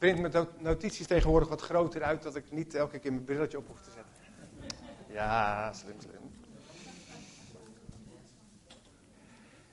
print 0.00 0.20
mijn 0.20 0.46
notities 0.58 1.06
tegenwoordig 1.06 1.48
wat 1.48 1.60
groter 1.60 2.02
uit, 2.02 2.22
dat 2.22 2.36
ik 2.36 2.44
niet 2.50 2.74
elke 2.74 2.98
keer 2.98 3.12
mijn 3.12 3.24
brilletje 3.24 3.58
op 3.58 3.66
hoef 3.66 3.80
te 3.80 3.90
zetten. 3.90 4.12
Ja, 5.06 5.72
slim, 5.72 5.96
slim. 5.98 6.32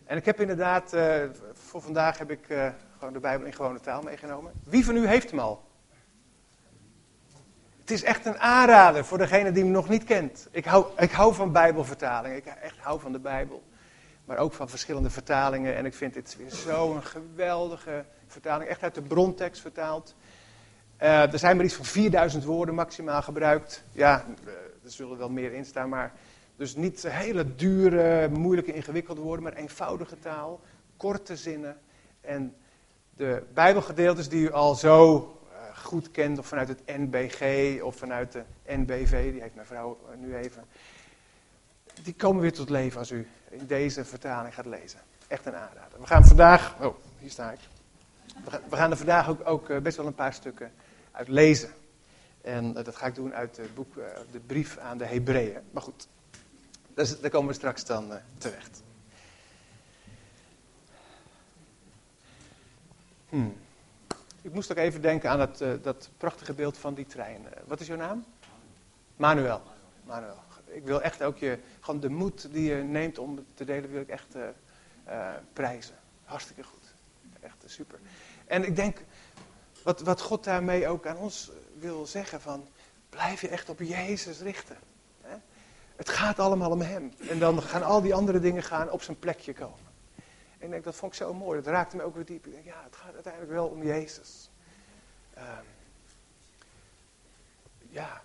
En 0.06 0.18
ik 0.18 0.26
heb 0.26 0.40
inderdaad, 0.40 0.94
uh, 0.94 1.24
voor 1.54 1.82
vandaag 1.82 2.18
heb 2.18 2.32
ik 2.32 2.50
uh, 2.50 2.70
gewoon 2.98 3.14
de 3.14 3.20
Bijbel 3.20 3.46
in 3.46 3.54
gewone 3.54 3.80
taal 3.80 4.02
meegenomen. 4.02 4.52
Wie 4.64 4.86
van 4.86 4.96
u 4.96 5.08
heeft 5.08 5.30
hem 5.30 5.40
al? 5.40 5.64
Het 7.80 7.92
is 7.92 8.04
echt 8.04 8.26
een 8.26 8.40
aanrader 8.40 9.06
voor 9.06 9.18
degene 9.18 9.52
die 9.52 9.64
hem 9.64 9.72
nog 9.72 9.90
niet 9.90 10.04
kent. 10.04 10.48
Ik 10.52 10.66
hou, 10.66 10.86
ik 10.98 11.12
hou 11.12 11.34
van 11.34 11.52
Bijbelvertalingen. 11.52 12.38
Ik 12.38 12.46
echt 12.46 12.78
hou 12.78 13.00
van 13.00 13.12
de 13.12 13.20
Bijbel. 13.20 13.64
Maar 14.26 14.38
ook 14.38 14.54
van 14.54 14.70
verschillende 14.70 15.10
vertalingen. 15.10 15.76
En 15.76 15.86
ik 15.86 15.94
vind 15.94 16.14
dit 16.14 16.38
weer 16.38 16.52
zo'n 16.52 17.04
geweldige 17.04 18.06
vertaling. 18.28 18.70
Echt 18.70 18.84
uit 18.84 18.96
de 18.96 19.02
brontekst 19.02 19.62
vertaald. 19.62 20.16
Uh, 21.02 21.34
er 21.34 21.40
zijn 21.40 21.56
maar 21.56 21.66
iets 21.66 21.76
van 21.76 21.86
4000 21.86 22.44
woorden 22.44 22.76
maximaal 22.76 23.22
gebruikt. 23.22 23.84
Ja, 23.92 24.26
uh, 24.46 24.54
er 24.84 24.92
zullen 24.92 25.18
wel 25.18 25.30
meer 25.30 25.54
in 25.54 25.66
staan. 25.66 25.90
Maar 25.90 26.14
dus 26.56 26.76
niet 26.76 27.08
hele 27.08 27.56
dure, 27.56 28.30
moeilijke, 28.30 28.74
ingewikkelde 28.74 29.22
woorden. 29.22 29.44
Maar 29.44 29.54
eenvoudige 29.54 30.20
taal. 30.20 30.60
Korte 30.98 31.36
zinnen. 31.36 31.78
En 32.22 32.56
de 33.16 33.44
Bijbelgedeeltes 33.54 34.30
die 34.30 34.42
u 34.42 34.52
al 34.52 34.76
zo 34.76 35.32
goed 35.78 36.12
kent, 36.12 36.40
of 36.40 36.48
vanuit 36.48 36.68
het 36.68 36.82
NBG 36.86 37.82
of 37.82 37.96
vanuit 37.96 38.32
de 38.32 38.44
NBV, 38.66 39.32
die 39.32 39.42
heeft 39.42 39.56
mijn 39.56 39.68
vrouw 39.68 40.00
eh, 40.12 40.18
nu 40.18 40.36
even. 40.36 40.64
Die 42.04 42.14
komen 42.14 42.42
weer 42.42 42.54
tot 42.54 42.70
leven 42.70 43.00
als 43.00 43.12
u 43.12 43.28
in 43.50 43.66
deze 43.66 44.06
vertaling 44.06 44.54
gaat 44.54 44.66
lezen. 44.66 45.00
Echt 45.28 45.46
een 45.46 45.56
aanrader. 45.56 46.00
We 46.00 46.08
gaan 46.08 46.26
vandaag, 46.26 46.76
oh, 46.82 46.96
hier 47.20 47.30
sta 47.30 47.52
ik. 47.52 47.60
We 48.44 48.76
gaan, 48.76 48.92
er 48.92 48.98
vandaag 48.98 49.30
ook, 49.30 49.48
ook 49.48 49.70
eh, 49.70 49.78
best 49.78 49.98
wel 49.98 50.06
een 50.06 50.16
paar 50.16 50.34
stukken 50.34 50.72
uit 51.12 51.28
lezen. 51.28 51.70
En 52.42 52.78
eh, 52.78 52.84
dat 52.84 52.96
ga 52.96 53.06
ik 53.06 53.16
doen 53.16 53.34
uit 53.34 53.58
het 53.58 53.76
boek, 53.76 53.94
de 54.32 54.40
brief 54.40 54.78
aan 54.78 54.98
de 54.98 55.06
Hebreeën. 55.06 55.60
Maar 55.72 55.82
goed, 55.82 56.08
daar 56.94 57.30
komen 57.30 57.48
we 57.48 57.54
straks 57.54 57.86
dan 57.86 58.12
terecht. 58.38 58.84
Hmm. 63.30 63.56
Ik 64.42 64.54
moest 64.54 64.72
ook 64.72 64.78
even 64.78 65.02
denken 65.02 65.30
aan 65.30 65.38
dat, 65.38 65.84
dat 65.84 66.10
prachtige 66.18 66.54
beeld 66.54 66.78
van 66.78 66.94
die 66.94 67.06
trein. 67.06 67.42
Wat 67.66 67.80
is 67.80 67.88
jouw 67.88 67.98
naam? 67.98 68.26
Manuel. 69.16 69.62
Manuel. 70.04 70.38
Ik 70.66 70.84
wil 70.84 71.02
echt 71.02 71.24
ook 71.24 71.38
je, 71.38 71.60
gewoon 71.80 72.00
de 72.00 72.10
moed 72.10 72.52
die 72.52 72.76
je 72.76 72.84
neemt 72.84 73.18
om 73.18 73.46
te 73.54 73.66
delen, 73.66 73.92
wil 73.92 74.02
ik 74.02 74.10
echt 74.10 74.36
prijzen. 75.54 75.96
Hartstikke 76.24 76.64
goed. 76.64 76.94
Echt 77.40 77.64
super. 77.66 78.00
En 78.48 78.64
ik 78.64 78.76
denk, 78.76 78.98
wat, 79.84 80.02
wat 80.02 80.22
God 80.22 80.44
daarmee 80.44 80.88
ook 80.88 81.08
aan 81.08 81.18
ons 81.18 81.52
wil 81.80 82.06
zeggen 82.06 82.42
van, 82.42 82.68
blijf 83.10 83.42
je 83.42 83.48
echt 83.48 83.70
op 83.70 83.80
Jezus 83.80 84.40
richten. 84.40 84.78
Het 85.98 86.10
gaat 86.10 86.40
allemaal 86.40 86.72
om 86.72 86.82
Hem. 86.82 87.14
En 87.30 87.40
dan 87.40 87.62
gaan 87.62 87.84
al 87.84 88.02
die 88.02 88.14
andere 88.14 88.40
dingen 88.40 88.64
gaan 88.64 88.92
op 88.92 89.02
zijn 89.02 89.20
plekje 89.20 89.54
komen. 89.54 89.86
En 90.58 90.66
ik 90.66 90.72
denk, 90.72 90.84
dat 90.84 90.96
vond 90.96 91.12
ik 91.12 91.18
zo 91.18 91.34
mooi. 91.34 91.62
Dat 91.62 91.74
raakte 91.74 91.96
me 91.96 92.04
ook 92.04 92.16
weer 92.16 92.26
diep. 92.26 92.46
Ik 92.46 92.52
denk, 92.52 92.66
ja, 92.66 92.84
het 92.84 92.96
gaat 92.96 93.14
uiteindelijk 93.14 93.54
wel 93.54 93.68
om 93.68 93.84
Jezus. 93.84 94.50
Um, 95.38 95.44
ja, 97.90 98.22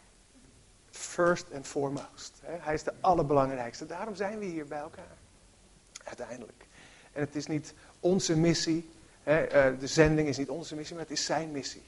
first 0.91 1.47
and 1.55 1.67
foremost. 1.67 2.41
Hè. 2.43 2.56
Hij 2.61 2.75
is 2.75 2.83
de 2.83 2.93
allerbelangrijkste. 3.00 3.87
Daarom 3.87 4.15
zijn 4.15 4.39
we 4.39 4.45
hier 4.45 4.67
bij 4.67 4.78
elkaar. 4.78 5.17
Uiteindelijk. 6.05 6.67
En 7.12 7.20
het 7.20 7.37
is 7.37 7.47
niet 7.47 7.75
onze 8.00 8.37
missie. 8.37 8.91
Uh, 9.25 9.37
de 9.78 9.87
zending 9.87 10.28
is 10.28 10.37
niet 10.37 10.48
onze 10.48 10.75
missie, 10.75 10.97
maar 10.97 11.05
het 11.05 11.12
is 11.12 11.25
zijn 11.25 11.51
missie. 11.51 11.83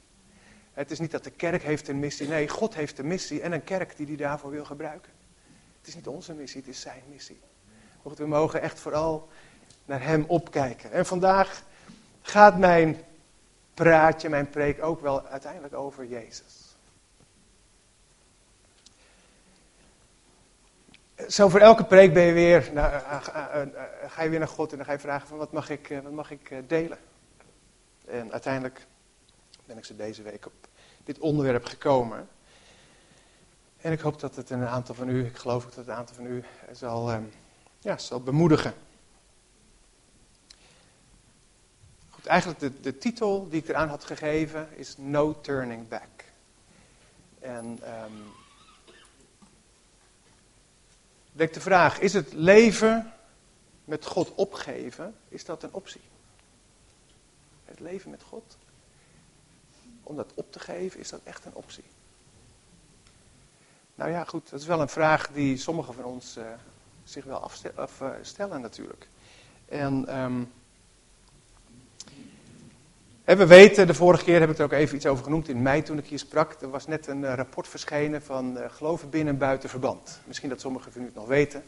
Het 0.73 0.91
is 0.91 0.99
niet 0.99 1.11
dat 1.11 1.25
de 1.25 1.31
kerk 1.31 1.63
heeft 1.63 1.89
een 1.89 1.99
missie. 1.99 2.29
Nee, 2.29 2.49
God 2.49 2.75
heeft 2.75 2.99
een 2.99 3.07
missie 3.07 3.41
en 3.41 3.53
een 3.53 3.65
kerk 3.65 3.97
die 3.97 4.07
hij 4.07 4.17
daarvoor 4.17 4.51
wil 4.51 4.65
gebruiken. 4.65 5.13
Het 5.79 5.89
is 5.89 5.95
niet 5.95 6.07
onze 6.07 6.35
missie, 6.35 6.61
het 6.61 6.71
is 6.71 6.81
zijn 6.81 7.03
missie. 7.11 7.41
We 8.03 8.27
mogen 8.27 8.61
echt 8.61 8.81
vooral 8.81 9.29
naar 9.85 10.03
Hem 10.03 10.25
opkijken. 10.27 10.93
En 10.93 11.07
vandaag 11.07 11.63
gaat 12.23 12.59
mijn 12.59 13.01
praatje, 13.75 14.29
mijn 14.29 14.51
preek 14.51 14.83
ook 14.83 15.01
wel 15.01 15.27
uiteindelijk 15.27 15.75
over 15.75 16.07
Jezus. 16.07 16.77
Zo 21.29 21.49
voor 21.49 21.61
elke 21.61 21.85
preek 21.85 22.13
ben 22.13 22.23
je 22.23 22.33
weer, 22.33 22.73
uh, 22.73 22.77
uh, 22.77 23.63
ga 24.07 24.23
je 24.23 24.29
weer 24.29 24.39
naar 24.39 24.49
God 24.49 24.71
en 24.71 24.77
dan 24.77 24.87
ga 24.87 24.93
je 24.93 24.99
vragen 24.99 25.29
van 25.29 25.39
wat 25.39 25.53
mag 25.53 25.71
ik, 25.71 26.01
wat 26.03 26.13
mag 26.13 26.31
ik 26.31 26.53
delen. 26.67 26.99
En 28.05 28.33
uiteindelijk 28.33 28.87
ben 29.67 29.77
ik 29.77 29.85
ze 29.85 29.97
deze 29.97 30.23
week 30.23 30.47
op 30.47 30.69
dit 31.05 31.19
onderwerp 31.19 31.65
gekomen. 31.65 32.29
En 33.81 33.93
ik 33.93 34.01
hoop 34.01 34.21
dat 34.21 34.37
het 34.37 34.51
een 34.51 34.67
aantal 34.67 34.95
van 34.95 35.09
u, 35.09 35.25
ik 35.27 35.37
geloof 35.37 35.67
dat 35.67 35.87
een 35.87 35.95
aantal 35.95 36.15
van 36.17 36.27
u 36.27 36.45
zal, 36.73 37.11
ehm, 37.11 37.25
ja, 37.79 37.99
zal 37.99 38.21
bemoedigen. 38.21 38.75
eigenlijk 42.27 42.61
de, 42.61 42.81
de 42.81 42.99
titel 42.99 43.49
die 43.49 43.61
ik 43.63 43.69
eraan 43.69 43.89
had 43.89 44.05
gegeven 44.05 44.69
is 44.77 44.95
No 44.99 45.41
Turning 45.41 45.89
Back. 45.89 46.25
En 47.41 47.81
um, 48.05 48.33
de 51.35 51.61
vraag, 51.61 52.01
is 52.01 52.13
het 52.13 52.33
leven 52.33 53.13
met 53.85 54.07
God 54.07 54.35
opgeven, 54.35 55.15
is 55.29 55.45
dat 55.45 55.63
een 55.63 55.73
optie? 55.73 56.01
Leven 57.85 58.11
met 58.11 58.23
God? 58.23 58.57
Om 60.03 60.17
dat 60.17 60.33
op 60.35 60.53
te 60.53 60.61
geven, 60.61 61.01
is 61.01 61.09
dat 61.09 61.21
echt 61.25 61.45
een 61.45 61.55
optie? 61.55 61.85
Nou 63.95 64.11
ja, 64.11 64.25
goed, 64.25 64.51
dat 64.51 64.61
is 64.61 64.67
wel 64.67 64.81
een 64.81 64.89
vraag 64.89 65.29
die 65.33 65.57
sommigen 65.57 65.95
van 65.95 66.05
ons 66.05 66.37
uh, 66.37 66.45
zich 67.05 67.25
wel 67.25 67.51
afstellen 67.75 68.61
natuurlijk. 68.61 69.09
En... 69.69 70.19
Um, 70.19 70.53
we 73.25 73.47
weten, 73.47 73.87
de 73.87 73.95
vorige 73.95 74.25
keer 74.25 74.41
heb 74.41 74.51
ik 74.51 74.59
er 74.59 74.65
ook 74.65 74.73
even 74.73 74.97
iets 74.97 75.07
over 75.07 75.25
genoemd 75.25 75.49
in 75.49 75.63
mei 75.63 75.83
toen 75.83 75.99
ik 75.99 76.07
hier 76.07 76.19
sprak. 76.19 76.61
Er 76.61 76.71
was 76.71 76.87
net 76.87 77.07
een 77.07 77.25
eh, 77.25 77.35
rapport 77.35 77.69
verschenen 77.69 78.23
van 78.23 78.59
geloven 78.71 79.11
binnen 79.11 79.33
en 79.33 79.39
buiten 79.39 79.69
verband. 79.69 80.21
Misschien 80.25 80.49
dat 80.49 80.61
sommigen 80.61 80.93
van 80.93 81.03
u 81.03 81.05
het 81.05 81.15
nog 81.15 81.27
weten. 81.27 81.63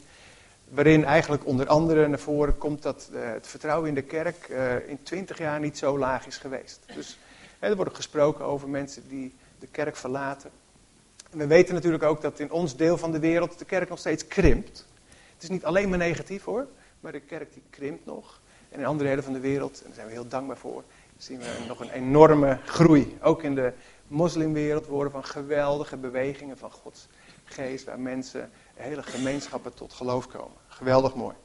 Waarin 0.69 1.05
eigenlijk 1.05 1.45
onder 1.45 1.67
andere 1.67 2.07
naar 2.07 2.19
voren 2.19 2.57
komt 2.57 2.81
dat 2.81 3.09
uh, 3.13 3.19
het 3.23 3.47
vertrouwen 3.47 3.89
in 3.89 3.95
de 3.95 4.01
kerk 4.01 4.47
uh, 4.49 4.89
in 4.89 5.03
twintig 5.03 5.37
jaar 5.37 5.59
niet 5.59 5.77
zo 5.77 5.97
laag 5.97 6.27
is 6.27 6.37
geweest. 6.37 6.79
Dus 6.95 7.17
er 7.59 7.75
wordt 7.75 7.95
gesproken 7.95 8.45
over 8.45 8.69
mensen 8.69 9.07
die 9.07 9.35
de 9.59 9.67
kerk 9.67 9.95
verlaten. 9.95 10.49
En 11.31 11.37
we 11.37 11.47
weten 11.47 11.73
natuurlijk 11.73 12.03
ook 12.03 12.21
dat 12.21 12.39
in 12.39 12.51
ons 12.51 12.75
deel 12.75 12.97
van 12.97 13.11
de 13.11 13.19
wereld 13.19 13.59
de 13.59 13.65
kerk 13.65 13.89
nog 13.89 13.99
steeds 13.99 14.27
krimpt. 14.27 14.85
Het 15.33 15.43
is 15.43 15.49
niet 15.49 15.65
alleen 15.65 15.89
maar 15.89 15.97
negatief 15.97 16.43
hoor, 16.43 16.67
maar 16.99 17.11
de 17.11 17.19
kerk 17.19 17.53
die 17.53 17.63
krimpt 17.69 18.05
nog. 18.05 18.39
En 18.69 18.79
in 18.79 18.85
andere 18.85 19.09
delen 19.09 19.23
van 19.23 19.33
de 19.33 19.39
wereld, 19.39 19.77
en 19.77 19.85
daar 19.85 19.95
zijn 19.95 20.07
we 20.07 20.13
heel 20.13 20.27
dankbaar 20.27 20.57
voor, 20.57 20.83
zien 21.17 21.39
we 21.39 21.65
nog 21.67 21.79
een 21.79 21.89
enorme 21.89 22.59
groei. 22.65 23.17
Ook 23.21 23.43
in 23.43 23.55
de 23.55 23.73
moslimwereld 24.07 24.85
worden 24.85 25.11
van 25.11 25.25
geweldige 25.25 25.97
bewegingen 25.97 26.57
van 26.57 26.71
Gods 26.71 27.07
geest, 27.43 27.85
waar 27.85 27.99
mensen, 27.99 28.51
hele 28.77 29.03
gemeenschappen 29.03 29.73
tot 29.73 29.93
geloof 29.93 30.27
komen. 30.27 30.57
Geweldig 30.67 31.15
mooi. 31.15 31.35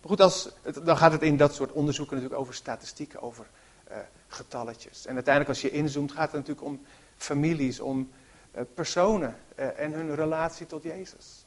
Maar 0.00 0.08
goed, 0.08 0.20
als, 0.20 0.48
dan 0.82 0.96
gaat 0.96 1.12
het 1.12 1.22
in 1.22 1.36
dat 1.36 1.54
soort 1.54 1.72
onderzoeken 1.72 2.14
natuurlijk 2.14 2.40
over 2.40 2.54
statistieken, 2.54 3.22
over 3.22 3.46
uh, 3.90 3.96
getalletjes. 4.28 5.06
En 5.06 5.14
uiteindelijk 5.14 5.54
als 5.54 5.62
je 5.62 5.70
inzoomt 5.70 6.12
gaat 6.12 6.32
het 6.32 6.32
natuurlijk 6.32 6.66
om 6.66 6.80
families, 7.16 7.80
om 7.80 8.10
uh, 8.56 8.62
personen 8.74 9.38
uh, 9.56 9.78
en 9.78 9.92
hun 9.92 10.14
relatie 10.14 10.66
tot 10.66 10.82
Jezus. 10.82 11.44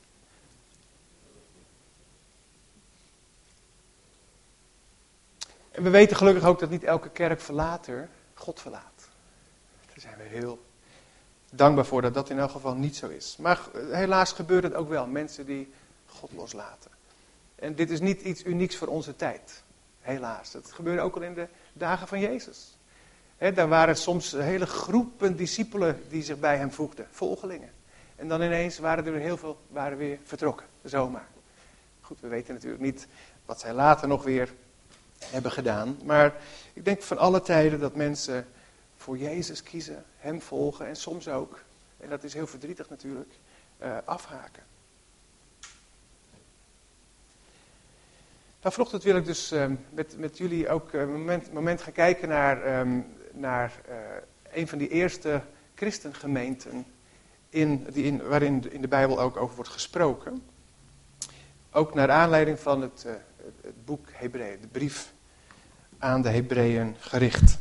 En 5.72 5.84
we 5.84 5.90
weten 5.90 6.18
gelukkig 6.18 6.44
ook 6.44 6.60
dat 6.60 6.70
niet 6.70 6.84
elke 6.84 7.10
kerkverlater 7.10 8.10
God 8.34 8.60
verlaat. 8.60 9.10
Daar 9.86 10.00
zijn 10.00 10.18
we 10.18 10.24
heel 10.24 10.60
dankbaar 11.52 11.86
voor 11.86 12.02
dat 12.02 12.14
dat 12.14 12.30
in 12.30 12.40
elk 12.40 12.52
geval 12.52 12.76
niet 12.76 12.96
zo 12.96 13.08
is. 13.08 13.36
Maar 13.40 13.60
helaas 13.92 14.32
gebeurt 14.32 14.64
het 14.64 14.74
ook 14.74 14.90
wel. 14.90 15.08
Mensen 15.08 15.46
die 15.46 15.74
God 16.06 16.32
loslaten. 16.36 16.92
En 17.56 17.76
dit 17.76 17.90
is 17.90 18.00
niet 18.00 18.22
iets 18.22 18.44
unieks 18.44 18.76
voor 18.78 18.88
onze 18.88 19.16
tijd. 19.16 19.64
Helaas. 20.02 20.52
Dat 20.52 20.72
gebeurde 20.72 21.02
ook 21.02 21.16
al 21.16 21.22
in 21.22 21.34
de 21.34 21.48
dagen 21.74 22.08
van 22.08 22.20
Jezus. 22.20 22.78
He, 23.38 23.54
daar 23.54 23.68
waren 23.68 23.98
soms 23.98 24.32
hele 24.32 24.66
groepen 24.66 25.36
discipelen 25.36 26.02
die 26.10 26.24
zich 26.24 26.40
bij 26.40 26.58
hem 26.58 26.72
voegden. 26.72 27.08
Volgelingen. 27.12 27.72
En 28.16 28.28
dan 28.28 28.42
ineens 28.42 28.80
waren 28.80 29.06
er 29.06 29.14
heel 29.14 29.38
veel 29.38 29.58
waren 29.68 29.98
weer 29.98 30.18
vertrokken. 30.24 30.66
Zomaar. 30.84 31.28
Goed, 32.02 32.20
we 32.20 32.28
weten 32.28 32.54
natuurlijk 32.54 32.82
niet 32.82 33.08
wat 33.46 33.60
zij 33.60 33.74
later 33.74 34.08
nog 34.08 34.24
weer 34.24 34.54
hebben 35.26 35.52
gedaan. 35.52 35.98
Maar 36.04 36.34
ik 36.74 36.86
denk 36.86 37.02
van 37.02 37.18
alle 37.18 37.42
tijden 37.42 37.80
dat 37.80 37.96
mensen 37.96 38.48
voor 39.02 39.18
Jezus 39.18 39.64
kiezen, 39.64 40.04
Hem 40.18 40.42
volgen 40.42 40.88
en 40.88 40.96
soms 40.96 41.28
ook, 41.28 41.64
en 41.98 42.10
dat 42.10 42.24
is 42.24 42.34
heel 42.34 42.48
verdrietig 42.48 42.90
natuurlijk, 42.90 43.34
uh, 43.84 43.98
afhaken. 44.06 44.64
Nou, 48.62 48.74
vanochtend 48.74 49.04
wil 49.04 49.16
ik 49.16 49.26
dus 49.26 49.52
uh, 49.52 49.66
met, 49.90 50.18
met 50.18 50.38
jullie 50.38 50.70
ook 50.70 50.94
een 50.94 51.12
moment, 51.12 51.54
moment 51.54 51.82
gaan 51.82 51.94
kijken 51.94 52.30
naar 52.30 52.80
um, 52.80 53.06
naar 53.32 53.82
uh, 53.90 53.96
een 54.52 54.68
van 54.68 54.78
die 54.78 54.90
eerste 54.90 55.42
christengemeenten 55.76 56.86
in, 57.50 57.88
die 57.92 58.04
in, 58.04 58.28
waarin 58.28 58.72
in 58.72 58.82
de 58.82 58.88
Bijbel 58.88 59.22
ook 59.22 59.38
over 59.38 59.56
wordt 59.56 59.72
gesproken. 59.72 60.44
Ook 61.72 61.94
naar 61.94 62.12
aanleiding 62.12 62.60
van 62.60 62.82
het, 62.82 63.06
het 63.62 63.86
boek 63.86 64.08
Hebreeën, 64.12 64.62
de 64.62 64.68
brief 64.68 65.14
aan 65.98 66.22
de 66.22 66.30
Hebreeën 66.30 66.96
gericht. 67.00 67.60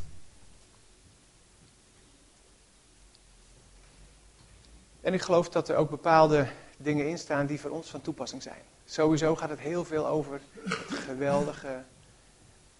En 5.01 5.13
ik 5.13 5.21
geloof 5.21 5.49
dat 5.49 5.69
er 5.69 5.75
ook 5.75 5.89
bepaalde 5.89 6.47
dingen 6.77 7.07
in 7.07 7.17
staan 7.17 7.45
die 7.45 7.59
voor 7.59 7.71
ons 7.71 7.89
van 7.89 8.01
toepassing 8.01 8.41
zijn. 8.41 8.61
Sowieso 8.85 9.35
gaat 9.35 9.49
het 9.49 9.59
heel 9.59 9.85
veel 9.85 10.07
over 10.07 10.41
het 10.63 10.73
geweldige, 10.89 11.83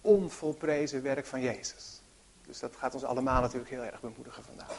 onvolprezen 0.00 1.02
werk 1.02 1.26
van 1.26 1.40
Jezus. 1.40 2.00
Dus 2.46 2.58
dat 2.58 2.76
gaat 2.76 2.94
ons 2.94 3.04
allemaal 3.04 3.40
natuurlijk 3.40 3.70
heel 3.70 3.84
erg 3.84 4.00
bemoedigen 4.00 4.42
vandaag. 4.44 4.76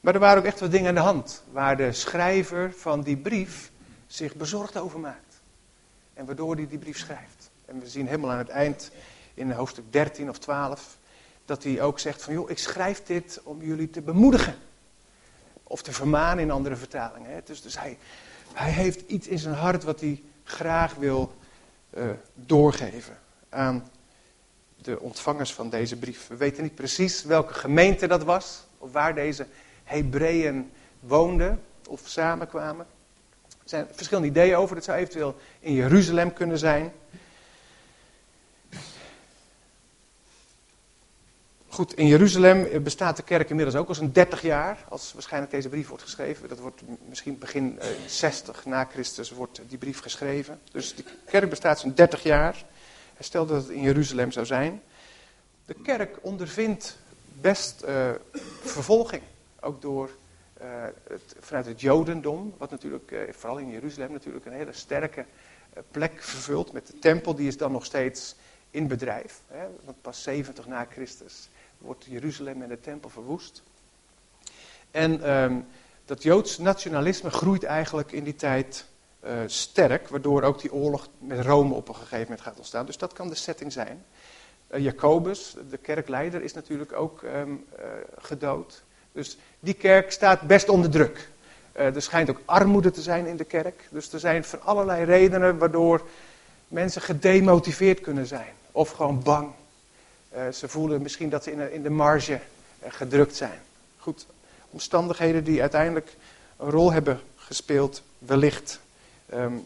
Maar 0.00 0.14
er 0.14 0.20
waren 0.20 0.38
ook 0.38 0.44
echt 0.44 0.60
wat 0.60 0.70
dingen 0.70 0.88
aan 0.88 0.94
de 0.94 1.00
hand. 1.00 1.42
Waar 1.52 1.76
de 1.76 1.92
schrijver 1.92 2.72
van 2.72 3.02
die 3.02 3.16
brief 3.16 3.72
zich 4.06 4.34
bezorgd 4.34 4.76
over 4.76 5.00
maakt. 5.00 5.40
En 6.14 6.26
waardoor 6.26 6.54
hij 6.54 6.68
die 6.68 6.78
brief 6.78 6.98
schrijft. 6.98 7.50
En 7.64 7.80
we 7.80 7.88
zien 7.88 8.06
helemaal 8.06 8.30
aan 8.30 8.38
het 8.38 8.48
eind, 8.48 8.90
in 9.34 9.50
hoofdstuk 9.50 9.92
13 9.92 10.28
of 10.28 10.38
12, 10.38 10.98
dat 11.44 11.62
hij 11.62 11.82
ook 11.82 11.98
zegt 11.98 12.22
van, 12.22 12.32
joh, 12.32 12.50
ik 12.50 12.58
schrijf 12.58 13.02
dit 13.02 13.40
om 13.44 13.62
jullie 13.62 13.90
te 13.90 14.00
bemoedigen. 14.00 14.54
Of 15.64 15.82
te 15.82 15.92
vermanen 15.92 16.42
in 16.42 16.50
andere 16.50 16.76
vertalingen. 16.76 17.30
Hè. 17.30 17.40
Dus, 17.44 17.62
dus 17.62 17.78
hij, 17.78 17.98
hij 18.52 18.70
heeft 18.70 19.00
iets 19.06 19.26
in 19.26 19.38
zijn 19.38 19.54
hart 19.54 19.84
wat 19.84 20.00
hij 20.00 20.22
graag 20.44 20.94
wil 20.94 21.34
uh, 21.94 22.10
doorgeven 22.34 23.18
aan 23.48 23.88
de 24.76 25.00
ontvangers 25.00 25.52
van 25.52 25.70
deze 25.70 25.96
brief. 25.96 26.26
We 26.28 26.36
weten 26.36 26.62
niet 26.62 26.74
precies 26.74 27.24
welke 27.24 27.54
gemeente 27.54 28.06
dat 28.06 28.22
was, 28.22 28.66
of 28.78 28.92
waar 28.92 29.14
deze 29.14 29.46
Hebreeën 29.84 30.70
woonden 31.00 31.62
of 31.88 32.00
samenkwamen. 32.04 32.86
Er 33.48 33.70
zijn 33.70 33.86
verschillende 33.92 34.28
ideeën 34.28 34.56
over. 34.56 34.76
Het 34.76 34.84
zou 34.84 34.98
eventueel 34.98 35.36
in 35.60 35.72
Jeruzalem 35.72 36.32
kunnen 36.32 36.58
zijn. 36.58 36.92
Goed, 41.74 41.94
in 41.94 42.06
Jeruzalem 42.06 42.82
bestaat 42.82 43.16
de 43.16 43.22
kerk 43.22 43.50
inmiddels 43.50 43.76
ook 43.76 43.88
al 43.88 43.94
zo'n 43.94 44.12
30 44.12 44.42
jaar, 44.42 44.84
als 44.88 45.12
waarschijnlijk 45.12 45.52
deze 45.52 45.68
brief 45.68 45.88
wordt 45.88 46.02
geschreven. 46.02 46.48
Dat 46.48 46.58
wordt 46.58 46.82
misschien 47.08 47.38
begin 47.38 47.80
60 48.06 48.58
eh, 48.58 48.66
na 48.66 48.84
Christus 48.84 49.30
wordt 49.30 49.60
die 49.68 49.78
brief 49.78 50.00
geschreven. 50.00 50.60
Dus 50.72 50.94
de 50.94 51.04
kerk 51.26 51.50
bestaat 51.50 51.80
zo'n 51.80 51.94
30 51.94 52.22
jaar. 52.22 52.64
Stelde 53.18 53.52
dat 53.52 53.62
het 53.62 53.72
in 53.72 53.82
Jeruzalem 53.82 54.32
zou 54.32 54.46
zijn. 54.46 54.82
De 55.64 55.74
kerk 55.82 56.18
ondervindt 56.20 56.98
best 57.40 57.84
uh, 57.88 58.10
vervolging, 58.62 59.22
ook 59.60 59.82
door, 59.82 60.10
uh, 60.62 60.66
het, 61.08 61.36
vanuit 61.40 61.66
het 61.66 61.80
Jodendom, 61.80 62.54
wat 62.58 62.70
natuurlijk, 62.70 63.28
vooral 63.30 63.58
in 63.58 63.70
Jeruzalem, 63.70 64.12
natuurlijk 64.12 64.46
een 64.46 64.52
hele 64.52 64.72
sterke 64.72 65.24
plek 65.90 66.22
vervult 66.22 66.72
met 66.72 66.86
de 66.86 66.98
tempel. 66.98 67.34
Die 67.34 67.48
is 67.48 67.56
dan 67.56 67.72
nog 67.72 67.84
steeds 67.84 68.36
in 68.70 68.86
bedrijf, 68.86 69.40
hè, 69.46 69.66
want 69.84 70.02
pas 70.02 70.22
70 70.22 70.66
na 70.66 70.86
Christus 70.90 71.48
wordt 71.84 72.04
Jeruzalem 72.08 72.62
en 72.62 72.68
de 72.68 72.80
tempel 72.80 73.10
verwoest. 73.10 73.62
En 74.90 75.30
um, 75.30 75.66
dat 76.04 76.22
Joods 76.22 76.58
nationalisme 76.58 77.30
groeit 77.30 77.64
eigenlijk 77.64 78.12
in 78.12 78.24
die 78.24 78.36
tijd 78.36 78.86
uh, 79.24 79.30
sterk, 79.46 80.08
waardoor 80.08 80.42
ook 80.42 80.60
die 80.60 80.72
oorlog 80.72 81.08
met 81.18 81.40
Rome 81.40 81.74
op 81.74 81.88
een 81.88 81.94
gegeven 81.94 82.20
moment 82.20 82.40
gaat 82.40 82.56
ontstaan. 82.56 82.86
Dus 82.86 82.98
dat 82.98 83.12
kan 83.12 83.28
de 83.28 83.34
setting 83.34 83.72
zijn. 83.72 84.04
Uh, 84.70 84.80
Jacobus, 84.80 85.56
de 85.70 85.76
kerkleider, 85.76 86.42
is 86.42 86.54
natuurlijk 86.54 86.92
ook 86.92 87.22
um, 87.22 87.64
uh, 87.78 87.84
gedood. 88.18 88.82
Dus 89.12 89.38
die 89.60 89.74
kerk 89.74 90.12
staat 90.12 90.40
best 90.40 90.68
onder 90.68 90.90
druk. 90.90 91.28
er 91.72 92.02
schijnt 92.02 92.30
ook 92.30 92.40
armoede 92.44 92.90
te 92.90 93.02
zijn 93.02 93.26
in 93.26 93.36
de 93.36 93.44
kerk. 93.44 93.88
Dus 93.90 94.12
er 94.12 94.20
zijn 94.20 94.44
van 94.44 94.62
allerlei 94.62 95.04
redenen 95.04 95.58
waardoor 95.58 96.06
mensen 96.68 97.02
gedemotiveerd 97.02 98.00
kunnen 98.00 98.26
zijn. 98.26 98.52
Of 98.72 98.90
gewoon 98.90 99.22
bang. 99.22 99.52
Uh, 100.36 100.48
ze 100.48 100.68
voelen 100.68 101.02
misschien 101.02 101.28
dat 101.28 101.44
ze 101.44 101.72
in, 101.72 101.82
de 101.82 101.90
marge 101.90 102.32
uh, 102.32 102.92
gedrukt 102.92 103.36
zijn. 103.36 103.60
Goed, 103.98 104.26
omstandigheden 104.70 105.44
die 105.44 105.60
uiteindelijk 105.60 106.16
een 106.56 106.70
rol 106.70 106.92
hebben 106.92 107.20
gespeeld, 107.36 108.02
wellicht, 108.18 108.80
um, 109.34 109.64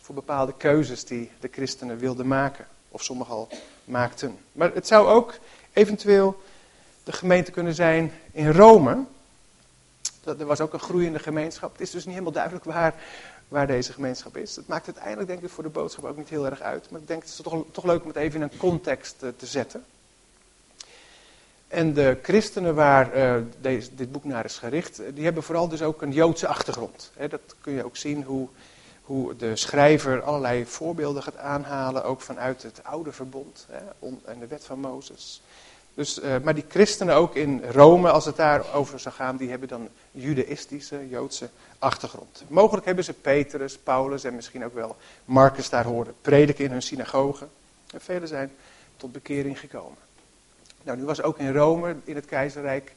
voor 0.00 0.14
bepaalde 0.14 0.54
keuzes 0.56 1.04
die 1.04 1.30
de 1.40 1.48
christenen 1.52 1.98
wilden 1.98 2.26
maken. 2.26 2.66
Of 2.88 3.02
sommigen 3.02 3.34
al 3.34 3.48
maakten. 3.84 4.38
Maar 4.52 4.74
het 4.74 4.86
zou 4.86 5.08
ook 5.08 5.38
eventueel 5.72 6.42
de 7.04 7.12
gemeente 7.12 7.50
kunnen 7.50 7.74
zijn 7.74 8.12
in 8.32 8.50
Rome. 8.50 9.04
Dat, 10.22 10.40
er 10.40 10.46
was 10.46 10.60
ook 10.60 10.72
een 10.72 10.80
groeiende 10.80 11.18
gemeenschap. 11.18 11.72
Het 11.72 11.80
is 11.80 11.90
dus 11.90 12.04
niet 12.04 12.12
helemaal 12.12 12.32
duidelijk 12.32 12.64
waar 12.64 12.94
waar 13.48 13.66
deze 13.66 13.92
gemeenschap 13.92 14.36
is. 14.36 14.56
Het 14.56 14.66
maakt 14.66 14.86
uiteindelijk 14.86 15.28
denk 15.28 15.42
ik 15.42 15.50
voor 15.50 15.62
de 15.62 15.68
boodschap 15.68 16.04
ook 16.04 16.16
niet 16.16 16.28
heel 16.28 16.46
erg 16.46 16.60
uit. 16.60 16.90
Maar 16.90 17.00
ik 17.00 17.06
denk 17.06 17.20
het 17.22 17.30
is 17.30 17.40
toch, 17.72 17.84
leuk 17.84 18.02
om 18.02 18.08
het 18.08 18.16
even 18.16 18.42
in 18.42 18.48
een 18.52 18.58
context 18.58 19.16
uh, 19.22 19.30
te 19.36 19.46
zetten. 19.46 19.84
En 21.68 21.94
de 21.94 22.18
christenen 22.22 22.74
waar 22.74 23.16
uh, 23.16 23.42
deze, 23.60 23.94
dit 23.94 24.12
boek 24.12 24.24
naar 24.24 24.44
is 24.44 24.58
gericht, 24.58 25.00
die 25.14 25.24
hebben 25.24 25.42
vooral 25.42 25.68
dus 25.68 25.82
ook 25.82 26.02
een 26.02 26.12
Joodse 26.12 26.46
achtergrond. 26.46 27.10
Dat 27.28 27.54
kun 27.60 27.72
je 27.72 27.84
ook 27.84 27.96
zien 27.96 28.22
hoe, 28.22 28.48
hoe 29.02 29.36
de 29.36 29.56
schrijver 29.56 30.22
allerlei 30.22 30.66
voorbeelden 30.66 31.22
gaat 31.22 31.36
aanhalen, 31.36 32.04
ook 32.04 32.20
vanuit 32.20 32.62
het 32.62 32.84
oude 32.84 33.12
verbond 33.12 33.66
en 34.24 34.38
de 34.38 34.46
wet 34.46 34.64
van 34.64 34.80
Mozes. 34.80 35.42
Dus, 35.98 36.22
uh, 36.22 36.36
maar 36.42 36.54
die 36.54 36.64
christenen 36.68 37.14
ook 37.14 37.34
in 37.34 37.62
Rome, 37.70 38.10
als 38.10 38.24
het 38.24 38.36
daarover 38.36 39.00
zou 39.00 39.14
gaan, 39.14 39.36
die 39.36 39.50
hebben 39.50 39.68
dan 39.68 39.88
judaïstische, 40.10 41.08
Joodse 41.08 41.48
achtergrond. 41.78 42.42
Mogelijk 42.48 42.86
hebben 42.86 43.04
ze 43.04 43.12
Petrus, 43.12 43.78
Paulus 43.78 44.24
en 44.24 44.34
misschien 44.34 44.64
ook 44.64 44.74
wel 44.74 44.96
Marcus 45.24 45.68
daar 45.68 45.84
horen 45.84 46.14
prediken 46.20 46.64
in 46.64 46.70
hun 46.70 46.82
synagogen. 46.82 47.48
En 47.92 48.00
velen 48.00 48.28
zijn 48.28 48.50
tot 48.96 49.12
bekering 49.12 49.60
gekomen. 49.60 49.98
Nou, 50.82 50.98
nu 50.98 51.04
was 51.04 51.22
ook 51.22 51.38
in 51.38 51.52
Rome, 51.52 51.96
in 52.04 52.14
het 52.14 52.26
keizerrijk, 52.26 52.92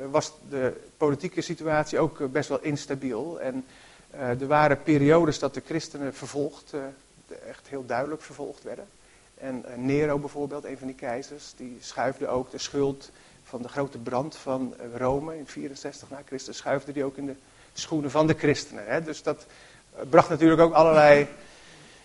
uh, 0.00 0.06
was 0.10 0.32
de 0.48 0.72
politieke 0.96 1.40
situatie 1.40 1.98
ook 1.98 2.20
uh, 2.20 2.28
best 2.28 2.48
wel 2.48 2.62
instabiel. 2.62 3.40
En 3.40 3.64
er 4.10 4.46
waren 4.46 4.82
periodes 4.82 5.38
dat 5.38 5.54
de 5.54 5.62
christenen 5.66 6.14
vervolgd, 6.14 6.74
echt 7.48 7.68
heel 7.68 7.86
duidelijk 7.86 8.22
vervolgd 8.22 8.62
werden. 8.62 8.86
En 9.38 9.64
uh, 9.68 9.76
Nero 9.76 10.18
bijvoorbeeld, 10.18 10.64
een 10.64 10.78
van 10.78 10.86
die 10.86 10.96
keizers, 10.96 11.52
die 11.56 11.76
schuifde 11.80 12.28
ook 12.28 12.50
de 12.50 12.58
schuld 12.58 13.10
van 13.44 13.62
de 13.62 13.68
grote 13.68 13.98
brand 13.98 14.36
van 14.36 14.74
uh, 14.80 14.96
Rome 14.96 15.38
in 15.38 15.46
64 15.46 16.10
na 16.10 16.22
Christus, 16.26 16.56
schuifde 16.56 16.92
die 16.92 17.04
ook 17.04 17.16
in 17.16 17.26
de 17.26 17.34
schoenen 17.72 18.10
van 18.10 18.26
de 18.26 18.34
christenen. 18.34 18.84
Hè? 18.86 19.02
Dus 19.02 19.22
dat 19.22 19.46
uh, 19.94 20.00
bracht 20.10 20.28
natuurlijk 20.28 20.60
ook 20.60 20.72
allerlei 20.72 21.26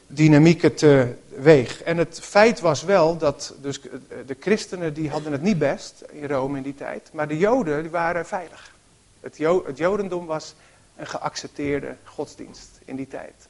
dynamieken 0.07 0.75
teweeg. 0.75 1.83
En 1.83 1.97
het 1.97 2.19
feit 2.19 2.59
was 2.59 2.83
wel 2.83 3.17
dat 3.17 3.53
dus, 3.61 3.81
de 4.25 4.35
christenen 4.39 4.93
die 4.93 5.09
hadden 5.09 5.31
het 5.31 5.41
niet 5.41 5.57
best 5.57 6.03
in 6.11 6.27
Rome 6.27 6.57
in 6.57 6.63
die 6.63 6.75
tijd, 6.75 7.09
maar 7.13 7.27
de 7.27 7.37
joden 7.37 7.81
die 7.81 7.91
waren 7.91 8.25
veilig. 8.25 8.75
Het, 9.19 9.37
het 9.65 9.77
jodendom 9.77 10.25
was 10.25 10.55
een 10.95 11.07
geaccepteerde 11.07 11.95
godsdienst 12.03 12.79
in 12.85 12.95
die 12.95 13.07
tijd. 13.07 13.47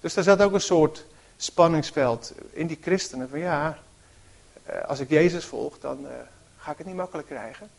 Dus 0.00 0.14
daar 0.14 0.24
zat 0.24 0.42
ook 0.42 0.52
een 0.52 0.60
soort 0.60 1.04
spanningsveld 1.36 2.32
in 2.50 2.66
die 2.66 2.78
christenen. 2.80 3.28
Van 3.28 3.38
ja, 3.38 3.78
eh, 4.62 4.84
als 4.84 5.00
ik 5.00 5.08
Jezus 5.08 5.44
volg, 5.44 5.78
dan 5.78 6.04
uh, 6.04 6.10
ga 6.58 6.70
ik 6.70 6.78
het 6.78 6.86
niet 6.86 6.96
makkelijk 6.96 7.28
krijgen. 7.28 7.70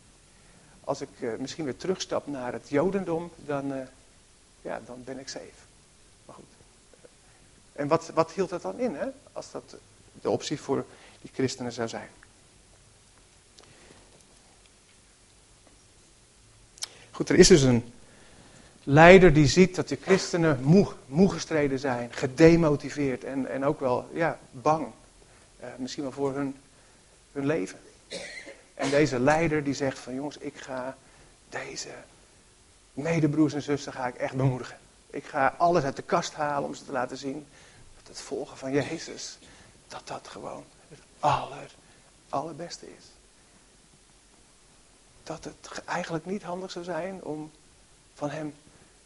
Als 0.84 1.00
ik 1.00 1.08
uh, 1.18 1.36
misschien 1.38 1.64
weer 1.64 1.76
terugstap 1.76 2.26
naar 2.26 2.52
het 2.52 2.68
Jodendom, 2.68 3.30
dan, 3.36 3.88
ja, 4.62 4.80
dan 4.86 5.04
ben 5.04 5.18
ik 5.18 5.28
safe. 5.28 5.66
Maar 6.24 6.34
goed. 6.34 6.44
En 7.72 7.88
wat, 7.88 8.10
wat 8.14 8.32
hield 8.32 8.50
dat 8.50 8.62
dan 8.62 8.78
in, 8.78 8.94
hè? 8.94 9.06
als 9.32 9.50
dat 9.50 9.76
de 10.20 10.30
optie 10.30 10.60
voor 10.60 10.84
die 11.20 11.30
christenen 11.34 11.72
zou 11.72 11.88
zijn? 11.88 12.08
Goed, 17.10 17.28
er 17.28 17.38
is 17.38 17.48
dus 17.48 17.62
een 17.62 17.92
leider 18.88 19.32
die 19.32 19.46
ziet 19.46 19.74
dat 19.74 19.88
de 19.88 19.98
christenen 20.02 20.62
moe, 21.06 21.30
gestreden 21.30 21.78
zijn, 21.78 22.12
gedemotiveerd 22.12 23.24
en, 23.24 23.46
en 23.46 23.64
ook 23.64 23.80
wel 23.80 24.08
ja, 24.12 24.38
bang. 24.50 24.86
Uh, 25.60 25.66
misschien 25.76 26.02
wel 26.02 26.12
voor 26.12 26.34
hun, 26.34 26.56
hun 27.32 27.46
leven. 27.46 27.78
En 28.74 28.90
deze 28.90 29.18
leider 29.18 29.64
die 29.64 29.74
zegt 29.74 29.98
van 29.98 30.14
jongens, 30.14 30.38
ik 30.38 30.56
ga 30.56 30.96
deze 31.48 31.88
medebroers 32.92 33.54
en 33.54 33.62
zussen 33.62 33.92
ga 33.92 34.06
ik 34.06 34.14
echt 34.14 34.34
bemoedigen. 34.34 34.76
Ik 35.10 35.24
ga 35.24 35.54
alles 35.58 35.84
uit 35.84 35.96
de 35.96 36.02
kast 36.02 36.34
halen 36.34 36.68
om 36.68 36.74
ze 36.74 36.84
te 36.84 36.92
laten 36.92 37.16
zien 37.16 37.46
dat 37.96 38.08
het 38.08 38.20
volgen 38.20 38.56
van 38.56 38.72
Jezus, 38.72 39.38
dat 39.88 40.02
dat 40.04 40.28
gewoon 40.28 40.64
het 40.88 41.00
aller, 41.18 41.74
allerbeste 42.28 42.86
is. 42.86 43.04
Dat 45.22 45.44
het 45.44 45.82
eigenlijk 45.84 46.26
niet 46.26 46.42
handig 46.42 46.70
zou 46.70 46.84
zijn 46.84 47.22
om 47.22 47.50
van 48.14 48.30
hem 48.30 48.54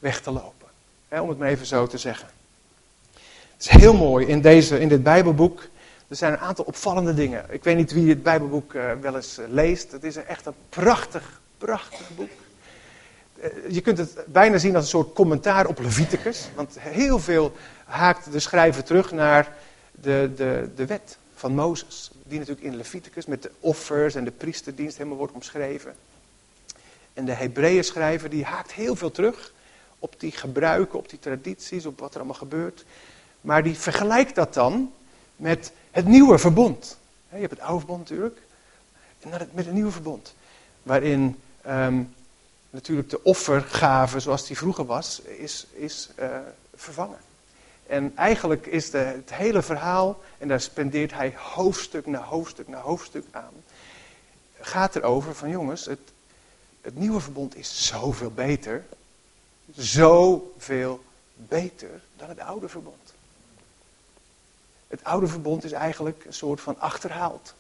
weg 0.03 0.21
te 0.21 0.31
lopen. 0.31 0.69
om 1.09 1.29
het 1.29 1.39
maar 1.39 1.49
even 1.49 1.67
zo 1.67 1.87
te 1.87 1.99
zeggen. 1.99 2.29
Het 3.53 3.63
is 3.63 3.69
heel 3.69 3.95
mooi 3.95 4.27
in, 4.27 4.41
deze, 4.41 4.81
in 4.81 4.89
dit 4.89 5.03
Bijbelboek. 5.03 5.63
Er 6.09 6.17
zijn 6.17 6.33
een 6.33 6.39
aantal 6.39 6.65
opvallende 6.65 7.15
dingen. 7.15 7.45
Ik 7.49 7.65
weet 7.65 7.77
niet 7.77 7.93
wie 7.93 8.09
het 8.09 8.23
Bijbelboek 8.23 8.73
uh, 8.73 8.93
wel 9.01 9.17
eens 9.17 9.39
uh, 9.39 9.45
leest. 9.49 9.93
Het 9.93 10.05
is 10.05 10.17
echt 10.17 10.47
een 10.47 10.55
prachtig, 10.69 11.41
prachtig 11.59 12.11
boek. 12.17 12.31
Uh, 13.37 13.45
je 13.69 13.81
kunt 13.81 13.99
het 13.99 14.25
bijna 14.27 14.59
zien 14.59 14.75
als 14.75 14.85
een 14.85 14.91
soort 14.91 15.15
commentaar 15.15 15.67
op 15.67 15.79
Leviticus. 15.79 16.49
Want 16.55 16.77
heel 16.79 17.19
veel 17.19 17.53
haakt 17.85 18.33
de 18.33 18.41
schrijver 18.41 18.85
terug 18.85 19.13
naar 19.13 19.57
de, 19.91 20.31
de, 20.37 20.71
de 20.77 20.87
wet 20.87 21.19
van 21.35 21.55
Mozes. 21.55 22.11
Die 22.25 22.39
natuurlijk 22.39 22.67
in 22.67 22.77
Leviticus 22.77 23.27
met 23.27 23.43
de 23.43 23.51
offers 23.61 24.15
en 24.15 24.25
de 24.25 24.31
priesterdienst 24.31 24.97
helemaal 24.97 25.19
wordt 25.19 25.33
omschreven. 25.35 25.95
En 27.15 27.25
de 27.25 27.33
Hebreeën 27.33 27.85
schrijver 27.85 28.31
die 28.31 28.45
haakt 28.45 28.73
heel 28.73 28.97
veel 28.97 29.11
terug 29.11 29.53
op 30.03 30.15
die 30.19 30.33
gebruiken, 30.33 30.99
op 30.99 31.09
die 31.09 31.19
tradities, 31.19 31.87
op 31.87 31.99
wat 31.99 32.11
er 32.11 32.17
allemaal 32.17 32.35
gebeurt. 32.37 32.85
Maar 33.41 33.63
die 33.63 33.75
vergelijkt 33.75 34.35
dat 34.35 34.55
dan 34.55 34.93
met 35.37 35.73
het 35.91 36.07
nieuwe 36.07 36.39
verbond. 36.39 36.99
Je 37.29 37.37
hebt 37.37 37.51
het 37.51 37.61
oude 37.61 37.79
verbond 37.79 38.01
natuurlijk. 38.01 38.43
En 39.21 39.31
met 39.53 39.65
het 39.65 39.75
nieuwe 39.75 39.91
verbond. 39.91 40.35
Waarin 40.83 41.41
um, 41.67 42.15
natuurlijk 42.71 43.11
de 43.11 43.23
offergave 43.23 44.21
zoals 44.21 44.47
die 44.47 44.57
vroeger 44.57 44.85
was, 44.85 45.21
is, 45.21 45.67
is 45.73 46.11
uh, 46.19 46.37
vervangen. 46.75 47.19
En 47.87 48.17
eigenlijk 48.17 48.67
is 48.67 48.91
de, 48.91 48.99
het 48.99 49.35
hele 49.35 49.63
verhaal, 49.63 50.21
en 50.39 50.49
daar 50.49 50.61
spendeert 50.61 51.13
hij 51.13 51.35
hoofdstuk 51.37 52.07
na 52.07 52.23
hoofdstuk 52.23 52.69
na 52.69 52.81
hoofdstuk 52.81 53.25
aan, 53.31 53.53
gaat 54.61 54.97
erover 54.97 55.35
van 55.35 55.51
jongens, 55.51 55.85
het, 55.85 56.13
het 56.81 56.97
nieuwe 56.97 57.21
verbond 57.21 57.57
is 57.57 57.87
zoveel 57.87 58.31
beter, 58.31 58.85
zoveel 59.76 61.05
beter 61.35 62.00
dan 62.17 62.29
het 62.29 62.41
oude 62.41 62.69
verbond. 62.69 63.14
Het 64.88 65.05
oude 65.05 65.26
verbond 65.26 65.64
is 65.64 65.73
eigenlijk 65.73 66.25
een 66.25 66.33
soort 66.33 66.61
van 66.61 66.81
achterhaald. 66.81 67.55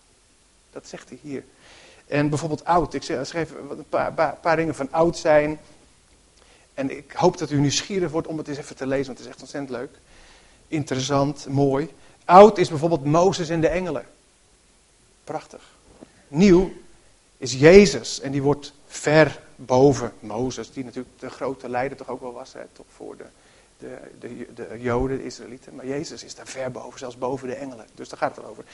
Dat 0.70 0.88
zegt 0.88 1.08
hij 1.08 1.18
hier. 1.22 1.44
En 2.06 2.28
bijvoorbeeld 2.28 2.64
oud. 2.64 2.94
Ik 2.94 3.02
schreef 3.02 3.50
een 3.50 3.84
paar, 3.88 4.12
paar, 4.12 4.36
paar 4.36 4.56
dingen 4.56 4.74
van 4.74 4.92
oud 4.92 5.18
zijn. 5.18 5.60
En 6.74 6.96
ik 6.96 7.12
hoop 7.12 7.38
dat 7.38 7.50
u 7.50 7.60
nieuwsgierig 7.60 8.10
wordt 8.10 8.26
om 8.26 8.38
het 8.38 8.48
eens 8.48 8.58
even 8.58 8.76
te 8.76 8.86
lezen, 8.86 9.06
want 9.06 9.18
het 9.18 9.26
is 9.26 9.32
echt 9.32 9.42
ontzettend 9.42 9.78
leuk. 9.78 9.90
Interessant, 10.68 11.46
mooi. 11.48 11.90
Oud 12.24 12.58
is 12.58 12.68
bijvoorbeeld 12.68 13.04
Mozes 13.04 13.48
en 13.48 13.60
de 13.60 13.68
engelen. 13.68 14.06
Prachtig. 15.24 15.62
Nieuw 16.28 16.72
is 17.42 17.52
Jezus 17.52 18.20
en 18.20 18.32
die 18.32 18.42
wordt 18.42 18.72
ver 18.86 19.40
boven 19.56 20.12
Mozes, 20.20 20.72
die 20.72 20.84
natuurlijk 20.84 21.20
de 21.20 21.30
grote 21.30 21.68
leider 21.68 21.96
toch 21.96 22.08
ook 22.08 22.20
wel 22.20 22.32
was, 22.32 22.52
hè, 22.52 22.60
toch 22.72 22.86
voor 22.94 23.16
de, 23.16 23.24
de, 23.78 23.98
de, 24.20 24.54
de 24.54 24.80
Joden, 24.80 25.16
de 25.16 25.24
Israëlieten. 25.24 25.74
Maar 25.74 25.86
Jezus 25.86 26.24
is 26.24 26.34
daar 26.34 26.46
ver 26.46 26.70
boven, 26.70 26.98
zelfs 26.98 27.18
boven 27.18 27.48
de 27.48 27.54
engelen. 27.54 27.86
Dus 27.94 28.08
daar 28.08 28.18
gaat 28.18 28.36
het 28.36 28.44
over. 28.44 28.64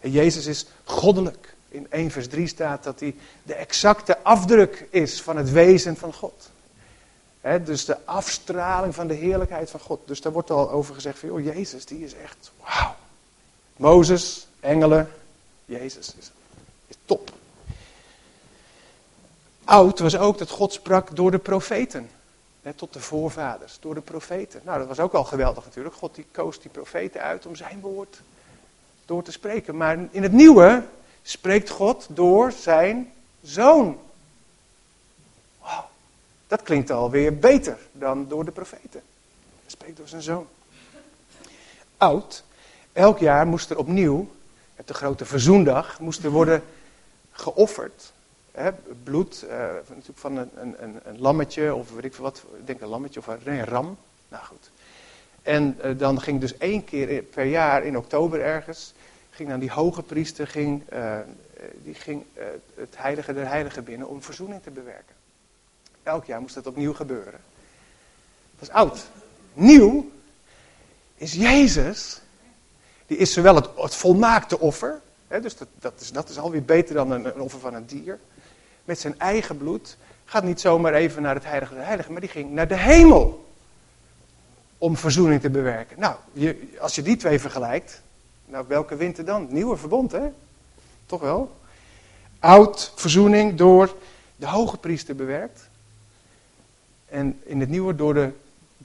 En 0.00 0.10
Jezus 0.10 0.46
is 0.46 0.66
goddelijk. 0.84 1.54
In 1.68 1.86
1 1.90 2.10
vers 2.10 2.28
3 2.28 2.46
staat 2.46 2.84
dat 2.84 3.00
hij 3.00 3.14
de 3.42 3.54
exacte 3.54 4.22
afdruk 4.22 4.86
is 4.90 5.22
van 5.22 5.36
het 5.36 5.50
wezen 5.50 5.96
van 5.96 6.12
God. 6.12 6.50
dus 7.64 7.84
de 7.84 8.04
afstraling 8.04 8.94
van 8.94 9.06
de 9.06 9.14
heerlijkheid 9.14 9.70
van 9.70 9.80
God. 9.80 10.00
Dus 10.06 10.20
daar 10.20 10.32
wordt 10.32 10.50
al 10.50 10.70
over 10.70 10.94
gezegd 10.94 11.18
van, 11.18 11.28
joh, 11.28 11.54
Jezus, 11.54 11.84
die 11.84 12.04
is 12.04 12.14
echt, 12.14 12.52
wauw. 12.60 12.94
Mozes, 13.76 14.46
engelen, 14.60 15.10
Jezus 15.64 16.14
is, 16.18 16.30
is 16.86 16.96
top. 17.04 17.33
Oud 19.64 19.98
was 19.98 20.16
ook 20.16 20.38
dat 20.38 20.50
God 20.50 20.72
sprak 20.72 21.16
door 21.16 21.30
de 21.30 21.38
profeten. 21.38 22.10
Tot 22.76 22.92
de 22.92 23.00
voorvaders, 23.00 23.76
door 23.80 23.94
de 23.94 24.00
profeten. 24.00 24.60
Nou, 24.64 24.78
dat 24.78 24.88
was 24.88 25.00
ook 25.00 25.12
al 25.12 25.24
geweldig 25.24 25.64
natuurlijk. 25.64 25.94
God 25.94 26.14
die 26.14 26.26
koos 26.30 26.60
die 26.60 26.70
profeten 26.70 27.20
uit 27.20 27.46
om 27.46 27.56
zijn 27.56 27.80
woord 27.80 28.20
door 29.04 29.22
te 29.22 29.32
spreken. 29.32 29.76
Maar 29.76 29.98
in 30.10 30.22
het 30.22 30.32
nieuwe 30.32 30.84
spreekt 31.22 31.70
God 31.70 32.06
door 32.10 32.52
zijn 32.52 33.12
zoon. 33.42 33.98
Dat 36.46 36.62
klinkt 36.62 36.90
alweer 36.90 37.38
beter 37.38 37.78
dan 37.92 38.28
door 38.28 38.44
de 38.44 38.50
profeten. 38.50 39.02
Hij 39.60 39.70
spreekt 39.70 39.96
door 39.96 40.08
zijn 40.08 40.22
zoon. 40.22 40.46
Oud, 41.96 42.44
elk 42.92 43.18
jaar 43.18 43.46
moest 43.46 43.70
er 43.70 43.78
opnieuw, 43.78 44.28
op 44.76 44.86
de 44.86 44.94
grote 44.94 45.24
verzoendag, 45.24 46.00
moest 46.00 46.24
er 46.24 46.30
worden 46.30 46.64
geofferd 47.32 48.12
hè, 48.54 48.70
bloed 49.02 49.44
uh, 49.44 49.50
natuurlijk 49.88 50.18
van 50.18 50.36
een, 50.36 50.50
een, 50.54 51.00
een, 51.04 51.18
lammetje 51.18 51.74
of 51.74 51.90
weet 51.90 52.04
ik 52.04 52.14
wat, 52.14 52.44
ik 52.58 52.66
denk 52.66 52.80
een 52.80 52.88
lammetje 52.88 53.20
of 53.20 53.26
een, 53.26 53.64
ram. 53.64 53.96
Nou 54.28 54.44
goed. 54.44 54.70
En 55.42 55.78
uh, 55.84 55.98
dan 55.98 56.20
ging 56.20 56.40
dus 56.40 56.58
één 56.58 56.84
keer 56.84 57.22
per 57.22 57.44
jaar 57.44 57.84
in 57.84 57.96
oktober 57.96 58.40
ergens, 58.40 58.94
ging 59.30 59.48
dan 59.48 59.60
die 59.60 59.70
hoge 59.70 60.02
priester 60.02 60.46
ging, 60.46 60.82
uh, 60.92 61.18
die 61.82 61.94
ging 61.94 62.24
het 62.74 62.96
heilige 62.96 63.34
der 63.34 63.48
heiligen 63.48 63.84
binnen 63.84 64.08
om 64.08 64.22
verzoening 64.22 64.62
te 64.62 64.70
bewerken. 64.70 65.14
Elk 66.02 66.24
jaar 66.24 66.40
moest 66.40 66.54
dat 66.54 66.66
opnieuw 66.66 66.94
gebeuren. 66.94 67.40
Dat 68.58 68.68
is 68.68 68.70
oud. 68.70 69.06
Nieuw 69.52 70.10
is 71.14 71.32
Jezus. 71.32 72.20
Die 73.06 73.16
is 73.16 73.32
zowel 73.32 73.54
het, 73.54 73.94
volmaakte 73.94 74.58
offer, 74.58 75.00
hè, 75.28 75.40
dus 75.40 75.56
dat, 75.56 75.68
dat, 75.78 75.92
is, 76.00 76.12
dat 76.12 76.28
is 76.28 76.38
alweer 76.38 76.64
beter 76.64 76.94
dan 76.94 77.10
een 77.10 77.40
offer 77.40 77.60
van 77.60 77.74
een 77.74 77.86
dier 77.86 78.18
met 78.84 79.00
zijn 79.00 79.18
eigen 79.18 79.56
bloed, 79.56 79.96
gaat 80.24 80.44
niet 80.44 80.60
zomaar 80.60 80.94
even 80.94 81.22
naar 81.22 81.34
het 81.34 81.44
heilige 81.44 81.74
der 81.74 81.84
heiligen, 81.84 82.12
maar 82.12 82.20
die 82.20 82.30
ging 82.30 82.50
naar 82.50 82.68
de 82.68 82.76
hemel. 82.76 83.42
Om 84.78 84.96
verzoening 84.96 85.40
te 85.40 85.50
bewerken. 85.50 86.00
Nou, 86.00 86.16
je, 86.32 86.68
als 86.80 86.94
je 86.94 87.02
die 87.02 87.16
twee 87.16 87.40
vergelijkt, 87.40 88.02
nou 88.46 88.64
welke 88.68 88.96
wint 88.96 89.18
er 89.18 89.24
dan? 89.24 89.46
Nieuwe 89.50 89.76
verbond, 89.76 90.12
hè? 90.12 90.28
Toch 91.06 91.20
wel? 91.20 91.56
Oud 92.38 92.92
verzoening 92.94 93.58
door 93.58 93.94
de 94.36 94.46
hoge 94.46 94.76
priester 94.76 95.16
bewerkt. 95.16 95.68
En 97.08 97.40
in 97.44 97.60
het 97.60 97.68
nieuwe 97.68 97.94
door 97.94 98.14
de 98.14 98.30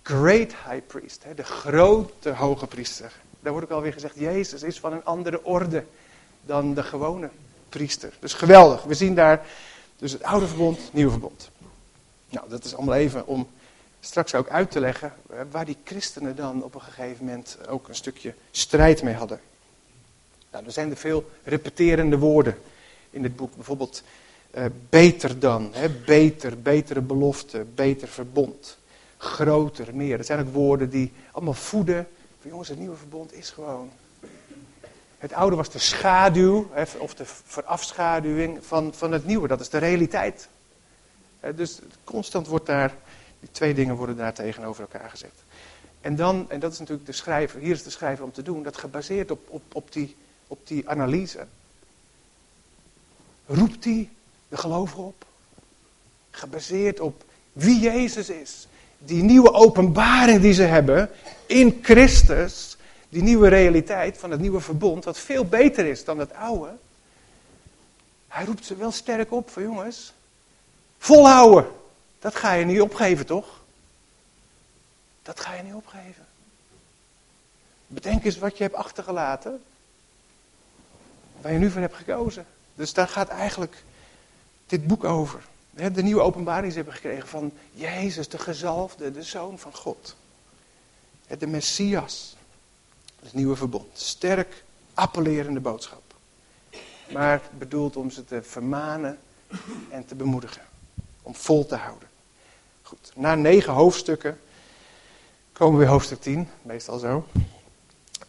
great 0.04 0.54
high 0.68 0.86
priest, 0.88 1.24
hè, 1.24 1.34
de 1.34 1.44
grote 1.44 2.30
hoge 2.30 2.68
priester. 2.68 3.12
Daar 3.40 3.52
wordt 3.52 3.68
ook 3.68 3.76
alweer 3.76 3.94
gezegd, 3.94 4.16
Jezus 4.20 4.64
is 4.64 4.80
van 4.80 4.94
een 4.94 5.06
andere 5.06 5.44
orde 5.44 5.84
dan 6.46 6.74
de 6.74 6.84
gewone 6.84 7.30
priester. 7.70 8.14
Dus 8.20 8.34
geweldig. 8.34 8.84
We 8.84 8.94
zien 8.94 9.16
daar 9.16 9.46
dus 10.00 10.12
het 10.12 10.24
oude 10.24 10.48
verbond, 10.48 10.80
nieuwe 10.94 11.12
verbond. 11.12 11.50
Nou, 12.30 12.50
dat 12.50 12.64
is 12.64 12.76
allemaal 12.76 12.96
even 12.96 13.28
om 13.28 13.48
straks 14.00 14.36
ook 14.36 14.50
uit 14.50 14.72
te 14.72 14.80
leggen 14.80 15.14
waar 15.52 15.66
die 15.66 15.78
christenen 15.84 16.36
dan 16.36 16.64
op 16.64 16.76
een 16.76 16.82
gegeven 16.82 17.26
moment 17.26 17.58
ook 17.68 17.88
een 17.88 17.96
stukje 17.96 18.34
strijd 18.52 19.04
mee 19.04 19.14
hadden. 19.14 19.40
Nou, 20.52 20.66
er 20.66 20.72
zijn 20.72 20.90
er 20.90 20.98
veel 20.98 21.30
repeterende 21.44 22.18
woorden 22.18 22.58
in 23.10 23.22
dit 23.22 23.36
boek. 23.36 23.56
Bijvoorbeeld 23.56 24.04
uh, 24.56 24.66
beter 24.90 25.40
dan, 25.40 25.70
hè, 25.74 25.90
beter, 25.90 26.62
betere 26.62 27.02
belofte, 27.02 27.66
beter 27.76 28.08
verbond, 28.08 28.78
groter, 29.18 29.96
meer. 29.96 30.18
Dat 30.18 30.26
zijn 30.26 30.40
ook 30.40 30.54
woorden 30.54 30.90
die 30.90 31.12
allemaal 31.32 31.54
voeden. 31.54 32.08
Van, 32.42 32.50
jongens, 32.50 32.70
het 32.70 32.80
nieuwe 32.80 32.96
verbond 32.96 33.34
is 33.34 33.50
gewoon 33.50 33.90
het 35.20 35.34
oude 35.34 35.56
was 35.56 35.70
de 35.70 35.80
schaduw, 35.80 36.72
of 36.98 37.14
de 37.16 37.26
verafschaduwing 37.26 38.60
van, 38.62 38.94
van 38.94 39.12
het 39.12 39.26
nieuwe. 39.26 39.48
Dat 39.48 39.60
is 39.60 39.70
de 39.70 39.78
realiteit. 39.78 40.48
Dus 41.56 41.80
constant 42.04 42.48
wordt 42.48 42.66
daar, 42.66 42.96
die 43.40 43.52
twee 43.52 43.74
dingen 43.74 43.96
worden 43.96 44.18
daar 44.18 44.34
tegenover 44.34 44.82
elkaar 44.82 45.10
gezet. 45.10 45.34
En 46.02 46.16
dan, 46.16 46.46
en 46.50 46.60
dat 46.60 46.72
is 46.72 46.80
natuurlijk 46.80 47.08
de 47.08 47.14
schrijver, 47.14 47.60
hier 47.60 47.74
is 47.74 47.84
de 47.84 47.90
schrijver 47.90 48.24
om 48.24 48.32
te 48.32 48.42
doen, 48.42 48.64
dat 48.64 48.78
gebaseerd 48.78 49.32
op, 49.32 49.50
op, 49.50 49.62
op, 49.74 49.92
die, 49.92 50.16
op 50.48 50.68
die 50.68 50.90
analyse. 50.90 51.46
Roept 53.46 53.84
hij 53.84 54.10
de 54.48 54.58
gelovigen 54.58 55.04
op. 55.04 55.26
Gebaseerd 56.32 57.00
op 57.00 57.24
wie 57.54 57.80
Jezus 57.80 58.30
is. 58.30 58.68
Die 58.98 59.24
nieuwe 59.24 59.54
openbaring 59.54 60.42
die 60.42 60.54
ze 60.54 60.64
hebben 60.64 61.10
in 61.46 61.80
Christus 61.82 62.69
die 63.10 63.24
nieuwe 63.24 63.48
realiteit 63.48 64.18
van 64.18 64.32
het 64.32 64.40
nieuwe 64.40 64.60
verbond, 64.60 65.04
wat 65.04 65.20
veel 65.20 65.46
beter 65.46 65.86
is 65.86 66.04
dan 66.04 66.20
het 66.20 66.34
oude. 66.34 66.72
Hij 68.28 68.46
roept 68.46 68.66
ze 68.66 68.76
wel 68.76 68.92
sterk 68.92 69.32
op 69.32 69.50
van 69.50 69.64
jongens, 69.64 70.14
volhouden. 70.98 71.72
Dat 72.20 72.36
ga 72.36 72.54
je 72.54 72.66
niet 72.66 72.82
opgeven, 72.82 73.26
toch? 73.26 73.60
Dat 75.22 75.40
ga 75.40 75.54
je 75.54 75.64
niet 75.64 75.74
opgeven. 75.74 76.26
Bedenk 77.88 78.24
eens 78.24 78.38
wat 78.38 78.58
je 78.58 78.64
hebt 78.64 78.76
achtergelaten. 78.76 79.62
Waar 81.42 81.52
je 81.52 81.60
nu 81.60 81.70
voor 81.70 81.82
hebt 81.82 81.96
gekozen. 81.96 82.46
Dus 82.76 82.94
daar 82.94 83.08
gaat 83.08 83.30
eigenlijk 83.30 83.84
dit 84.68 84.88
boek 84.88 85.04
over. 85.04 85.42
De 85.72 86.04
nieuwe 86.04 86.22
openbaring 86.22 86.74
hebben 86.74 86.94
gekregen 86.94 87.28
van 87.28 87.52
Jezus, 87.72 88.30
de 88.30 88.38
gezalfde, 88.38 89.12
de 89.12 89.24
Zoon 89.24 89.60
van 89.60 89.74
God. 89.74 90.16
De 91.38 91.48
Messias. 91.48 92.36
Het 93.24 93.34
nieuwe 93.34 93.56
verbond. 93.56 93.88
Sterk 93.94 94.64
appellerende 94.94 95.60
boodschap. 95.60 96.02
Maar 97.12 97.42
bedoeld 97.58 97.96
om 97.96 98.10
ze 98.10 98.26
te 98.26 98.44
vermanen 98.44 99.20
en 99.90 100.06
te 100.06 100.16
bemoedigen. 100.16 100.62
Om 101.22 101.36
vol 101.36 101.66
te 101.66 101.76
houden. 101.76 102.08
Goed, 102.82 103.12
na 103.16 103.36
negen 103.36 103.74
hoofdstukken 103.74 104.40
komen 105.52 105.78
we 105.78 105.84
bij 105.84 105.94
hoofdstuk 105.94 106.22
10, 106.22 106.48
meestal 106.62 107.00
zo. 107.00 107.26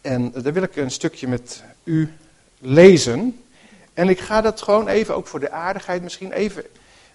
En 0.00 0.30
daar 0.30 0.52
wil 0.52 0.62
ik 0.62 0.76
een 0.76 0.90
stukje 0.90 1.28
met 1.28 1.62
u 1.84 2.12
lezen. 2.58 3.42
En 3.94 4.08
ik 4.08 4.20
ga 4.20 4.40
dat 4.40 4.62
gewoon 4.62 4.88
even, 4.88 5.14
ook 5.14 5.26
voor 5.26 5.40
de 5.40 5.50
aardigheid, 5.50 6.02
misschien 6.02 6.32
even 6.32 6.64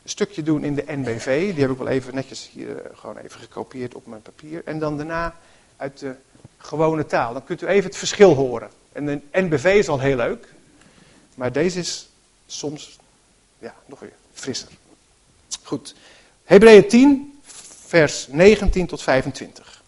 een 0.04 0.10
stukje 0.10 0.44
doen 0.44 0.64
in 0.64 0.76
de 0.76 0.84
NBV. 0.88 1.54
Die 1.54 1.62
heb 1.62 1.72
ik 1.72 1.78
wel 1.78 1.88
even 1.88 2.16
netjes 2.16 2.50
hier 2.54 2.82
eh, 2.82 2.98
gewoon 2.98 3.18
even 3.18 3.40
gekopieerd 3.40 3.96
op 3.96 4.06
mijn 4.06 4.22
papier. 4.22 4.62
En 4.66 4.80
dan 4.80 4.98
daarna 4.98 5.36
uit 5.78 6.00
de 6.00 6.16
gewone 6.66 7.06
taal. 7.06 7.34
Dan 7.34 7.44
kunt 7.44 7.62
u 7.62 7.68
even 7.68 7.90
het 7.90 7.98
verschil 7.98 8.34
horen. 8.34 8.70
En 8.92 9.06
de 9.06 9.22
NBV 9.32 9.66
is 9.66 9.88
al 9.88 10.00
heel 10.00 10.16
leuk. 10.16 10.54
Maar 11.36 11.52
deze 11.52 11.80
is 11.80 12.10
soms 12.48 12.98
ja, 13.60 13.76
nog 13.86 14.00
weer 14.00 14.14
frisser. 14.34 14.70
Goed. 15.64 15.96
Hebreeën 16.44 16.88
10, 16.88 17.40
vers 17.86 18.28
19 18.28 18.88
tot 18.88 19.02
25. 19.02 19.84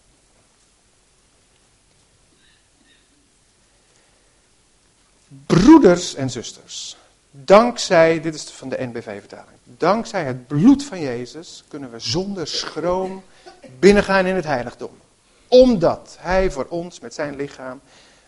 Broeders 5.46 6.14
en 6.14 6.30
zusters, 6.30 6.96
dankzij, 7.30 8.20
dit 8.20 8.34
is 8.34 8.42
van 8.42 8.68
de 8.68 8.86
NBV-vertaling, 8.86 9.58
dankzij 9.64 10.24
het 10.24 10.46
bloed 10.46 10.84
van 10.84 11.00
Jezus 11.00 11.64
kunnen 11.68 11.90
we 11.90 11.98
zonder 11.98 12.46
schroom 12.46 13.24
binnengaan 13.78 14.26
in 14.26 14.34
het 14.34 14.44
heiligdom. 14.44 14.90
Omdat 15.48 16.16
Hij 16.20 16.50
voor 16.50 16.66
ons 16.68 17.00
met 17.00 17.14
zijn 17.14 17.36
lichaam 17.36 17.80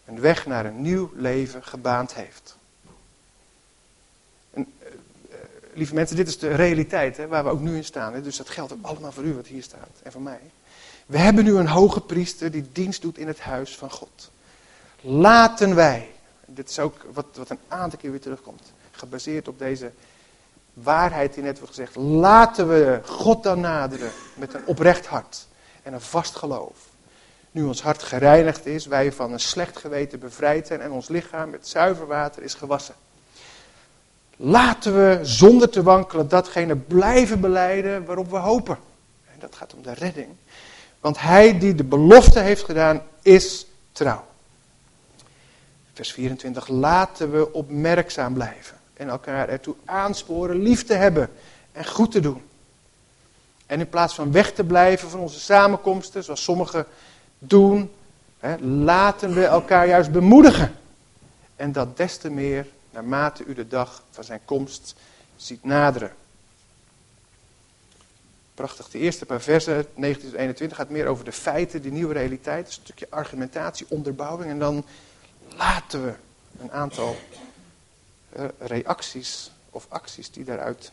een 0.04 0.20
weg 0.20 0.46
naar 0.46 0.66
een 0.66 0.82
nieuw 0.82 1.10
leven 1.14 1.64
gebaand 1.64 2.14
heeft. 2.14 2.56
En, 4.50 4.72
uh, 4.82 5.36
lieve 5.74 5.94
mensen, 5.94 6.16
dit 6.16 6.28
is 6.28 6.38
de 6.38 6.54
realiteit 6.54 7.16
hè, 7.16 7.26
waar 7.26 7.44
we 7.44 7.50
ook 7.50 7.60
nu 7.60 7.76
in 7.76 7.84
staan. 7.84 8.12
Hè, 8.12 8.22
dus 8.22 8.36
dat 8.36 8.48
geldt 8.48 8.72
ook 8.72 8.86
allemaal 8.86 9.12
voor 9.12 9.24
u 9.24 9.34
wat 9.34 9.46
hier 9.46 9.62
staat 9.62 10.00
en 10.02 10.12
voor 10.12 10.20
mij. 10.20 10.40
We 11.06 11.18
hebben 11.18 11.44
nu 11.44 11.56
een 11.56 11.68
hoge 11.68 12.00
priester 12.00 12.50
die 12.50 12.68
dienst 12.72 13.02
doet 13.02 13.18
in 13.18 13.26
het 13.26 13.40
huis 13.40 13.76
van 13.76 13.90
God. 13.90 14.30
Laten 15.00 15.74
wij, 15.74 16.10
dit 16.46 16.70
is 16.70 16.78
ook 16.78 17.06
wat, 17.12 17.26
wat 17.34 17.50
een 17.50 17.58
aantal 17.68 17.98
keer 17.98 18.10
weer 18.10 18.20
terugkomt, 18.20 18.72
gebaseerd 18.90 19.48
op 19.48 19.58
deze 19.58 19.92
waarheid 20.72 21.34
die 21.34 21.42
net 21.42 21.58
wordt 21.58 21.74
gezegd. 21.74 21.96
Laten 21.96 22.68
we 22.68 23.00
God 23.04 23.42
dan 23.42 23.60
naderen 23.60 24.10
met 24.34 24.54
een 24.54 24.66
oprecht 24.66 25.06
hart 25.06 25.46
en 25.82 25.92
een 25.92 26.00
vast 26.00 26.36
geloof. 26.36 26.89
Nu 27.50 27.64
ons 27.64 27.82
hart 27.82 28.02
gereinigd 28.02 28.66
is, 28.66 28.86
wij 28.86 29.12
van 29.12 29.32
een 29.32 29.40
slecht 29.40 29.78
geweten 29.78 30.18
bevrijd 30.18 30.66
zijn 30.66 30.80
en 30.80 30.90
ons 30.90 31.08
lichaam 31.08 31.50
met 31.50 31.68
zuiver 31.68 32.06
water 32.06 32.42
is 32.42 32.54
gewassen. 32.54 32.94
Laten 34.36 34.94
we 34.94 35.18
zonder 35.22 35.70
te 35.70 35.82
wankelen 35.82 36.28
datgene 36.28 36.76
blijven 36.76 37.40
beleiden 37.40 38.04
waarop 38.04 38.30
we 38.30 38.36
hopen. 38.36 38.78
En 39.32 39.36
dat 39.38 39.54
gaat 39.54 39.74
om 39.74 39.82
de 39.82 39.94
redding. 39.94 40.28
Want 41.00 41.20
hij 41.20 41.58
die 41.58 41.74
de 41.74 41.84
belofte 41.84 42.40
heeft 42.40 42.64
gedaan, 42.64 43.02
is 43.22 43.66
trouw. 43.92 44.24
Vers 45.92 46.12
24. 46.12 46.68
Laten 46.68 47.30
we 47.30 47.52
opmerkzaam 47.52 48.34
blijven 48.34 48.76
en 48.94 49.08
elkaar 49.08 49.48
ertoe 49.48 49.74
aansporen 49.84 50.62
lief 50.62 50.84
te 50.84 50.94
hebben 50.94 51.30
en 51.72 51.86
goed 51.86 52.10
te 52.10 52.20
doen. 52.20 52.42
En 53.66 53.80
in 53.80 53.88
plaats 53.88 54.14
van 54.14 54.32
weg 54.32 54.52
te 54.52 54.64
blijven 54.64 55.10
van 55.10 55.20
onze 55.20 55.40
samenkomsten, 55.40 56.24
zoals 56.24 56.42
sommigen 56.42 56.86
doen, 57.40 57.90
hè, 58.38 58.58
laten 58.58 59.34
we 59.34 59.44
elkaar 59.44 59.86
juist 59.86 60.12
bemoedigen. 60.12 60.74
En 61.56 61.72
dat 61.72 61.96
des 61.96 62.16
te 62.16 62.30
meer 62.30 62.66
naarmate 62.90 63.44
u 63.44 63.54
de 63.54 63.68
dag 63.68 64.02
van 64.10 64.24
zijn 64.24 64.40
komst 64.44 64.94
ziet 65.36 65.64
naderen. 65.64 66.14
Prachtig, 68.54 68.90
de 68.90 68.98
eerste 68.98 69.26
paar 69.26 69.40
versen, 69.40 69.86
19 69.94 70.30
tot 70.30 70.38
21, 70.38 70.76
gaat 70.76 70.90
meer 70.90 71.06
over 71.06 71.24
de 71.24 71.32
feiten, 71.32 71.82
die 71.82 71.92
nieuwe 71.92 72.12
realiteit. 72.12 72.66
Een 72.66 72.72
stukje 72.72 73.06
argumentatie, 73.10 73.86
onderbouwing. 73.88 74.50
En 74.50 74.58
dan 74.58 74.84
laten 75.56 76.04
we 76.04 76.14
een 76.60 76.72
aantal 76.72 77.16
uh, 78.36 78.44
reacties 78.58 79.50
of 79.70 79.86
acties 79.88 80.30
die 80.30 80.44
daaruit 80.44 80.92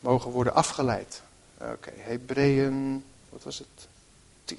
mogen 0.00 0.30
worden 0.30 0.54
afgeleid. 0.54 1.22
Oké, 1.58 1.72
okay, 1.72 1.94
Hebreeën, 1.96 3.04
wat 3.28 3.42
was 3.42 3.58
het? 3.58 3.88
10. 4.44 4.58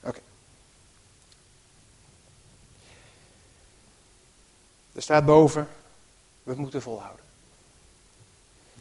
Oké. 0.00 0.08
Okay. 0.08 0.22
Er 4.92 4.93
staat 5.04 5.24
boven, 5.24 5.68
we 6.42 6.54
moeten 6.54 6.82
volhouden. 6.82 7.24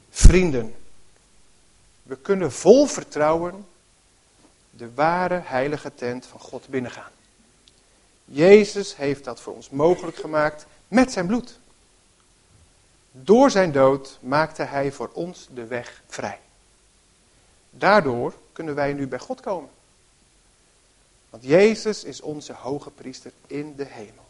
Vrienden, 0.10 0.76
we 2.04 2.18
kunnen 2.18 2.52
vol 2.52 2.86
vertrouwen 2.86 3.66
de 4.70 4.94
ware 4.94 5.42
heilige 5.44 5.96
tent 5.96 6.26
van 6.26 6.40
God 6.40 6.68
binnengaan. 6.68 7.12
Jezus 8.26 8.96
heeft 8.96 9.24
dat 9.24 9.40
voor 9.40 9.54
ons 9.54 9.70
mogelijk 9.70 10.18
gemaakt 10.18 10.66
met 10.88 11.12
zijn 11.12 11.28
bloed. 11.28 11.60
Door 13.12 13.52
zijn 13.52 13.72
dood 13.72 14.18
maakte 14.22 14.64
hij 14.64 14.92
voor 14.92 15.10
ons 15.14 15.48
de 15.54 15.66
weg 15.66 16.02
vrij. 16.08 16.40
Daardoor 17.70 18.34
kunnen 18.52 18.76
wij 18.76 18.94
nu 18.94 19.08
bij 19.08 19.20
God 19.20 19.42
komen. 19.42 19.70
Want 21.30 21.44
Jezus 21.44 22.04
is 22.04 22.22
onze 22.22 22.54
hoge 22.54 22.90
priester 22.90 23.32
in 23.48 23.76
de 23.76 23.86
hemel. 23.86 24.23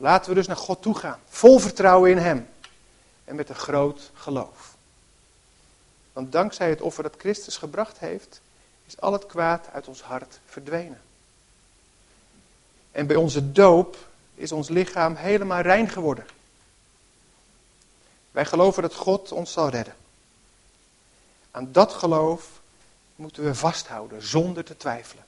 Laten 0.00 0.28
we 0.28 0.34
dus 0.34 0.46
naar 0.46 0.56
God 0.56 0.82
toe 0.82 0.94
gaan, 0.94 1.20
vol 1.28 1.58
vertrouwen 1.58 2.10
in 2.10 2.18
Hem 2.18 2.48
en 3.24 3.36
met 3.36 3.48
een 3.48 3.54
groot 3.54 4.10
geloof. 4.14 4.76
Want 6.12 6.32
dankzij 6.32 6.68
het 6.68 6.80
offer 6.80 7.02
dat 7.02 7.14
Christus 7.18 7.56
gebracht 7.56 7.98
heeft, 7.98 8.40
is 8.86 9.00
al 9.00 9.12
het 9.12 9.26
kwaad 9.26 9.68
uit 9.72 9.88
ons 9.88 10.02
hart 10.02 10.40
verdwenen. 10.46 11.00
En 12.90 13.06
bij 13.06 13.16
onze 13.16 13.52
doop 13.52 13.96
is 14.34 14.52
ons 14.52 14.68
lichaam 14.68 15.14
helemaal 15.14 15.60
rein 15.60 15.88
geworden. 15.88 16.26
Wij 18.30 18.44
geloven 18.44 18.82
dat 18.82 18.94
God 18.94 19.32
ons 19.32 19.52
zal 19.52 19.68
redden. 19.68 19.94
Aan 21.50 21.72
dat 21.72 21.92
geloof 21.92 22.60
moeten 23.16 23.44
we 23.44 23.54
vasthouden 23.54 24.22
zonder 24.22 24.64
te 24.64 24.76
twijfelen. 24.76 25.24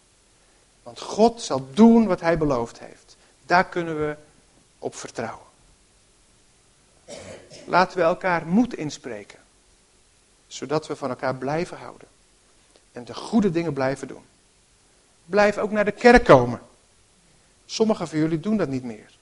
Want 0.82 1.00
God 1.00 1.42
zal 1.42 1.68
doen 1.72 2.06
wat 2.06 2.20
Hij 2.20 2.38
beloofd 2.38 2.78
heeft. 2.78 3.16
Daar 3.46 3.64
kunnen 3.64 3.98
we 3.98 4.16
op 4.80 4.94
vertrouwen. 4.94 5.46
Laten 7.66 7.96
we 7.98 8.02
elkaar 8.02 8.46
moed 8.46 8.74
inspreken, 8.74 9.38
zodat 10.46 10.86
we 10.86 10.96
van 10.96 11.10
elkaar 11.10 11.34
blijven 11.34 11.76
houden 11.76 12.08
en 12.92 13.04
de 13.04 13.14
goede 13.14 13.50
dingen 13.50 13.72
blijven 13.72 14.08
doen. 14.08 14.24
Blijf 15.24 15.58
ook 15.58 15.70
naar 15.70 15.84
de 15.84 15.92
kerk 15.92 16.24
komen. 16.24 16.60
Sommigen 17.66 18.08
van 18.08 18.18
jullie 18.18 18.40
doen 18.40 18.56
dat 18.56 18.68
niet 18.68 18.84
meer. 18.84 19.18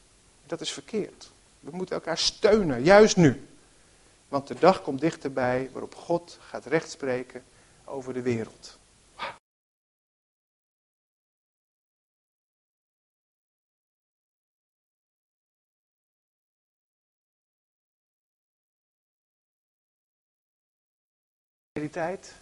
Dat 0.47 0.61
is 0.61 0.73
verkeerd. 0.73 1.31
We 1.61 1.71
moeten 1.73 1.95
elkaar 1.95 2.19
steunen, 2.19 2.83
juist 2.83 3.17
nu. 3.17 3.47
Want 4.29 4.47
de 4.47 4.55
dag 4.59 4.83
komt 4.83 5.01
dichterbij 5.01 5.71
waarop 5.73 5.95
God 5.95 6.39
gaat 6.41 6.67
rechtspreken 6.67 7.45
over 7.85 8.13
de 8.13 8.23
wereld. 8.23 8.78
Realiteit 21.79 22.33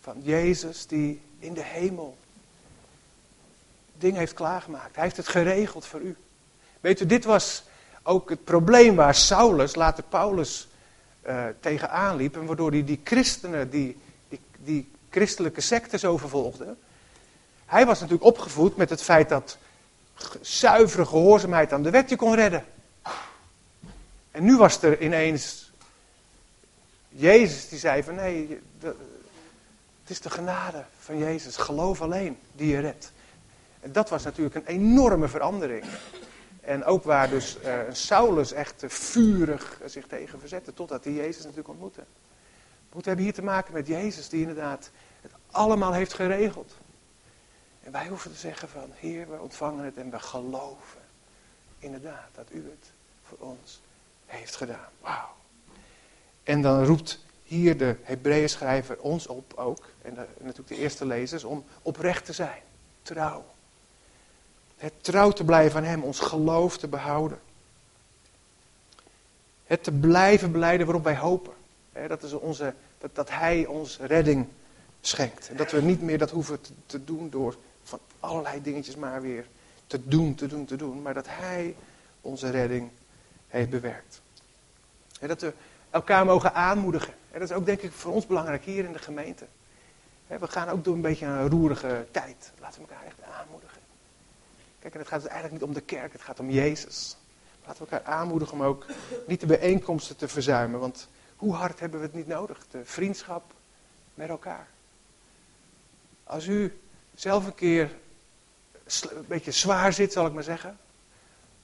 van 0.00 0.20
Jezus 0.22 0.86
die 0.86 1.20
in 1.38 1.54
de 1.54 1.62
hemel 1.62 2.16
dingen 3.98 4.18
heeft 4.18 4.34
klaargemaakt. 4.34 4.94
Hij 4.94 5.04
heeft 5.04 5.16
het 5.16 5.28
geregeld 5.28 5.86
voor 5.86 6.00
u. 6.00 6.16
Weet 6.80 7.00
u, 7.00 7.06
dit 7.06 7.24
was 7.24 7.64
ook 8.02 8.30
het 8.30 8.44
probleem 8.44 8.94
waar 8.94 9.14
Saulus, 9.14 9.74
later 9.74 10.04
Paulus, 10.04 10.68
uh, 11.26 11.44
tegenaan 11.60 12.16
liep. 12.16 12.36
En 12.36 12.46
waardoor 12.46 12.70
hij 12.70 12.84
die 12.84 13.00
christenen, 13.04 13.70
die, 13.70 13.96
die, 14.28 14.40
die 14.56 14.90
christelijke 15.10 15.60
secten 15.60 15.98
zo 15.98 16.16
vervolgde. 16.16 16.76
Hij 17.66 17.86
was 17.86 18.00
natuurlijk 18.00 18.26
opgevoed 18.26 18.76
met 18.76 18.90
het 18.90 19.02
feit 19.02 19.28
dat 19.28 19.58
zuivere 20.40 21.06
gehoorzaamheid 21.06 21.72
aan 21.72 21.82
de 21.82 21.90
wet 21.90 22.08
je 22.10 22.16
kon 22.16 22.34
redden. 22.34 22.64
En 24.30 24.44
nu 24.44 24.56
was 24.56 24.82
er 24.82 25.02
ineens 25.02 25.71
Jezus 27.12 27.68
die 27.68 27.78
zei 27.78 28.02
van 28.02 28.14
nee, 28.14 28.60
het 30.02 30.10
is 30.10 30.20
de 30.20 30.30
genade 30.30 30.84
van 30.98 31.18
Jezus, 31.18 31.56
geloof 31.56 32.02
alleen, 32.02 32.38
die 32.52 32.68
je 32.68 32.80
redt. 32.80 33.12
En 33.80 33.92
dat 33.92 34.08
was 34.08 34.22
natuurlijk 34.24 34.54
een 34.54 34.66
enorme 34.66 35.28
verandering. 35.28 35.84
En 36.60 36.84
ook 36.84 37.04
waar 37.04 37.30
dus 37.30 37.56
uh, 37.64 37.78
Saulus 37.92 38.52
echt 38.52 38.84
vurig 38.86 39.80
zich 39.84 40.06
tegen 40.06 40.40
verzette, 40.40 40.74
totdat 40.74 41.04
hij 41.04 41.12
Jezus 41.12 41.42
natuurlijk 41.42 41.68
ontmoette. 41.68 42.04
We 42.90 43.00
hebben 43.02 43.24
hier 43.24 43.34
te 43.34 43.42
maken 43.42 43.72
met 43.72 43.86
Jezus 43.86 44.28
die 44.28 44.40
inderdaad 44.40 44.90
het 45.20 45.32
allemaal 45.50 45.92
heeft 45.92 46.12
geregeld. 46.12 46.76
En 47.82 47.92
wij 47.92 48.06
hoeven 48.06 48.32
te 48.32 48.38
zeggen 48.38 48.68
van, 48.68 48.90
Heer, 48.94 49.30
we 49.30 49.40
ontvangen 49.40 49.84
het 49.84 49.96
en 49.96 50.10
we 50.10 50.18
geloven 50.18 51.00
inderdaad 51.78 52.28
dat 52.34 52.46
u 52.50 52.64
het 52.70 52.90
voor 53.22 53.38
ons 53.48 53.80
heeft 54.26 54.56
gedaan. 54.56 54.88
Wauw. 55.00 55.41
En 56.42 56.62
dan 56.62 56.84
roept 56.84 57.24
hier 57.42 57.78
de 57.78 57.96
Hebreeën 58.02 58.48
schrijver 58.48 58.98
ons 58.98 59.26
op 59.26 59.52
ook, 59.56 59.88
en, 60.02 60.14
de, 60.14 60.26
natuurlijk 60.38 60.68
de 60.68 60.76
eerste 60.76 61.06
lezers, 61.06 61.44
om 61.44 61.64
oprecht 61.82 62.24
te 62.24 62.32
zijn, 62.32 62.62
trouw. 63.02 63.44
Het 64.76 64.92
trouw 65.00 65.30
te 65.30 65.44
blijven 65.44 65.80
aan 65.80 65.86
Hem, 65.86 66.02
ons 66.02 66.20
geloof 66.20 66.78
te 66.78 66.88
behouden. 66.88 67.40
Het 69.64 69.84
te 69.84 69.92
blijven 69.92 70.52
beleiden 70.52 70.86
waarop 70.86 71.04
wij 71.04 71.16
hopen. 71.16 71.52
dat, 72.08 72.22
is 72.22 72.32
onze, 72.32 72.74
dat, 72.98 73.14
dat 73.14 73.30
Hij 73.30 73.66
ons 73.66 73.98
redding 73.98 74.46
schenkt. 75.00 75.48
En 75.48 75.56
dat 75.56 75.70
we 75.70 75.82
niet 75.82 76.02
meer 76.02 76.18
dat 76.18 76.30
hoeven 76.30 76.58
te, 76.86 77.04
doen 77.04 77.30
door 77.30 77.56
van 77.82 77.98
allerlei 78.20 78.62
dingetjes 78.62 78.96
maar 78.96 79.22
weer 79.22 79.46
te 79.86 80.08
doen, 80.08 80.34
te 80.34 80.46
doen, 80.46 80.64
te 80.64 80.76
doen. 80.76 81.02
Maar 81.02 81.14
dat 81.14 81.26
Hij 81.28 81.76
onze 82.20 82.50
redding 82.50 82.90
heeft 83.48 83.70
bewerkt. 83.70 84.20
En 85.20 85.28
dat 85.28 85.40
we 85.40 85.52
elkaar 85.92 86.24
mogen 86.24 86.54
aanmoedigen. 86.54 87.14
En 87.30 87.40
dat 87.40 87.50
is 87.50 87.56
ook 87.56 87.66
denk 87.66 87.80
ik 87.80 87.92
voor 87.92 88.12
ons 88.12 88.26
belangrijk 88.26 88.64
hier 88.64 88.84
in 88.84 88.92
de 88.92 88.98
gemeente. 88.98 89.46
We 90.26 90.48
gaan 90.48 90.68
ook 90.68 90.84
door 90.84 90.94
een 90.94 91.00
beetje 91.00 91.26
een 91.26 91.48
roerige 91.48 92.06
tijd. 92.10 92.52
Laten 92.60 92.82
we 92.82 92.88
elkaar 92.88 93.06
echt 93.06 93.22
aanmoedigen. 93.38 93.80
Kijk, 94.78 94.94
en 94.94 95.00
het 95.00 95.08
gaat 95.08 95.20
dus 95.20 95.30
eigenlijk 95.30 95.60
niet 95.60 95.70
om 95.70 95.74
de 95.74 95.86
kerk, 95.86 96.12
het 96.12 96.22
gaat 96.22 96.40
om 96.40 96.50
Jezus. 96.50 97.16
Laten 97.66 97.84
we 97.84 97.90
elkaar 97.90 98.12
aanmoedigen 98.12 98.54
om 98.54 98.62
ook 98.62 98.86
niet 99.26 99.40
de 99.40 99.46
bijeenkomsten 99.46 100.16
te 100.16 100.28
verzuimen. 100.28 100.80
Want 100.80 101.08
hoe 101.36 101.54
hard 101.54 101.80
hebben 101.80 102.00
we 102.00 102.06
het 102.06 102.14
niet 102.14 102.26
nodig? 102.26 102.66
De 102.70 102.84
vriendschap 102.84 103.54
met 104.14 104.28
elkaar. 104.28 104.66
Als 106.24 106.46
u 106.46 106.80
zelf 107.14 107.46
een 107.46 107.54
keer 107.54 107.90
een 109.00 109.24
beetje 109.28 109.50
zwaar 109.50 109.92
zit, 109.92 110.12
zal 110.12 110.26
ik 110.26 110.32
maar 110.32 110.42
zeggen. 110.42 110.78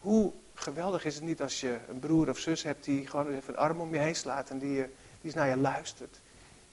Hoe 0.00 0.32
geweldig 0.58 1.04
is 1.04 1.14
het 1.14 1.24
niet 1.24 1.42
als 1.42 1.60
je 1.60 1.78
een 1.88 1.98
broer 1.98 2.28
of 2.28 2.38
zus 2.38 2.62
hebt 2.62 2.84
die 2.84 3.06
gewoon 3.06 3.28
even 3.28 3.52
een 3.52 3.58
arm 3.58 3.80
om 3.80 3.92
je 3.92 3.98
heen 3.98 4.16
slaat 4.16 4.50
en 4.50 4.58
die, 4.58 4.74
die 4.74 4.86
eens 5.22 5.34
naar 5.34 5.48
je 5.48 5.56
luistert. 5.56 6.20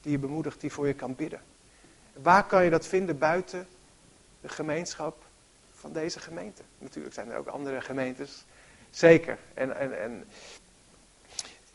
Die 0.01 0.11
je 0.11 0.17
bemoedigt, 0.17 0.61
die 0.61 0.71
voor 0.71 0.87
je 0.87 0.93
kan 0.93 1.15
bidden. 1.15 1.41
Waar 2.13 2.45
kan 2.45 2.63
je 2.63 2.69
dat 2.69 2.87
vinden 2.87 3.17
buiten 3.17 3.67
de 4.41 4.49
gemeenschap 4.49 5.23
van 5.73 5.93
deze 5.93 6.19
gemeente? 6.19 6.61
Natuurlijk 6.77 7.13
zijn 7.13 7.29
er 7.29 7.37
ook 7.37 7.47
andere 7.47 7.81
gemeentes, 7.81 8.45
zeker. 8.89 9.37
En, 9.53 9.77
en, 9.77 10.01
en, 10.01 10.25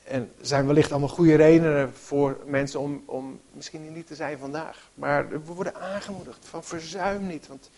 en 0.05 0.33
zijn 0.41 0.67
wellicht 0.67 0.91
allemaal 0.91 1.09
goede 1.09 1.35
redenen 1.35 1.95
voor 1.95 2.39
mensen 2.47 2.81
om, 2.81 3.03
om 3.07 3.41
misschien 3.53 3.93
niet 3.93 4.07
te 4.07 4.15
zijn 4.15 4.39
vandaag. 4.39 4.91
Maar 4.95 5.29
we 5.29 5.39
worden 5.39 5.75
aangemoedigd 5.75 6.47
van 6.47 6.65
verzuim 6.65 7.27
niet, 7.27 7.47
want 7.47 7.71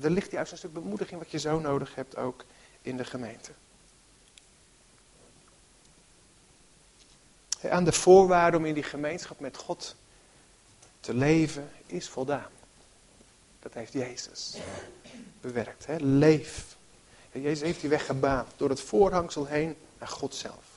er 0.00 0.10
ligt 0.10 0.30
juist 0.30 0.52
een 0.52 0.58
stuk 0.58 0.72
bemoediging 0.72 1.20
wat 1.20 1.30
je 1.30 1.38
zo 1.38 1.60
nodig 1.60 1.94
hebt 1.94 2.16
ook 2.16 2.44
in 2.82 2.96
de 2.96 3.04
gemeente. 3.04 3.50
Aan 7.68 7.84
de 7.84 7.92
voorwaarde 7.92 8.56
om 8.56 8.64
in 8.64 8.74
die 8.74 8.82
gemeenschap 8.82 9.40
met 9.40 9.56
God 9.56 9.96
te 11.00 11.14
leven 11.14 11.70
is 11.86 12.08
voldaan. 12.08 12.50
Dat 13.60 13.74
heeft 13.74 13.92
Jezus 13.92 14.56
bewerkt. 15.40 15.86
Hè? 15.86 15.96
Leef. 15.98 16.76
Jezus 17.32 17.60
heeft 17.60 17.80
die 17.80 17.90
weg 17.90 18.06
gebaand 18.06 18.48
door 18.56 18.68
het 18.68 18.80
voorhangsel 18.80 19.46
heen 19.46 19.76
naar 19.98 20.08
God 20.08 20.34
zelf. 20.34 20.70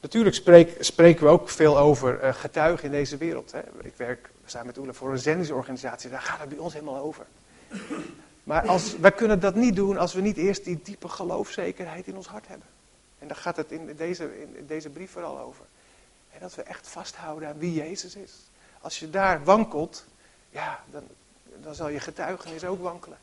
Natuurlijk 0.00 0.34
spreken 0.80 1.24
we 1.24 1.30
ook 1.30 1.48
veel 1.48 1.78
over 1.78 2.24
uh, 2.24 2.34
getuigen 2.34 2.84
in 2.84 2.90
deze 2.90 3.16
wereld. 3.16 3.52
Hè? 3.52 3.60
Ik 3.82 3.94
werk 3.96 4.30
samen 4.46 4.66
met 4.66 4.78
Oela 4.78 4.92
voor 4.92 5.12
een 5.12 5.18
zendingsorganisatie, 5.18 6.10
daar 6.10 6.22
gaat 6.22 6.40
het 6.40 6.48
bij 6.48 6.58
ons 6.58 6.72
helemaal 6.72 7.02
over. 7.02 7.26
Maar 8.42 8.66
als, 8.66 8.96
wij 8.96 9.12
kunnen 9.12 9.40
dat 9.40 9.54
niet 9.54 9.76
doen 9.76 9.96
als 9.96 10.14
we 10.14 10.20
niet 10.20 10.36
eerst 10.36 10.64
die 10.64 10.80
diepe 10.82 11.08
geloofzekerheid 11.08 12.06
in 12.06 12.16
ons 12.16 12.26
hart 12.26 12.48
hebben. 12.48 12.66
En 13.24 13.30
daar 13.30 13.38
gaat 13.38 13.56
het 13.56 13.72
in 13.72 13.96
deze, 13.96 14.40
in 14.40 14.66
deze 14.66 14.88
brief 14.88 15.10
vooral 15.10 15.38
over. 15.38 15.64
En 16.32 16.40
dat 16.40 16.54
we 16.54 16.62
echt 16.62 16.88
vasthouden 16.88 17.48
aan 17.48 17.58
wie 17.58 17.72
Jezus 17.72 18.16
is. 18.16 18.32
Als 18.80 18.98
je 18.98 19.10
daar 19.10 19.44
wankelt, 19.44 20.04
ja, 20.50 20.84
dan, 20.90 21.02
dan 21.62 21.74
zal 21.74 21.88
je 21.88 22.00
getuigenis 22.00 22.64
ook 22.64 22.80
wankelen. 22.80 23.18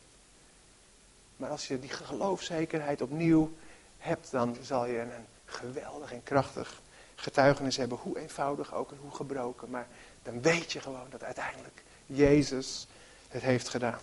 Maar 1.36 1.50
als 1.50 1.68
je 1.68 1.78
die 1.78 1.90
geloofzekerheid 1.90 3.02
opnieuw 3.02 3.52
hebt, 3.98 4.30
dan 4.30 4.56
zal 4.62 4.86
je 4.86 4.98
een 4.98 5.26
geweldig 5.44 6.12
en 6.12 6.22
krachtig 6.22 6.80
getuigenis 7.14 7.76
hebben. 7.76 7.98
Hoe 7.98 8.18
eenvoudig 8.18 8.74
ook 8.74 8.90
en 8.90 8.98
hoe 9.00 9.14
gebroken. 9.14 9.70
Maar 9.70 9.86
dan 10.22 10.42
weet 10.42 10.72
je 10.72 10.80
gewoon 10.80 11.06
dat 11.10 11.22
uiteindelijk 11.22 11.82
Jezus 12.06 12.86
het 13.28 13.42
heeft 13.42 13.68
gedaan. 13.68 14.00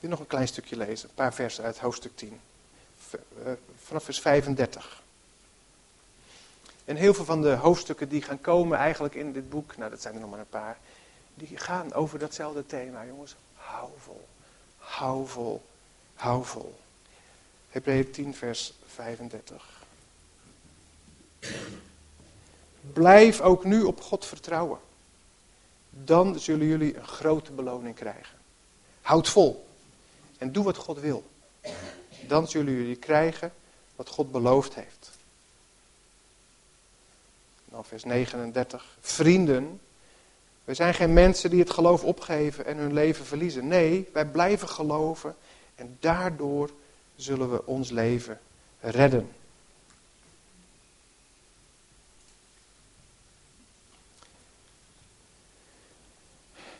Wil 0.00 0.10
nog 0.10 0.20
een 0.20 0.26
klein 0.26 0.48
stukje 0.48 0.76
lezen, 0.76 1.08
een 1.08 1.14
paar 1.14 1.34
versen 1.34 1.64
uit 1.64 1.78
hoofdstuk 1.78 2.16
10. 2.16 2.40
Eh, 3.10 3.52
vanaf 3.84 4.04
vers 4.04 4.20
35. 4.20 5.02
En 6.84 6.96
heel 6.96 7.14
veel 7.14 7.24
van 7.24 7.42
de 7.42 7.54
hoofdstukken 7.54 8.08
die 8.08 8.22
gaan 8.22 8.40
komen 8.40 8.78
eigenlijk 8.78 9.14
in 9.14 9.32
dit 9.32 9.50
boek, 9.50 9.76
nou 9.76 9.90
dat 9.90 10.02
zijn 10.02 10.14
er 10.14 10.20
nog 10.20 10.30
maar 10.30 10.38
een 10.38 10.48
paar, 10.48 10.78
die 11.34 11.56
gaan 11.56 11.92
over 11.92 12.18
datzelfde 12.18 12.66
thema, 12.66 13.04
jongens. 13.04 13.36
Hou 13.54 13.90
vol, 13.98 14.28
hou 14.76 15.26
vol, 15.26 15.62
hou 16.14 16.44
vol. 16.44 16.78
Hebreeën 17.70 18.10
10 18.10 18.34
vers 18.34 18.72
35. 18.86 19.82
Blijf 22.80 23.40
ook 23.40 23.64
nu 23.64 23.82
op 23.82 24.00
God 24.00 24.26
vertrouwen. 24.26 24.78
Dan 25.90 26.38
zullen 26.38 26.66
jullie 26.66 26.96
een 26.96 27.06
grote 27.06 27.52
beloning 27.52 27.94
krijgen. 27.94 28.36
Houd 29.00 29.28
vol 29.28 29.67
en 30.38 30.52
doe 30.52 30.64
wat 30.64 30.76
God 30.76 31.00
wil. 31.00 31.30
Dan 32.26 32.48
zullen 32.48 32.72
jullie 32.72 32.96
krijgen 32.96 33.52
wat 33.96 34.08
God 34.08 34.32
beloofd 34.32 34.74
heeft. 34.74 35.10
Dan 37.64 37.84
vers 37.84 38.04
39. 38.04 38.96
Vrienden, 39.00 39.80
wij 40.64 40.74
zijn 40.74 40.94
geen 40.94 41.12
mensen 41.12 41.50
die 41.50 41.60
het 41.60 41.70
geloof 41.70 42.04
opgeven 42.04 42.64
en 42.66 42.76
hun 42.76 42.92
leven 42.92 43.24
verliezen. 43.24 43.68
Nee, 43.68 44.08
wij 44.12 44.26
blijven 44.26 44.68
geloven 44.68 45.36
en 45.74 45.96
daardoor 46.00 46.70
zullen 47.16 47.50
we 47.50 47.66
ons 47.66 47.90
leven 47.90 48.40
redden. 48.80 49.32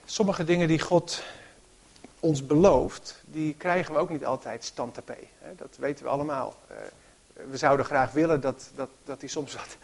Sommige 0.04 0.44
dingen 0.44 0.68
die 0.68 0.78
God 0.78 1.22
ons 2.20 2.46
belooft, 2.46 3.22
die 3.26 3.54
krijgen 3.54 3.94
we 3.94 4.00
ook 4.00 4.10
niet 4.10 4.24
altijd 4.24 4.64
stand 4.64 4.94
te 4.94 5.02
Dat 5.56 5.76
weten 5.76 6.04
we 6.04 6.10
allemaal. 6.10 6.54
Eh, 6.66 6.76
we 7.50 7.56
zouden 7.56 7.86
graag 7.86 8.12
willen 8.12 8.40
dat, 8.40 8.70
dat, 8.74 8.88
dat 9.04 9.20
hij 9.20 9.28
soms 9.28 9.54
wat, 9.54 9.76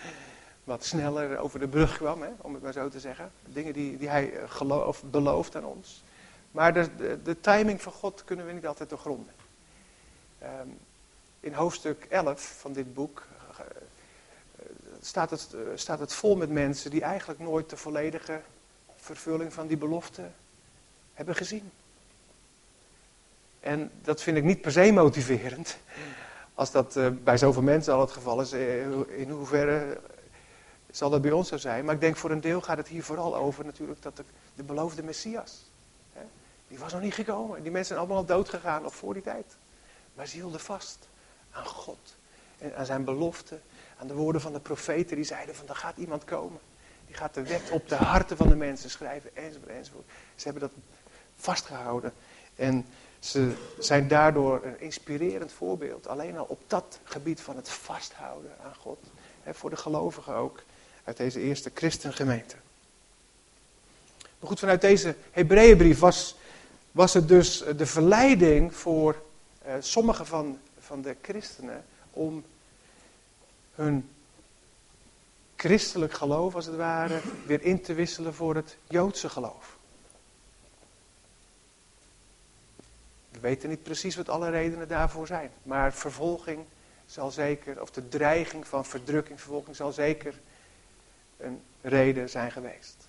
wat 0.64 0.85
sneller 0.85 1.38
over 1.38 1.59
de 1.59 1.68
brug 1.68 1.97
kwam, 1.97 2.23
hè, 2.23 2.29
om 2.40 2.55
het 2.55 2.62
maar 2.62 2.73
zo 2.73 2.88
te 2.88 3.01
zeggen. 3.01 3.31
Dingen 3.47 3.73
die, 3.73 3.99
die 3.99 4.09
hij 4.09 4.33
eh, 4.33 4.88
belooft 5.11 5.57
aan 5.57 5.64
ons. 5.64 6.03
Maar 6.51 6.75
de, 6.75 7.23
de, 7.23 7.40
timing 7.40 7.83
van 7.83 7.92
God 7.92 8.25
kunnen 8.25 8.47
we 8.47 8.53
niet 8.53 8.66
altijd 8.66 8.88
doorgronden. 8.88 9.33
Um, 10.42 10.79
in 11.40 11.53
hoofdstuk 11.53 12.07
11 12.09 12.57
van 12.59 12.73
dit 12.73 12.94
boek 12.94 13.27
uh, 13.51 13.66
staat, 15.01 15.31
het, 15.31 15.57
staat 15.75 15.99
het 15.99 16.12
vol 16.12 16.37
met 16.37 16.51
mensen 16.51 16.90
die 16.90 17.03
eigenlijk 17.03 17.40
nooit 17.40 17.70
de 17.70 17.77
volledige 17.77 18.40
vervulling 18.97 19.53
van 19.53 19.66
die 19.66 19.77
belofte 19.77 20.23
hebben 21.14 21.35
gezien. 21.35 21.70
En 23.64 23.90
dat 24.03 24.22
vind 24.22 24.37
ik 24.37 24.44
niet 24.44 24.61
per 24.61 24.72
se 24.72 24.92
motiverend. 24.92 25.79
Als 26.55 26.70
dat 26.70 26.96
uh, 26.96 27.09
bij 27.22 27.37
zoveel 27.37 27.62
mensen 27.62 27.94
al 27.94 28.00
het 28.00 28.11
geval 28.11 28.40
is, 28.40 28.53
in 29.16 29.31
hoeverre 29.31 30.00
zal 30.90 31.11
dat 31.11 31.22
bij 31.22 31.31
ons 31.31 31.48
zo 31.48 31.57
zijn. 31.57 31.85
Maar 31.85 31.94
ik 31.94 32.00
denk 32.00 32.16
voor 32.16 32.31
een 32.31 32.40
deel 32.40 32.61
gaat 32.61 32.77
het 32.77 32.88
hier 32.88 33.05
vooral 33.05 33.37
over 33.37 33.64
natuurlijk 33.64 34.03
dat 34.03 34.16
de, 34.16 34.24
de 34.55 34.62
beloofde 34.62 35.03
Messias, 35.03 35.70
hè, 36.12 36.20
die 36.68 36.79
was 36.79 36.92
nog 36.92 37.00
niet 37.00 37.14
gekomen. 37.14 37.62
Die 37.62 37.70
mensen 37.70 37.85
zijn 37.85 37.98
allemaal 37.98 38.16
al 38.16 38.24
dood 38.24 38.48
gegaan, 38.48 38.83
nog 38.83 38.94
voor 38.94 39.14
die 39.14 39.22
tijd. 39.22 39.57
Maar 40.14 40.27
ze 40.27 40.37
hielden 40.37 40.61
vast 40.61 41.09
aan 41.50 41.66
God. 41.66 42.16
En 42.59 42.77
aan 42.77 42.87
zijn 42.87 43.05
belofte, 43.05 43.59
aan 43.98 44.07
de 44.07 44.14
woorden 44.14 44.40
van 44.40 44.53
de 44.53 44.61
profeten 44.61 45.16
die 45.16 45.24
zeiden 45.24 45.55
van 45.55 45.68
er 45.68 45.77
gaat 45.77 45.96
iemand 45.96 46.24
komen. 46.24 46.61
Die 47.07 47.16
gaat 47.16 47.35
de 47.35 47.42
wet 47.42 47.70
op 47.70 47.88
de 47.88 47.96
harten 47.96 48.37
van 48.37 48.48
de 48.48 48.57
mensen 48.57 48.90
schrijven, 48.90 49.37
enzovoort, 49.37 49.70
enzovoort. 49.70 50.07
Ze 50.35 50.44
hebben 50.44 50.62
dat 50.62 50.72
vastgehouden. 51.37 52.12
En 52.55 52.87
ze 53.24 53.52
zijn 53.78 54.08
daardoor 54.08 54.60
een 54.64 54.80
inspirerend 54.80 55.52
voorbeeld. 55.52 56.06
Alleen 56.06 56.38
al 56.38 56.44
op 56.48 56.60
dat 56.66 56.98
gebied 57.04 57.40
van 57.40 57.56
het 57.56 57.68
vasthouden 57.68 58.50
aan 58.64 58.74
God. 58.74 58.98
Hè, 59.42 59.54
voor 59.54 59.70
de 59.70 59.76
gelovigen 59.76 60.34
ook. 60.34 60.62
Uit 61.04 61.16
deze 61.16 61.40
eerste 61.40 61.70
christengemeente. 61.74 62.56
Maar 64.38 64.48
goed, 64.48 64.58
vanuit 64.58 64.80
deze 64.80 65.14
Hebreeënbrief 65.30 65.98
was, 65.98 66.37
was 66.90 67.14
het 67.14 67.28
dus 67.28 67.64
de 67.76 67.87
verleiding 67.87 68.74
voor 68.74 69.22
uh, 69.66 69.72
sommige 69.80 70.24
van, 70.24 70.58
van 70.78 71.02
de 71.02 71.16
christenen 71.22 71.84
om 72.10 72.44
hun 73.74 74.08
christelijk 75.56 76.12
geloof, 76.12 76.54
als 76.54 76.66
het 76.66 76.76
ware, 76.76 77.20
weer 77.46 77.62
in 77.62 77.82
te 77.82 77.94
wisselen 77.94 78.34
voor 78.34 78.54
het 78.54 78.76
Joodse 78.88 79.28
geloof. 79.28 79.73
We 83.35 83.40
weten 83.40 83.68
niet 83.68 83.83
precies 83.83 84.16
wat 84.16 84.29
alle 84.29 84.51
redenen 84.51 84.88
daarvoor 84.88 85.27
zijn, 85.27 85.51
maar 85.62 85.92
vervolging 85.92 86.64
zal 87.07 87.31
zeker, 87.31 87.81
of 87.81 87.90
de 87.90 88.09
dreiging 88.09 88.66
van 88.66 88.85
verdrukking, 88.85 89.40
vervolging 89.40 89.77
zal 89.77 89.92
zeker 89.92 90.40
een 91.37 91.62
reden 91.81 92.31
zijn 92.31 92.53
geweest. 92.53 93.09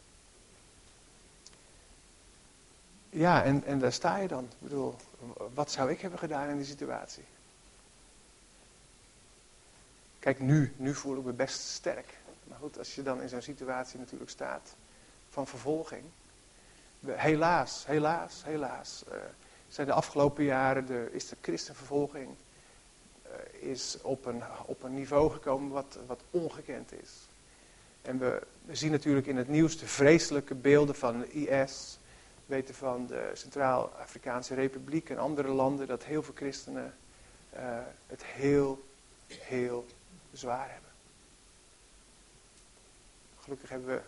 Ja, 3.10 3.44
en, 3.44 3.64
en 3.66 3.80
daar 3.80 3.94
sta 3.94 4.18
je 4.18 4.28
dan. 4.28 4.44
Ik 4.44 4.60
bedoel, 4.60 4.96
wat 5.54 5.72
zou 5.72 5.92
ik 5.92 6.02
hebben 6.02 6.20
gedaan 6.20 6.50
in 6.50 6.58
die 6.58 6.66
situatie? 6.66 7.24
Kijk, 10.20 10.40
nu, 10.40 10.74
nu 10.78 10.96
voel 10.96 11.18
ik 11.18 11.24
me 11.24 11.32
best 11.32 11.60
sterk. 11.60 12.18
Maar 12.44 12.58
goed, 12.58 12.78
als 12.78 12.96
je 12.96 13.04
dan 13.04 13.22
in 13.22 13.30
zo'n 13.30 13.42
situatie 13.42 14.00
natuurlijk 14.00 14.32
staat 14.32 14.76
van 15.30 15.48
vervolging. 15.48 16.04
Helaas, 17.06 17.86
helaas, 17.86 18.44
helaas. 18.44 19.04
Uh, 19.08 19.16
zijn 19.76 19.88
de 19.88 19.94
afgelopen 19.94 20.44
jaren 20.44 20.86
de, 20.86 21.10
is 21.12 21.30
de 21.30 21.36
christenvervolging 21.42 22.30
uh, 23.26 23.70
is 23.70 23.98
op, 24.02 24.26
een, 24.26 24.44
op 24.66 24.84
een 24.84 24.94
niveau 24.94 25.32
gekomen 25.32 25.72
wat, 25.72 26.00
wat 26.08 26.22
ongekend 26.32 26.92
is. 27.02 27.12
En 28.02 28.20
we, 28.20 28.42
we 28.66 28.76
zien 28.76 28.92
natuurlijk 28.92 29.28
in 29.28 29.38
het 29.38 29.48
nieuws 29.48 29.78
de 29.78 29.88
vreselijke 29.88 30.56
beelden 30.56 30.96
van 30.96 31.26
IS. 31.26 32.00
We 32.46 32.56
weten 32.56 32.76
van 32.76 33.08
de 33.08 33.32
Centraal-Afrikaanse 33.34 34.54
Republiek 34.54 35.10
en 35.10 35.18
andere 35.18 35.50
landen 35.50 35.88
dat 35.88 36.04
heel 36.04 36.24
veel 36.24 36.34
christenen 36.36 36.94
uh, 37.56 37.60
het 38.08 38.24
heel, 38.26 38.86
heel 39.28 39.86
zwaar 40.34 40.72
hebben. 40.72 40.92
Gelukkig 43.40 43.70
hebben 43.70 43.90
we 43.90 44.02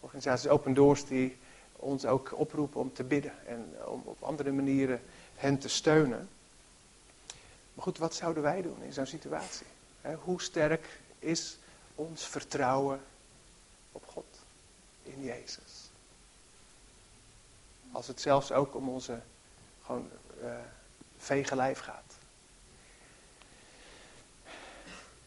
organisaties 0.00 0.48
Open 0.48 0.74
Doors 0.74 1.06
die 1.06 1.36
ons 1.78 2.06
ook 2.06 2.38
oproepen 2.38 2.80
om 2.80 2.92
te 2.92 3.04
bidden 3.04 3.46
en 3.46 3.74
om 3.86 4.02
op 4.04 4.22
andere 4.22 4.52
manieren 4.52 5.02
hen 5.34 5.58
te 5.58 5.68
steunen. 5.68 6.28
Maar 7.74 7.84
goed, 7.84 7.98
wat 7.98 8.14
zouden 8.14 8.42
wij 8.42 8.62
doen 8.62 8.82
in 8.82 8.92
zo'n 8.92 9.06
situatie? 9.06 9.66
Hoe 10.24 10.42
sterk 10.42 11.00
is 11.18 11.58
ons 11.94 12.26
vertrouwen 12.26 13.00
op 13.92 14.06
God, 14.06 14.38
in 15.02 15.22
Jezus? 15.22 15.90
Als 17.92 18.06
het 18.06 18.20
zelfs 18.20 18.52
ook 18.52 18.74
om 18.74 18.88
onze 18.88 19.20
gewoon 19.84 20.10
uh, 20.42 20.50
vege 21.16 21.56
lijf 21.56 21.78
gaat. 21.78 22.07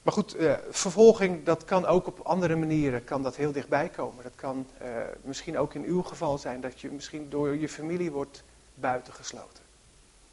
Maar 0.01 0.13
goed, 0.13 0.35
eh, 0.35 0.53
vervolging, 0.69 1.43
dat 1.43 1.65
kan 1.65 1.85
ook 1.85 2.07
op 2.07 2.19
andere 2.19 2.55
manieren, 2.55 3.03
kan 3.03 3.23
dat 3.23 3.35
heel 3.35 3.51
dichtbij 3.51 3.89
komen. 3.89 4.23
Dat 4.23 4.35
kan 4.35 4.67
eh, 4.77 4.89
misschien 5.21 5.57
ook 5.57 5.73
in 5.73 5.83
uw 5.83 6.01
geval 6.01 6.37
zijn 6.37 6.61
dat 6.61 6.79
je 6.79 6.91
misschien 6.91 7.29
door 7.29 7.55
je 7.55 7.69
familie 7.69 8.11
wordt 8.11 8.43
buitengesloten. 8.75 9.63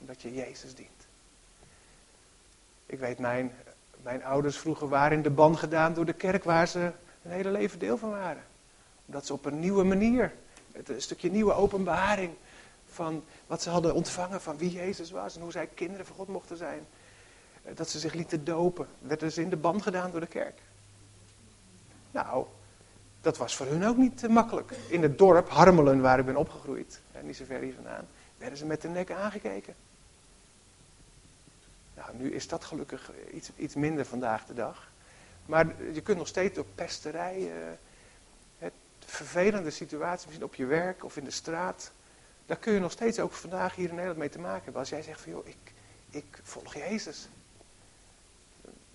Omdat 0.01 0.23
je 0.23 0.35
Jezus 0.35 0.75
dient. 0.75 1.07
Ik 2.87 2.99
weet, 2.99 3.19
mijn, 3.19 3.53
mijn 4.03 4.25
ouders 4.25 4.59
vroeger 4.59 4.89
waren 4.89 5.23
de 5.23 5.31
ban 5.31 5.59
gedaan 5.59 5.95
door 5.95 6.05
de 6.05 6.13
kerk 6.13 6.45
waar 6.45 6.69
ze 6.69 6.93
een 7.23 7.31
hele 7.31 7.51
leven 7.51 7.79
deel 7.79 7.99
van 7.99 8.11
waren. 8.11 8.45
Omdat 9.07 9.27
ze 9.27 9.33
op 9.33 9.45
een 9.45 9.61
nieuwe 9.61 9.85
manier, 9.85 10.33
een 10.73 11.03
stukje 11.03 11.31
nieuwe 11.31 11.53
openbaring 11.53 12.35
van 12.87 13.25
wat 13.47 13.63
ze 13.63 13.71
hadden 13.71 13.95
ontvangen 13.95 14.41
van 14.41 14.59
wie 14.59 14.71
Jezus 14.71 15.11
was 15.11 15.37
en 15.37 15.43
hoe 15.43 15.53
zij 15.53 15.67
kinderen 15.67 16.07
van 16.07 16.17
God 16.17 16.29
mochten 16.29 16.57
zijn 16.57 16.87
dat 17.75 17.89
ze 17.89 17.99
zich 17.99 18.15
lieten 18.15 18.45
dopen. 18.45 18.87
Werden 18.99 19.33
ze 19.33 19.43
in 19.43 19.51
de 19.51 19.57
band 19.57 19.83
gedaan 19.83 20.11
door 20.11 20.21
de 20.21 20.27
kerk. 20.27 20.61
Nou, 22.11 22.47
dat 23.21 23.37
was 23.37 23.57
voor 23.57 23.67
hun 23.67 23.87
ook 23.87 23.97
niet 23.97 24.23
uh, 24.23 24.31
makkelijk. 24.31 24.73
In 24.89 25.03
het 25.03 25.19
dorp 25.19 25.49
Harmelen, 25.49 26.01
waar 26.01 26.19
ik 26.19 26.25
ben 26.25 26.37
opgegroeid, 26.37 27.01
en 27.13 27.27
niet 27.27 27.37
zo 27.37 27.45
ver 27.45 27.61
hier 27.61 27.75
vandaan, 27.75 28.07
werden 28.37 28.59
ze 28.59 28.67
met 28.67 28.83
de 28.83 28.89
nek 28.89 29.11
aangekeken. 29.11 29.75
Nou, 31.95 32.11
nu 32.17 32.33
is 32.33 32.49
dat 32.49 32.65
gelukkig 32.65 33.11
iets, 33.33 33.51
iets 33.57 33.75
minder 33.75 34.05
vandaag 34.05 34.47
de 34.47 34.55
dag. 34.55 34.91
Maar 35.47 35.67
je 35.93 36.01
kunt 36.01 36.19
nog 36.19 36.29
steeds 36.29 36.55
door 36.55 36.67
pesterij, 36.75 37.51
vervelende 39.09 39.71
situatie, 39.71 40.27
misschien 40.27 40.47
op 40.47 40.55
je 40.55 40.67
werk 40.67 41.05
of 41.05 41.17
in 41.17 41.25
de 41.25 41.31
straat, 41.31 41.91
daar 42.47 42.57
kun 42.57 42.73
je 42.73 42.81
nog 42.81 42.93
steeds 42.93 43.21
ook 43.21 43.33
vandaag 43.33 43.75
hier 43.75 43.89
in 43.89 43.95
Nederland 43.95 44.19
mee 44.19 44.29
te 44.29 44.39
maken 44.39 44.63
hebben. 44.63 44.81
Als 44.81 44.91
jij 44.91 45.03
zegt 45.03 45.21
van, 45.21 45.33
joh, 45.33 45.47
ik, 45.47 45.73
ik 46.11 46.41
volg 46.43 46.75
Jezus 46.75 47.29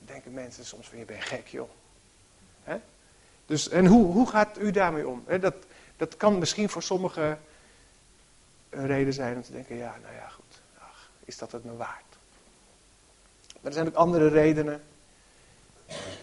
denken 0.05 0.33
mensen 0.33 0.65
soms 0.65 0.89
van 0.89 0.97
je 0.97 1.05
bent 1.05 1.23
gek 1.23 1.47
joh. 1.47 1.69
Dus, 3.45 3.69
en 3.69 3.85
hoe, 3.85 4.05
hoe 4.05 4.29
gaat 4.29 4.59
u 4.59 4.71
daarmee 4.71 5.07
om? 5.07 5.25
dat, 5.39 5.55
dat 5.97 6.17
kan 6.17 6.37
misschien 6.37 6.69
voor 6.69 6.83
sommigen 6.83 7.39
een 8.69 8.87
reden 8.87 9.13
zijn 9.13 9.35
om 9.35 9.41
te 9.41 9.51
denken, 9.51 9.75
ja, 9.75 9.95
nou 10.01 10.13
ja, 10.15 10.27
goed, 10.29 10.61
ach, 10.77 11.09
is 11.25 11.37
dat 11.37 11.51
het 11.51 11.63
me 11.63 11.75
waard? 11.75 12.17
Maar 13.47 13.71
er 13.71 13.73
zijn 13.73 13.87
ook 13.87 13.95
andere 13.95 14.27
redenen 14.27 14.83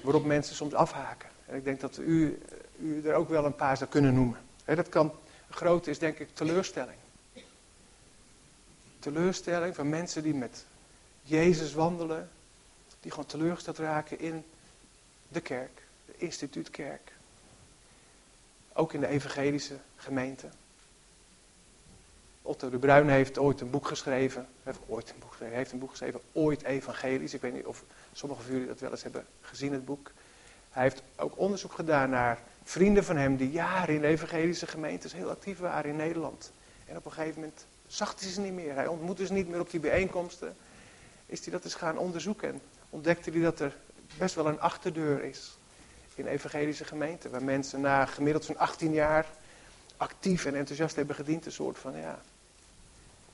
waarop 0.03 0.25
mensen 0.25 0.55
soms 0.55 0.75
afhaken. 0.75 1.29
En 1.47 1.57
ik 1.57 1.64
denk 1.64 1.81
dat 1.81 1.99
u, 1.99 2.43
u 2.79 3.03
er 3.07 3.14
ook 3.14 3.29
wel 3.29 3.45
een 3.45 3.55
paar 3.55 3.77
zou 3.77 3.90
kunnen 3.90 4.14
noemen. 4.14 4.38
dat 4.64 4.88
kan, 4.88 5.12
groot 5.51 5.87
is 5.87 5.99
denk 5.99 6.19
ik 6.19 6.35
teleurstelling. 6.35 6.99
Teleurstelling 8.99 9.75
van 9.75 9.88
mensen 9.88 10.23
die 10.23 10.35
met 10.35 10.64
Jezus 11.23 11.73
wandelen, 11.73 12.31
die 13.00 13.10
gewoon 13.10 13.26
teleurgesteld 13.26 13.78
raken 13.78 14.18
in 14.18 14.44
de 15.28 15.40
kerk, 15.40 15.82
de 16.06 16.14
instituutkerk. 16.16 17.12
Ook 18.72 18.92
in 18.92 19.00
de 19.00 19.06
evangelische 19.06 19.76
gemeente. 19.96 20.48
Otto 22.42 22.70
de 22.70 22.78
Bruin 22.78 23.08
heeft 23.08 23.38
ooit 23.38 23.60
een 23.60 23.70
boek 23.70 23.86
geschreven. 23.86 24.48
Heeft 24.62 24.78
ooit 24.86 25.10
een 25.10 25.18
boek 25.18 25.30
geschreven. 25.30 25.56
Heeft 25.56 25.72
een 25.72 25.78
boek 25.78 25.90
geschreven, 25.90 26.20
ooit 26.32 26.62
evangelisch. 26.62 27.34
Ik 27.34 27.40
weet 27.40 27.52
niet 27.52 27.64
of 27.64 27.84
sommigen 28.12 28.44
van 28.44 28.52
jullie 28.52 28.68
dat 28.68 28.80
wel 28.80 28.90
eens 28.90 29.02
hebben 29.02 29.26
gezien, 29.40 29.72
het 29.72 29.84
boek. 29.84 30.10
Hij 30.70 30.82
heeft 30.82 31.02
ook 31.16 31.38
onderzoek 31.38 31.72
gedaan 31.72 32.10
naar 32.10 32.38
vrienden 32.62 33.04
van 33.04 33.16
hem 33.16 33.36
die 33.36 33.50
jaren 33.50 33.94
in 33.94 34.04
evangelische 34.04 34.66
gemeentes 34.66 35.12
heel 35.12 35.30
actief 35.30 35.58
waren 35.58 35.90
in 35.90 35.96
Nederland. 35.96 36.52
En 36.86 36.96
op 36.96 37.04
een 37.04 37.12
gegeven 37.12 37.40
moment 37.40 37.66
zag 37.86 38.20
hij 38.20 38.28
ze 38.28 38.40
niet 38.40 38.52
meer. 38.52 38.74
Hij 38.74 38.86
ontmoette 38.86 39.26
ze 39.26 39.32
niet 39.32 39.48
meer 39.48 39.60
op 39.60 39.70
die 39.70 39.80
bijeenkomsten. 39.80 40.56
Is 41.26 41.40
hij 41.40 41.52
dat 41.52 41.64
eens 41.64 41.74
gaan 41.74 41.98
onderzoeken 41.98 42.60
ontdekte 42.90 43.31
hij 43.31 43.40
dat 43.40 43.61
er 43.61 43.76
best 44.18 44.35
wel 44.35 44.46
een 44.46 44.61
achterdeur 44.61 45.24
is 45.24 45.59
in 46.14 46.26
evangelische 46.26 46.85
gemeenten. 46.85 47.31
Waar 47.31 47.42
mensen 47.42 47.81
na 47.81 48.07
gemiddeld 48.07 48.44
zo'n 48.44 48.59
18 48.59 48.92
jaar 48.92 49.26
actief 49.96 50.44
en 50.44 50.55
enthousiast 50.55 50.96
hebben 50.96 51.14
gediend. 51.14 51.46
Een 51.46 51.53
soort 51.53 51.79
van, 51.79 51.96
ja, 51.96 52.20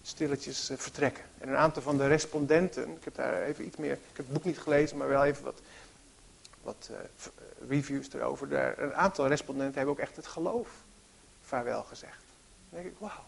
stilletjes 0.03 0.71
eh, 0.71 0.77
vertrekken. 0.77 1.25
En 1.39 1.49
een 1.49 1.57
aantal 1.57 1.83
van 1.83 1.97
de 1.97 2.07
respondenten, 2.07 2.89
ik 2.89 3.05
heb 3.05 3.15
daar 3.15 3.43
even 3.43 3.67
iets 3.67 3.77
meer, 3.77 3.93
ik 3.93 4.17
heb 4.17 4.25
het 4.25 4.33
boek 4.33 4.45
niet 4.45 4.59
gelezen, 4.59 4.97
maar 4.97 5.09
wel 5.09 5.25
even 5.25 5.45
wat, 5.45 5.61
wat 6.63 6.91
uh, 6.91 6.97
reviews 7.69 8.13
erover. 8.13 8.49
Daar, 8.49 8.79
een 8.79 8.95
aantal 8.95 9.27
respondenten 9.27 9.75
hebben 9.75 9.95
ook 9.95 10.01
echt 10.01 10.17
het 10.17 10.27
geloof 10.27 10.69
vaarwel 11.43 11.83
gezegd. 11.83 12.23
Dan 12.71 12.81
denk 12.81 12.93
ik, 12.93 12.99
wauw. 12.99 13.25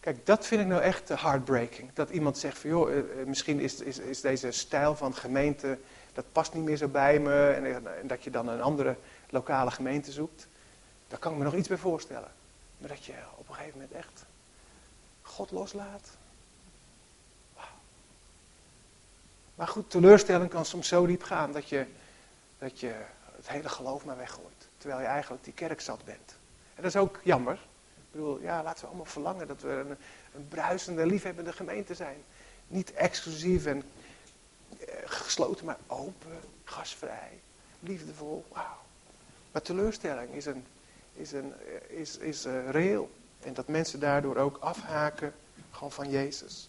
Kijk, 0.00 0.26
dat 0.26 0.46
vind 0.46 0.60
ik 0.60 0.66
nou 0.66 0.82
echt 0.82 1.08
heartbreaking. 1.08 1.92
Dat 1.92 2.10
iemand 2.10 2.38
zegt 2.38 2.58
van, 2.58 2.70
joh, 2.70 2.90
eh, 2.90 2.98
eh, 2.98 3.26
misschien 3.26 3.60
is, 3.60 3.80
is, 3.80 3.98
is 3.98 4.20
deze 4.20 4.50
stijl 4.50 4.96
van 4.96 5.14
gemeente, 5.14 5.78
dat 6.12 6.24
past 6.32 6.54
niet 6.54 6.64
meer 6.64 6.76
zo 6.76 6.88
bij 6.88 7.18
me. 7.18 7.50
En, 7.50 8.06
dat 8.06 8.24
je 8.24 8.30
dan 8.30 8.48
een 8.48 8.62
andere 8.62 8.96
lokale 9.30 9.70
gemeente 9.70 10.12
zoekt. 10.12 10.46
Daar 11.08 11.18
kan 11.18 11.32
ik 11.32 11.38
me 11.38 11.44
nog 11.44 11.54
iets 11.54 11.68
bij 11.68 11.76
voorstellen. 11.76 12.32
Maar 12.78 12.88
dat 12.88 13.04
je 13.04 13.12
op 13.36 13.48
een 13.48 13.54
gegeven 13.54 13.78
moment 13.78 13.96
echt 13.96 14.24
God 15.22 15.50
loslaat. 15.50 16.08
Maar 19.54 19.68
goed, 19.68 19.90
teleurstelling 19.90 20.50
kan 20.50 20.64
soms 20.64 20.88
zo 20.88 21.06
diep 21.06 21.22
gaan 21.22 21.52
dat 21.52 21.68
je, 21.68 21.86
dat 22.58 22.80
je 22.80 22.94
het 23.36 23.48
hele 23.48 23.68
geloof 23.68 24.04
maar 24.04 24.16
weggooit. 24.16 24.68
Terwijl 24.78 25.00
je 25.00 25.06
eigenlijk 25.06 25.44
die 25.44 25.52
kerk 25.52 25.80
zat 25.80 26.04
bent. 26.04 26.34
En 26.74 26.82
dat 26.82 26.94
is 26.94 26.96
ook 26.96 27.20
jammer. 27.22 27.58
Ik 28.10 28.16
bedoel, 28.16 28.40
ja, 28.40 28.62
laten 28.62 28.80
we 28.80 28.86
allemaal 28.86 29.04
verlangen 29.04 29.46
dat 29.46 29.62
we 29.62 29.68
een, 29.68 29.96
een 30.34 30.48
bruisende, 30.48 31.06
liefhebbende 31.06 31.52
gemeente 31.52 31.94
zijn. 31.94 32.16
Niet 32.68 32.92
exclusief 32.92 33.66
en 33.66 33.82
eh, 34.78 34.94
gesloten, 35.04 35.64
maar 35.64 35.78
open, 35.86 36.38
gasvrij, 36.64 37.40
liefdevol. 37.80 38.44
Wauw. 38.48 38.78
Maar 39.52 39.62
teleurstelling 39.62 40.32
is, 40.32 40.46
een, 40.46 40.64
is, 41.12 41.32
een, 41.32 41.54
eh, 41.54 41.98
is, 41.98 42.16
is 42.16 42.46
uh, 42.46 42.70
reëel. 42.70 43.10
En 43.40 43.54
dat 43.54 43.68
mensen 43.68 44.00
daardoor 44.00 44.36
ook 44.36 44.56
afhaken 44.60 45.34
gewoon 45.70 45.92
van 45.92 46.10
Jezus. 46.10 46.68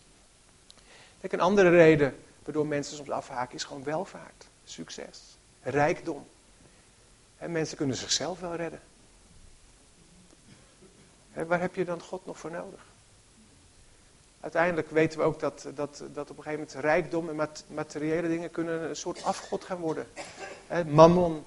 Kijk, 1.20 1.34
een 1.34 1.40
andere 1.40 1.70
reden 1.70 2.16
waardoor 2.44 2.68
mensen 2.68 2.96
soms 2.96 3.10
afhaken 3.10 3.56
is 3.56 3.64
gewoon 3.64 3.84
welvaart, 3.84 4.48
succes, 4.64 5.38
rijkdom. 5.62 6.28
En 7.38 7.52
mensen 7.52 7.78
kunnen 7.78 7.96
zichzelf 7.96 8.40
wel 8.40 8.56
redden 8.56 8.82
waar 11.34 11.60
heb 11.60 11.76
je 11.76 11.86
dan 11.86 12.02
God 12.02 12.26
nog 12.26 12.40
voor 12.40 12.52
nodig? 12.52 12.80
Uiteindelijk 14.40 14.90
weten 14.90 15.20
we 15.20 15.26
ook 15.26 15.40
dat, 15.40 15.68
dat, 15.76 16.04
dat 16.14 16.30
op 16.30 16.38
een 16.38 16.44
gegeven 16.44 16.66
moment 16.66 16.74
rijkdom 16.74 17.30
en 17.30 17.50
materiële 17.68 18.28
dingen 18.28 18.52
kunnen 18.52 18.90
een 18.90 18.96
soort 18.96 19.24
afgod 19.24 19.64
gaan 19.64 19.80
worden. 19.80 20.08
mammon 20.88 21.46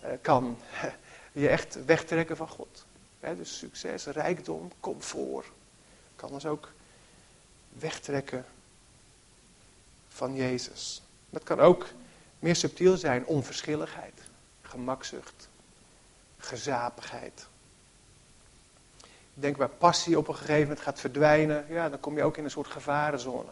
eh, 0.00 0.10
kan 0.20 0.58
je 1.32 1.48
echt 1.48 1.84
wegtrekken 1.84 2.36
van 2.36 2.48
God. 2.48 2.84
dus 3.20 3.58
succes, 3.58 4.06
rijkdom, 4.06 4.70
comfort 4.80 5.46
kan 6.16 6.30
ons 6.30 6.46
ook 6.46 6.72
wegtrekken 7.68 8.44
van 10.08 10.34
Jezus. 10.34 11.02
Het 11.30 11.42
kan 11.42 11.60
ook 11.60 11.86
meer 12.38 12.56
subtiel 12.56 12.96
zijn, 12.96 13.26
onverschilligheid, 13.26 14.20
gemakzucht, 14.62 15.48
gezapigheid. 16.38 17.46
Denk 19.34 19.56
waar 19.56 19.68
passie 19.68 20.18
op 20.18 20.28
een 20.28 20.34
gegeven 20.34 20.60
moment 20.60 20.80
gaat 20.80 21.00
verdwijnen, 21.00 21.66
ja, 21.68 21.88
dan 21.88 22.00
kom 22.00 22.16
je 22.16 22.22
ook 22.22 22.36
in 22.36 22.44
een 22.44 22.50
soort 22.50 22.66
gevarenzone. 22.66 23.50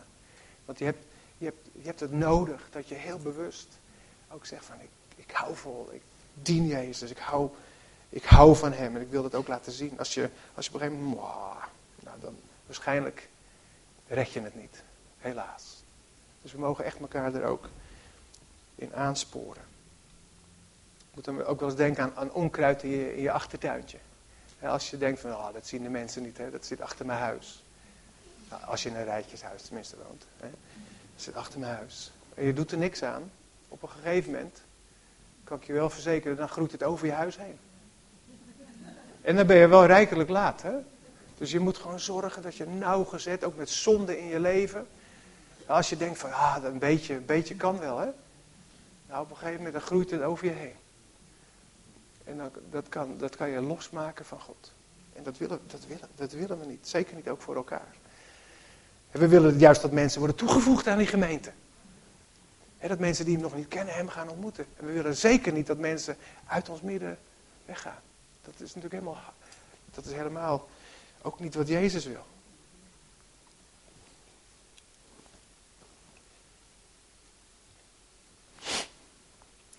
Want 0.64 0.78
je 0.78 0.84
hebt, 0.84 1.04
je 1.38 1.44
hebt, 1.44 1.68
je 1.72 1.86
hebt 1.86 2.00
het 2.00 2.12
nodig 2.12 2.68
dat 2.70 2.88
je 2.88 2.94
heel 2.94 3.18
bewust 3.18 3.68
ook 4.30 4.46
zegt 4.46 4.64
van 4.64 4.76
ik, 4.80 4.88
ik 5.16 5.30
hou 5.30 5.56
vol, 5.56 5.88
ik 5.92 6.02
dien 6.34 6.66
Jezus, 6.66 7.10
ik 7.10 7.18
hou, 7.18 7.50
ik 8.08 8.24
hou 8.24 8.56
van 8.56 8.72
Hem 8.72 8.96
en 8.96 9.02
ik 9.02 9.10
wil 9.10 9.22
dat 9.22 9.34
ook 9.34 9.48
laten 9.48 9.72
zien. 9.72 9.98
Als 9.98 10.14
je, 10.14 10.28
als 10.54 10.66
je 10.66 10.74
op 10.74 10.80
een 10.80 10.86
gegeven 10.86 11.04
moment, 11.08 11.28
nou 12.00 12.20
dan 12.20 12.36
waarschijnlijk 12.66 13.28
red 14.06 14.32
je 14.32 14.40
het 14.40 14.54
niet, 14.54 14.82
helaas. 15.18 15.82
Dus 16.42 16.52
we 16.52 16.58
mogen 16.58 16.84
echt 16.84 16.98
elkaar 16.98 17.34
er 17.34 17.44
ook 17.44 17.68
in 18.74 18.94
aansporen. 18.94 19.62
Je 20.98 21.08
moet 21.14 21.24
dan 21.24 21.44
ook 21.44 21.60
wel 21.60 21.68
eens 21.68 21.78
denken 21.78 22.02
aan, 22.02 22.12
aan 22.14 22.32
onkruid 22.32 22.82
in 22.82 22.90
je, 22.90 23.16
in 23.16 23.22
je 23.22 23.32
achtertuintje. 23.32 23.98
Als 24.62 24.90
je 24.90 24.98
denkt 24.98 25.20
van, 25.20 25.30
oh, 25.30 25.52
dat 25.52 25.66
zien 25.66 25.82
de 25.82 25.88
mensen 25.88 26.22
niet, 26.22 26.38
hè? 26.38 26.50
dat 26.50 26.66
zit 26.66 26.80
achter 26.80 27.06
mijn 27.06 27.18
huis. 27.18 27.64
Als 28.66 28.82
je 28.82 28.88
in 28.88 28.96
een 28.96 29.04
rijtjeshuis 29.04 29.62
tenminste 29.62 29.96
woont. 29.96 30.26
Hè? 30.36 30.48
Dat 31.14 31.22
zit 31.22 31.34
achter 31.34 31.60
mijn 31.60 31.74
huis. 31.74 32.12
En 32.34 32.44
je 32.44 32.52
doet 32.52 32.70
er 32.70 32.78
niks 32.78 33.02
aan. 33.02 33.30
Op 33.68 33.82
een 33.82 33.88
gegeven 33.88 34.32
moment, 34.32 34.60
kan 35.44 35.56
ik 35.56 35.64
je 35.64 35.72
wel 35.72 35.90
verzekeren, 35.90 36.36
dan 36.36 36.48
groeit 36.48 36.72
het 36.72 36.82
over 36.82 37.06
je 37.06 37.12
huis 37.12 37.36
heen. 37.36 37.58
En 39.20 39.36
dan 39.36 39.46
ben 39.46 39.56
je 39.56 39.66
wel 39.66 39.86
rijkelijk 39.86 40.28
laat. 40.28 40.62
Hè? 40.62 40.72
Dus 41.38 41.50
je 41.50 41.60
moet 41.60 41.78
gewoon 41.78 42.00
zorgen 42.00 42.42
dat 42.42 42.56
je 42.56 42.66
nauwgezet, 42.66 43.44
ook 43.44 43.56
met 43.56 43.70
zonde 43.70 44.18
in 44.18 44.26
je 44.26 44.40
leven. 44.40 44.86
Als 45.66 45.88
je 45.88 45.96
denkt 45.96 46.18
van, 46.18 46.32
ah, 46.32 46.56
een 46.62 46.78
beetje, 46.78 47.14
een 47.14 47.26
beetje 47.26 47.54
kan 47.54 47.78
wel, 47.78 47.98
hè. 47.98 48.08
Nou, 49.08 49.22
op 49.22 49.30
een 49.30 49.36
gegeven 49.36 49.56
moment 49.56 49.74
dan 49.74 49.82
groeit 49.82 50.10
het 50.10 50.22
over 50.22 50.46
je 50.46 50.52
heen. 50.52 50.74
En 52.32 52.52
dat, 52.70 52.88
kan, 52.88 53.18
dat 53.18 53.36
kan 53.36 53.50
je 53.50 53.60
losmaken 53.60 54.24
van 54.24 54.40
God. 54.40 54.72
En 55.12 55.22
dat 55.22 55.38
willen, 55.38 55.60
dat, 55.66 55.86
willen, 55.86 56.08
dat 56.14 56.32
willen 56.32 56.58
we 56.58 56.66
niet. 56.66 56.88
Zeker 56.88 57.14
niet 57.14 57.28
ook 57.28 57.42
voor 57.42 57.56
elkaar. 57.56 57.94
En 59.10 59.20
we 59.20 59.28
willen 59.28 59.58
juist 59.58 59.82
dat 59.82 59.92
mensen 59.92 60.18
worden 60.18 60.36
toegevoegd 60.36 60.86
aan 60.86 60.98
die 60.98 61.06
gemeente. 61.06 61.52
En 62.78 62.88
dat 62.88 62.98
mensen 62.98 63.24
die 63.24 63.34
hem 63.34 63.42
nog 63.42 63.56
niet 63.56 63.68
kennen 63.68 63.94
hem 63.94 64.08
gaan 64.08 64.28
ontmoeten. 64.28 64.66
En 64.76 64.86
we 64.86 64.92
willen 64.92 65.16
zeker 65.16 65.52
niet 65.52 65.66
dat 65.66 65.78
mensen 65.78 66.16
uit 66.46 66.68
ons 66.68 66.80
midden 66.80 67.18
weggaan. 67.64 68.00
Dat 68.42 68.54
is 68.54 68.74
natuurlijk 68.74 68.94
helemaal, 68.94 69.32
dat 69.90 70.04
is 70.04 70.12
helemaal 70.12 70.68
ook 71.22 71.40
niet 71.40 71.54
wat 71.54 71.68
Jezus 71.68 72.04
wil. 72.04 72.24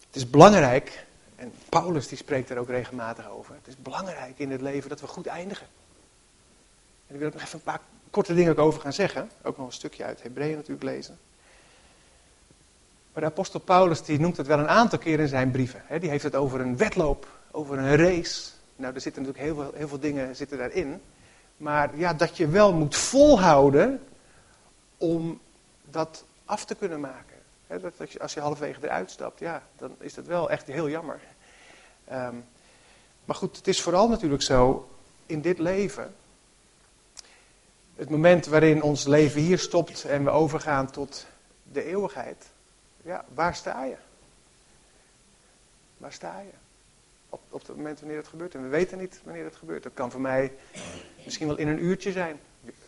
Het 0.08 0.22
is 0.22 0.30
belangrijk, 0.30 1.06
en 1.36 1.54
Paulus 1.70 2.08
die 2.08 2.18
spreekt 2.18 2.50
er 2.50 2.58
ook 2.58 2.70
regelmatig 2.70 3.30
over. 3.30 3.56
Het 3.56 3.68
is 3.68 3.78
belangrijk 3.78 4.40
in 4.40 4.52
het 4.52 4.62
leven 4.62 4.90
dat 4.90 5.02
we 5.02 5.08
goed 5.08 5.28
eindigen. 5.28 5.68
En 7.08 7.10
daar 7.10 7.18
wil 7.18 7.28
ik 7.28 7.34
nog 7.34 7.44
even 7.44 7.56
een 7.56 7.64
paar 7.64 7.82
korte 8.10 8.34
dingen 8.34 8.58
over 8.58 8.82
gaan 8.82 8.94
zeggen. 8.94 9.30
Ook 9.42 9.58
nog 9.58 9.66
een 9.66 9.74
stukje 9.74 10.04
uit 10.04 10.24
Hebreeën 10.24 10.56
natuurlijk 10.56 10.84
lezen. 10.84 11.20
Maar 13.14 13.24
de 13.24 13.30
apostel 13.30 13.60
Paulus 13.60 14.04
die 14.04 14.20
noemt 14.20 14.38
het 14.38 14.48
wel 14.48 14.60
een 14.60 14.68
aantal 14.68 15.00
keer 15.00 15.20
in 15.20 15.28
zijn 15.28 15.52
brieven. 15.52 15.84
Die 16.00 16.10
heeft 16.10 16.24
het 16.24 16.36
over 16.36 16.60
een 16.60 16.78
wedloop, 16.78 17.28
over 17.52 17.78
een 17.78 17.96
race. 17.96 18.52
Nou, 18.76 18.94
er 18.94 19.02
zitten 19.02 19.24
natuurlijk 19.24 19.50
heel 19.50 19.64
veel, 19.64 19.74
heel 19.78 19.88
veel 19.88 20.00
dingen 20.00 20.36
zitten 20.36 20.58
daarin. 20.58 21.02
Maar 21.58 21.98
ja, 21.98 22.14
dat 22.14 22.38
je 22.38 22.48
wel 22.48 22.74
moet 22.74 22.96
volhouden 22.96 24.04
om 24.98 25.40
dat 25.90 26.26
af 26.46 26.66
te 26.66 26.76
kunnen 26.76 27.00
maken. 27.00 27.33
Dat 27.82 28.20
als, 28.20 28.34
je, 28.34 28.40
halverwege 28.40 28.80
eruit 28.84 29.12
stapt, 29.12 29.40
ja, 29.40 29.64
dan 29.78 29.96
is 30.00 30.14
dat 30.14 30.26
wel 30.26 30.50
echt 30.50 30.68
heel 30.68 30.90
jammer. 30.90 31.20
Ehm, 32.06 32.36
maar 33.26 33.36
goed, 33.36 33.58
het 33.58 33.68
is 33.68 33.82
vooral 33.82 34.10
natuurlijk 34.10 34.42
zo 34.42 34.90
in 35.26 35.42
dit 35.42 35.60
leven. 35.60 36.16
Het 37.96 38.10
moment 38.10 38.46
waarin 38.46 38.82
ons 38.82 39.06
leven 39.06 39.42
hier 39.42 39.60
stopt 39.60 40.04
en 40.04 40.24
we 40.24 40.30
overgaan 40.30 40.92
tot 40.92 41.26
de 41.72 41.84
eeuwigheid. 41.84 42.46
Ja, 43.02 43.26
waar 43.34 43.56
sta 43.56 43.84
je? 43.84 43.96
Waar 45.98 46.14
sta 46.14 46.40
je? 46.40 46.52
Op, 47.30 47.42
op 47.50 47.68
het 47.68 47.76
moment 47.76 48.00
wanneer 48.00 48.18
het 48.18 48.28
gebeurt. 48.28 48.56
En 48.56 48.64
we 48.64 48.68
weten 48.68 48.98
niet 48.98 49.22
wanneer 49.24 49.44
het 49.44 49.56
gebeurt. 49.56 49.84
Dat 49.84 49.94
kan 49.94 50.12
voor 50.12 50.22
mij 50.22 50.54
misschien 51.24 51.48
wel 51.48 51.58
in 51.58 51.68
een 51.68 51.84
uurtje 51.84 52.12
zijn. 52.12 52.40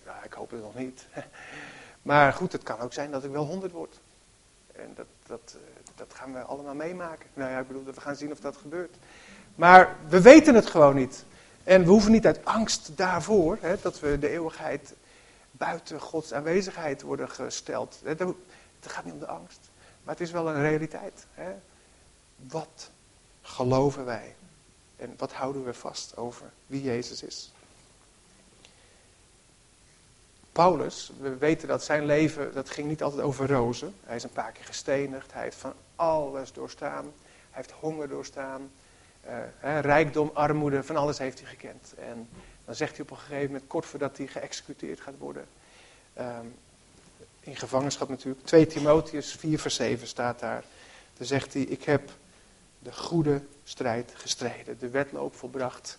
Ja, 0.06 0.24
ik 0.24 0.34
hoop 0.34 0.52
het 0.52 0.62
nog 0.62 0.76
niet. 0.76 1.06
Maar 2.06 2.34
goed, 2.34 2.52
het 2.52 2.64
kan 2.64 2.80
ook 2.80 2.94
zijn 2.94 3.12
dat 3.12 3.24
ik 3.24 3.32
wel 3.32 3.46
honderd 3.46 3.72
word. 3.72 4.00
En 4.76 4.92
dat, 4.96 5.06
dat, 5.26 5.56
eh, 5.56 5.84
dat 5.96 6.14
gaan 6.14 6.34
we 6.34 6.40
allemaal 6.40 6.74
meemaken. 6.74 7.30
Nou 7.34 7.52
ja, 7.52 7.60
ik 7.60 7.68
bedoel, 7.68 7.84
we 7.84 8.02
gaan 8.02 8.16
zien 8.16 8.32
of 8.32 8.40
dat 8.40 8.58
gebeurt. 8.58 8.96
Maar 9.56 9.96
we 10.08 10.22
weten 10.22 10.56
het 10.56 10.66
gewoon 10.66 10.96
niet. 10.96 11.26
En 11.64 11.84
we 11.84 11.90
hoeven 11.90 12.12
niet 12.12 12.26
uit 12.26 12.46
angst 12.46 12.98
daarvoor, 12.98 13.58
hè, 13.62 13.76
dat 13.82 14.00
we 14.00 14.20
de 14.20 14.30
eeuwigheid 14.30 14.94
buiten 15.52 16.00
Gods 16.00 16.34
aanwezigheid 16.34 17.02
worden 17.02 17.30
gesteld. 17.30 18.00
Het 18.04 18.24
gaat 18.82 19.06
niet 19.06 19.14
om 19.14 19.20
de 19.20 19.28
angst. 19.28 19.60
Maar 20.04 20.14
het 20.14 20.24
is 20.24 20.32
wel 20.32 20.50
een 20.50 20.62
realiteit. 20.62 21.26
Hè. 21.34 21.52
Wat 22.36 22.90
geloven 23.42 24.06
wij? 24.06 24.36
En 24.96 25.14
wat 25.18 25.34
houden 25.34 25.64
we 25.64 25.74
vast 25.74 26.18
over 26.18 26.52
wie 26.68 26.84
Jezus 26.84 27.24
is? 27.24 27.52
Paulus, 30.56 31.12
we 31.20 31.38
weten 31.38 31.68
dat 31.68 31.84
zijn 31.84 32.06
leven, 32.06 32.54
dat 32.54 32.70
ging 32.70 32.88
niet 32.88 33.04
altijd 33.04 33.22
over 33.22 33.48
rozen. 33.48 33.96
Hij 34.04 34.16
is 34.16 34.24
een 34.24 34.30
paar 34.30 34.52
keer 34.52 34.66
gestenigd, 34.66 35.34
hij 35.34 35.44
heeft 35.44 35.58
van 35.58 35.74
alles 35.96 36.54
doorstaan. 36.54 37.04
Hij 37.04 37.64
heeft 37.64 37.72
honger 37.72 38.08
doorstaan, 38.08 38.72
uh, 39.26 39.80
rijkdom, 39.80 40.32
armoede, 40.34 40.84
van 40.84 40.96
alles 40.96 41.18
heeft 41.18 41.40
hij 41.40 41.50
gekend. 41.50 41.94
En 41.98 42.30
dan 42.66 42.76
zegt 42.76 42.92
hij 42.92 43.02
op 43.02 43.12
een 43.12 43.18
gegeven 43.18 43.46
moment, 43.46 43.68
kort 43.68 43.86
voordat 43.86 44.18
hij 44.18 44.28
geëxecuteerd 44.28 45.02
gaat 45.02 45.18
worden, 45.18 45.46
um, 46.18 46.56
in 47.40 47.56
gevangenschap 47.56 48.10
natuurlijk, 48.10 48.46
2 48.46 48.68
Timotheus 48.68 49.34
4 49.34 49.60
vers 49.60 49.76
7 49.76 50.08
staat 50.08 50.40
daar. 50.40 50.64
Dan 51.18 51.28
zegt 51.28 51.54
hij, 51.54 51.62
ik 51.62 51.84
heb 51.84 52.12
de 52.80 52.94
goede 52.94 53.42
strijd 53.64 54.12
gestreden, 54.16 54.80
de 54.80 54.90
wedloop 54.90 55.36
volbracht, 55.36 55.98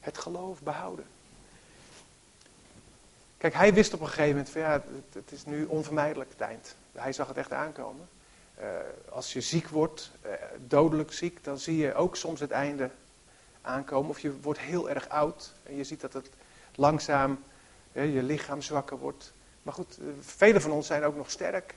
het 0.00 0.18
geloof 0.18 0.60
behouden. 0.60 1.06
Kijk, 3.44 3.56
hij 3.56 3.74
wist 3.74 3.94
op 3.94 4.00
een 4.00 4.06
gegeven 4.06 4.28
moment 4.28 4.50
van 4.50 4.60
ja, 4.60 4.82
het, 5.12 5.32
is 5.32 5.44
nu 5.44 5.64
onvermijdelijk 5.64 6.30
het 6.30 6.40
eind. 6.40 6.76
Hij 6.92 7.12
zag 7.12 7.28
het 7.28 7.36
echt 7.36 7.52
aankomen. 7.52 8.08
Uh, 8.60 8.66
als 9.08 9.32
je 9.32 9.40
ziek 9.40 9.68
wordt, 9.68 10.10
uh, 10.26 10.32
dodelijk 10.66 11.12
ziek, 11.12 11.44
dan 11.44 11.58
zie 11.58 11.76
je 11.76 11.94
ook 11.94 12.16
soms 12.16 12.40
het 12.40 12.50
einde 12.50 12.90
aankomen. 13.62 14.10
Of 14.10 14.20
je 14.20 14.40
wordt 14.40 14.58
heel 14.58 14.90
erg 14.90 15.08
oud 15.08 15.52
en 15.62 15.76
je 15.76 15.84
ziet 15.84 16.00
dat 16.00 16.12
het 16.12 16.30
langzaam 16.74 17.44
je 17.92 18.22
lichaam 18.22 18.62
zwakker 18.62 18.98
wordt. 18.98 19.32
Maar 19.62 19.74
goed, 19.74 19.98
uh, 20.00 20.08
velen 20.20 20.62
van 20.62 20.70
ons 20.70 20.86
zijn 20.86 21.04
ook 21.04 21.16
nog 21.16 21.30
sterk. 21.30 21.74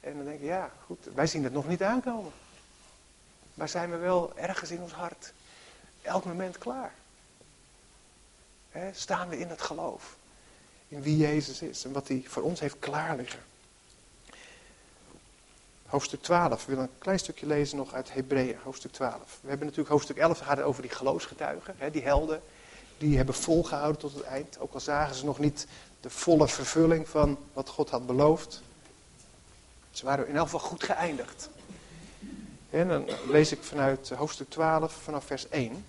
En 0.00 0.16
dan 0.16 0.24
denk 0.24 0.40
je, 0.40 0.46
ja, 0.46 0.70
goed, 0.86 1.08
wij 1.14 1.26
zien 1.26 1.44
het 1.44 1.52
nog 1.52 1.68
niet 1.68 1.82
aankomen. 1.82 2.32
Maar 3.54 3.68
zijn 3.68 3.90
we 3.90 3.96
wel 3.96 4.32
ergens 4.36 4.70
in 4.70 4.80
ons 4.80 4.92
hart 4.92 5.32
elk 6.02 6.24
moment 6.24 6.58
klaar? 6.58 6.92
Staan 8.92 9.28
we 9.28 9.38
in 9.38 9.48
het 9.48 9.62
geloof? 9.62 10.16
In 10.94 11.02
wie 11.02 11.16
Jezus 11.16 11.62
is 11.62 11.84
en 11.84 11.92
wat 11.92 12.08
hij 12.08 12.22
voor 12.26 12.42
ons 12.42 12.60
heeft 12.60 12.78
klaar 12.78 13.16
liggen. 13.16 13.38
Hoofdstuk 15.86 16.22
12, 16.22 16.64
we 16.64 16.70
willen 16.70 16.88
een 16.90 16.98
klein 16.98 17.18
stukje 17.18 17.46
lezen 17.46 17.76
nog 17.76 17.94
uit 17.94 18.12
Hebreeën, 18.12 18.56
hoofdstuk 18.62 18.92
12. 18.92 19.38
We 19.40 19.48
hebben 19.48 19.66
natuurlijk 19.66 19.92
hoofdstuk 19.92 20.16
11, 20.16 20.38
gaat 20.38 20.60
over 20.60 20.82
die 20.82 20.90
geloofsgetuigen, 20.90 21.92
die 21.92 22.02
helden. 22.02 22.42
Die 22.98 23.16
hebben 23.16 23.34
volgehouden 23.34 24.00
tot 24.00 24.14
het 24.14 24.22
eind, 24.22 24.58
ook 24.58 24.74
al 24.74 24.80
zagen 24.80 25.14
ze 25.14 25.24
nog 25.24 25.38
niet 25.38 25.66
de 26.00 26.10
volle 26.10 26.48
vervulling 26.48 27.08
van 27.08 27.38
wat 27.52 27.68
God 27.68 27.90
had 27.90 28.06
beloofd. 28.06 28.62
Ze 29.90 30.04
waren 30.04 30.28
in 30.28 30.36
elk 30.36 30.44
geval 30.44 30.60
goed 30.60 30.84
geëindigd. 30.84 31.48
En 32.70 32.88
dan 32.88 33.08
lees 33.28 33.52
ik 33.52 33.62
vanuit 33.62 34.08
hoofdstuk 34.10 34.50
12, 34.50 34.92
vanaf 34.92 35.24
vers 35.24 35.48
1. 35.48 35.84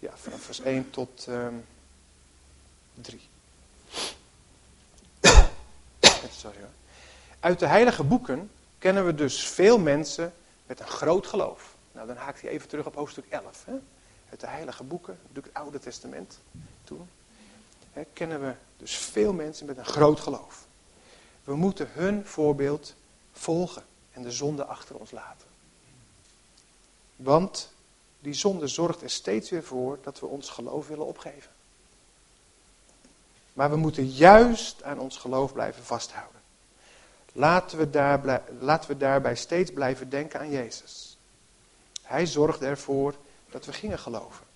Ja, 0.00 0.16
vanaf 0.16 0.40
vers 0.40 0.60
1 0.60 0.90
tot 0.90 1.26
um, 1.28 1.64
3. 2.94 3.20
Sorry 6.30 6.58
hoor. 6.58 6.68
Uit 7.40 7.58
de 7.58 7.66
heilige 7.66 8.04
boeken 8.04 8.50
kennen 8.78 9.06
we 9.06 9.14
dus 9.14 9.48
veel 9.48 9.78
mensen 9.78 10.32
met 10.66 10.80
een 10.80 10.86
groot 10.86 11.26
geloof. 11.26 11.74
Nou, 11.92 12.06
dan 12.06 12.16
haakt 12.16 12.40
hij 12.40 12.50
even 12.50 12.68
terug 12.68 12.86
op 12.86 12.94
hoofdstuk 12.94 13.24
11. 13.28 13.64
Hè? 13.64 13.72
Uit 14.30 14.40
de 14.40 14.46
heilige 14.46 14.82
boeken, 14.82 15.18
natuurlijk 15.20 15.46
het 15.46 15.62
Oude 15.62 15.78
Testament 15.78 16.38
toen, 16.84 17.08
kennen 18.12 18.40
we 18.40 18.54
dus 18.76 18.96
veel 18.96 19.32
mensen 19.32 19.66
met 19.66 19.78
een 19.78 19.84
groot 19.84 20.20
geloof. 20.20 20.66
We 21.44 21.56
moeten 21.56 21.88
hun 21.92 22.26
voorbeeld 22.26 22.94
volgen 23.32 23.84
en 24.12 24.22
de 24.22 24.30
zonde 24.30 24.64
achter 24.64 24.96
ons 24.96 25.10
laten. 25.10 25.46
Want 27.16 27.72
die 28.20 28.34
zonde 28.34 28.66
zorgt 28.66 29.02
er 29.02 29.10
steeds 29.10 29.50
weer 29.50 29.64
voor 29.64 29.98
dat 30.02 30.20
we 30.20 30.26
ons 30.26 30.48
geloof 30.48 30.86
willen 30.86 31.06
opgeven. 31.06 31.50
Maar 33.52 33.70
we 33.70 33.76
moeten 33.76 34.06
juist 34.06 34.82
aan 34.82 34.98
ons 34.98 35.16
geloof 35.16 35.52
blijven 35.52 35.84
vasthouden. 35.84 36.40
Laten 37.32 37.78
we, 37.78 37.90
daar, 37.90 38.42
laten 38.58 38.90
we 38.90 38.96
daarbij 38.96 39.36
steeds 39.36 39.72
blijven 39.72 40.08
denken 40.08 40.40
aan 40.40 40.50
Jezus. 40.50 41.16
Hij 42.02 42.26
zorgde 42.26 42.66
ervoor 42.66 43.14
dat 43.50 43.64
we 43.64 43.72
gingen 43.72 43.98
geloven. 43.98 44.46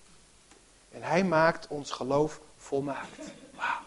En 0.91 1.03
hij 1.03 1.23
maakt 1.23 1.67
ons 1.67 1.91
geloof 1.91 2.39
volmaakt. 2.57 3.19
Wauw. 3.51 3.83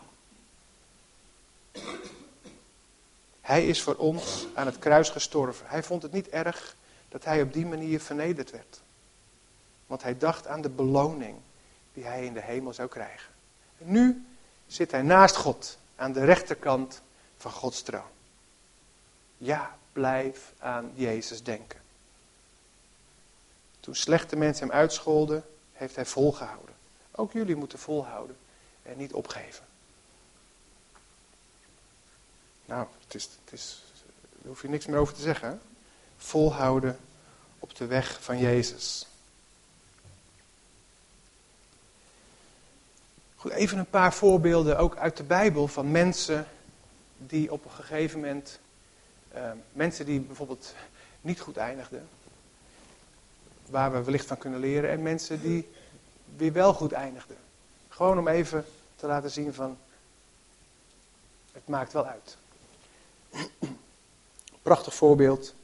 Hij 3.40 3.66
is 3.66 3.82
voor 3.82 3.96
ons 3.96 4.46
aan 4.54 4.66
het 4.66 4.78
kruis 4.78 5.10
gestorven. 5.10 5.66
Hij 5.68 5.82
vond 5.82 6.02
het 6.02 6.12
niet 6.12 6.28
erg 6.28 6.76
dat 7.08 7.24
hij 7.24 7.42
op 7.42 7.52
die 7.52 7.66
manier 7.66 8.00
vernederd 8.00 8.50
werd. 8.50 8.80
Want 9.88 10.02
hij 10.02 10.18
dacht 10.18 10.46
aan 10.46 10.60
de 10.60 10.68
beloning 10.68 11.36
die 11.92 12.04
hij 12.04 12.24
in 12.24 12.34
de 12.34 12.42
hemel 12.42 12.72
zou 12.72 12.88
krijgen. 12.88 13.32
En 13.78 13.90
nu 13.90 14.26
zit 14.66 14.90
hij 14.90 15.02
naast 15.02 15.36
God, 15.36 15.78
aan 15.96 16.12
de 16.12 16.24
rechterkant 16.24 17.02
van 17.36 17.50
Gods 17.50 17.82
troon. 17.82 18.10
Ja, 19.36 19.78
blijf 19.92 20.52
aan 20.58 20.92
Jezus 20.94 21.42
denken. 21.42 21.80
Toen 23.80 23.94
slechte 23.94 24.36
mensen 24.36 24.66
hem 24.68 24.76
uitscholden, 24.76 25.44
heeft 25.72 25.94
hij 25.96 26.06
volgehouden. 26.06 26.74
Ook 27.10 27.32
jullie 27.32 27.56
moeten 27.56 27.78
volhouden 27.78 28.36
en 28.82 28.98
niet 28.98 29.12
opgeven. 29.12 29.64
Nou, 32.64 32.86
het 33.04 33.14
is, 33.14 33.28
het 33.44 33.52
is, 33.52 33.82
daar 34.32 34.48
hoef 34.48 34.62
je 34.62 34.68
niks 34.68 34.86
meer 34.86 34.98
over 34.98 35.14
te 35.14 35.20
zeggen. 35.20 35.60
Volhouden 36.16 36.98
op 37.58 37.76
de 37.76 37.86
weg 37.86 38.22
van 38.22 38.38
Jezus. 38.38 39.06
Goed, 43.38 43.52
even 43.52 43.78
een 43.78 43.90
paar 43.90 44.12
voorbeelden 44.12 44.78
ook 44.78 44.96
uit 44.96 45.16
de 45.16 45.22
Bijbel 45.22 45.68
van 45.68 45.90
mensen 45.90 46.46
die 47.16 47.52
op 47.52 47.64
een 47.64 47.70
gegeven 47.70 48.20
moment, 48.20 48.60
uh, 49.34 49.50
mensen 49.72 50.06
die 50.06 50.20
bijvoorbeeld 50.20 50.74
niet 51.20 51.40
goed 51.40 51.56
eindigden, 51.56 52.08
waar 53.66 53.92
we 53.92 54.02
wellicht 54.02 54.26
van 54.26 54.38
kunnen 54.38 54.60
leren, 54.60 54.90
en 54.90 55.02
mensen 55.02 55.40
die 55.40 55.68
weer 56.36 56.52
wel 56.52 56.74
goed 56.74 56.92
eindigden. 56.92 57.36
Gewoon 57.88 58.18
om 58.18 58.28
even 58.28 58.64
te 58.96 59.06
laten 59.06 59.30
zien 59.30 59.54
van, 59.54 59.78
het 61.52 61.68
maakt 61.68 61.92
wel 61.92 62.06
uit. 62.06 62.36
Prachtig 64.62 64.94
voorbeeld 64.94 65.54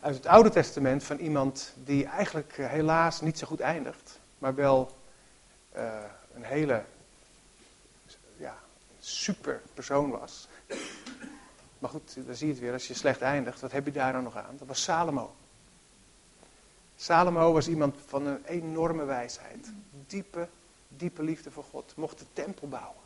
uit 0.00 0.14
het 0.14 0.26
Oude 0.26 0.50
Testament 0.50 1.04
van 1.04 1.18
iemand 1.18 1.72
die 1.84 2.06
eigenlijk 2.06 2.58
eh, 2.58 2.68
helaas 2.68 3.20
niet 3.20 3.38
zo 3.38 3.46
goed 3.46 3.60
eindigt, 3.60 4.18
maar 4.38 4.54
wel 4.54 4.96
uh, 5.76 6.04
een 6.38 6.44
hele 6.44 6.84
ja, 8.36 8.58
super 8.98 9.62
persoon 9.74 10.10
was. 10.10 10.48
Maar 11.78 11.90
goed, 11.90 12.26
dan 12.26 12.34
zie 12.34 12.46
je 12.46 12.52
het 12.52 12.62
weer, 12.62 12.72
als 12.72 12.88
je 12.88 12.94
slecht 12.94 13.20
eindigt, 13.20 13.60
wat 13.60 13.72
heb 13.72 13.84
je 13.84 13.92
daar 13.92 14.12
dan 14.12 14.22
nog 14.22 14.36
aan? 14.36 14.56
Dat 14.58 14.68
was 14.68 14.82
Salomo. 14.82 15.34
Salomo 16.96 17.52
was 17.52 17.68
iemand 17.68 17.96
van 18.06 18.26
een 18.26 18.44
enorme 18.44 19.04
wijsheid. 19.04 19.70
Diepe, 20.06 20.48
diepe 20.88 21.22
liefde 21.22 21.50
voor 21.50 21.64
God. 21.64 21.92
Mocht 21.96 22.18
de 22.18 22.24
tempel 22.32 22.68
bouwen. 22.68 23.02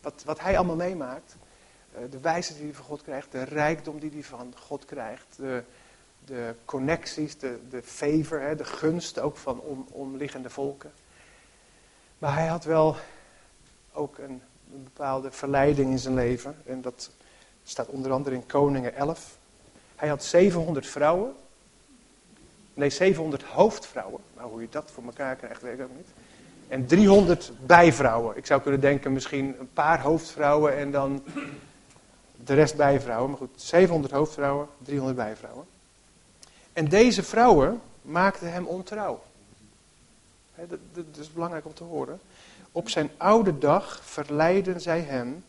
Wat, 0.00 0.22
wat 0.24 0.40
hij 0.40 0.56
allemaal 0.56 0.76
meemaakt, 0.76 1.36
eh, 1.92 2.00
de 2.10 2.20
wijsheid 2.20 2.58
die 2.58 2.66
hij 2.66 2.76
van 2.76 2.84
God 2.84 3.02
krijgt, 3.02 3.32
de 3.32 3.42
rijkdom 3.42 3.98
die 3.98 4.10
hij 4.10 4.22
van 4.22 4.54
God 4.56 4.84
krijgt, 4.84 5.36
de, 5.36 5.62
de 6.24 6.54
connecties, 6.64 7.38
de, 7.38 7.58
de 7.70 7.82
favor, 7.82 8.56
de 8.56 8.64
gunst 8.64 9.18
ook 9.18 9.36
van 9.36 9.60
om, 9.60 9.86
omliggende 9.90 10.50
volken. 10.50 10.92
Maar 12.18 12.34
hij 12.34 12.46
had 12.46 12.64
wel 12.64 12.96
ook 13.92 14.18
een, 14.18 14.42
bepaalde 14.70 15.30
verleiding 15.30 15.90
in 15.90 15.98
zijn 15.98 16.14
leven. 16.14 16.56
En 16.66 16.80
dat 16.80 17.10
staat 17.64 17.86
onder 17.86 18.12
andere 18.12 18.34
in 18.34 18.46
Koningen 18.46 18.94
11. 18.94 19.36
Hij 19.96 20.08
had 20.08 20.24
700 20.24 20.86
vrouwen. 20.86 21.34
Nee, 22.74 22.90
700 22.90 23.42
hoofdvrouwen. 23.42 24.20
Nou, 24.36 24.50
hoe 24.50 24.60
je 24.60 24.68
dat 24.70 24.90
voor 24.90 25.04
elkaar 25.04 25.36
krijgt, 25.36 25.62
weet 25.62 25.78
ik 25.78 25.84
ook 25.84 25.96
niet. 25.96 26.08
En 26.68 26.86
300 26.86 27.52
bijvrouwen. 27.66 28.36
Ik 28.36 28.46
zou 28.46 28.60
kunnen 28.60 28.80
denken 28.80 29.12
misschien 29.12 29.56
een 29.58 29.72
paar 29.72 30.00
hoofdvrouwen 30.00 30.76
en 30.76 30.90
dan 30.90 31.22
de 32.44 32.54
rest 32.54 32.76
bijvrouwen. 32.76 33.30
Maar 33.30 33.38
goed, 33.38 33.50
700 33.56 34.12
hoofdvrouwen, 34.12 34.68
300 34.82 35.16
bijvrouwen. 35.16 35.64
En 36.72 36.88
deze 36.88 37.22
vrouwen 37.22 37.80
maakten 38.02 38.52
hem 38.52 38.66
ontrouw. 38.66 39.22
Dat, 40.66 41.16
is 41.18 41.32
belangrijk 41.32 41.66
om 41.66 41.74
te 41.74 41.84
horen. 41.84 42.20
Op 42.72 42.88
zijn 42.88 43.10
oude 43.16 43.58
dag 43.58 44.00
verleidden 44.04 44.80
zij 44.80 45.00
hem 45.00 45.44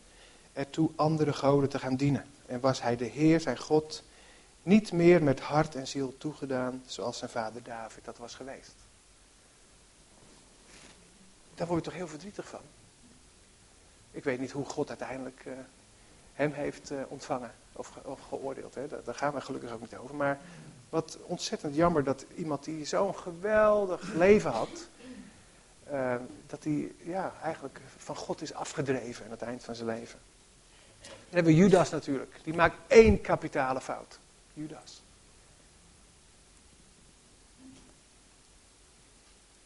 ertoe 0.54 0.90
andere 0.96 1.34
goden 1.34 1.70
te 1.70 1.80
gaan 1.80 1.96
dienen. 1.96 2.26
En 2.46 2.60
was 2.60 2.82
hij 2.82 2.96
de 2.96 3.06
Heer, 3.06 3.40
zijn 3.40 3.58
God, 3.58 4.04
niet 4.64 4.92
meer 4.92 5.24
met 5.24 5.40
hart 5.40 5.76
en 5.76 5.88
ziel 5.88 6.18
toegedaan 6.18 6.84
zoals 6.86 7.18
zijn 7.18 7.30
vader 7.30 7.64
David 7.64 8.06
dat 8.06 8.18
was 8.18 8.36
geweest. 8.36 8.76
Daar 11.56 11.68
word 11.68 11.80
je 11.80 11.90
toch 11.90 12.00
heel 12.00 12.08
verdrietig 12.08 12.48
van. 12.48 12.62
Ik 14.12 14.24
weet 14.24 14.40
niet 14.40 14.52
hoe 14.52 14.66
God 14.66 14.90
uiteindelijk 14.90 15.44
uh, 15.48 15.54
hem 16.34 16.52
heeft 16.52 16.92
uh, 16.92 17.02
ontvangen 17.08 17.52
of, 17.72 18.20
geoordeeld. 18.30 18.76
Hè. 18.76 18.88
Daar, 18.88 19.16
gaan 19.16 19.34
we 19.34 19.42
gelukkig 19.42 19.72
ook 19.72 19.82
niet 19.82 19.96
over. 19.96 20.16
Maar 20.16 20.40
wat 20.90 21.18
ontzettend 21.26 21.76
jammer 21.76 22.04
dat 22.04 22.26
iemand 22.36 22.64
die 22.64 22.86
zo'n 22.86 23.16
geweldig 23.16 24.14
leven 24.14 24.52
had, 24.52 24.88
uh, 25.92 26.16
dat 26.48 26.64
hij 26.64 26.92
ja, 27.04 27.34
eigenlijk 27.44 27.80
van 27.98 28.16
God 28.16 28.42
is 28.42 28.54
afgedreven 28.54 29.26
aan 29.26 29.32
het 29.32 29.42
eind 29.42 29.64
van 29.64 29.76
zijn 29.76 29.88
leven. 29.88 30.20
Dan 31.02 31.12
hebben 31.30 31.54
we 31.54 31.60
Judas 31.60 31.90
natuurlijk. 31.90 32.40
Die 32.44 32.54
maakt 32.54 32.76
één 32.88 33.22
kapitale 33.22 33.82
fout. 33.82 34.20
Judas. 34.54 35.02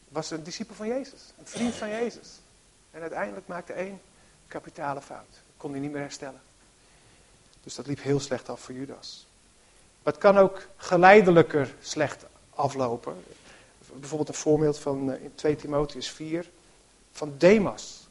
Was 0.08 0.30
een 0.30 0.42
discipel 0.42 0.74
van 0.74 0.88
Jezus. 0.88 1.32
Een 1.38 1.46
vriend 1.46 1.74
van 1.74 1.88
Jezus. 1.88 2.28
En 2.90 3.00
uiteindelijk 3.00 3.46
maakte 3.46 3.72
één 3.72 4.00
kapitale 4.46 5.00
fout. 5.00 5.40
Kon 5.56 5.70
hij 5.70 5.80
niet 5.80 5.92
meer 5.92 6.00
herstellen. 6.00 6.40
Dus 7.62 7.74
dat 7.74 7.86
liep 7.86 8.02
heel 8.02 8.20
slecht 8.20 8.48
af 8.48 8.60
voor 8.60 8.74
Judas. 8.74 9.26
Maar 10.02 10.12
het 10.12 10.22
kan 10.22 10.38
ook 10.38 10.66
geleidelijker 10.76 11.74
slecht 11.80 12.24
aflopen. 12.50 13.24
Bijvoorbeeld 14.00 14.28
een 14.28 14.34
voorbeeld 14.34 14.78
van 14.78 15.12
eh, 15.12 15.22
in 15.22 15.32
2 15.34 15.56
Timotheus 15.56 16.10
4 16.10 16.50
van 17.12 17.34
Demas. 17.38 18.08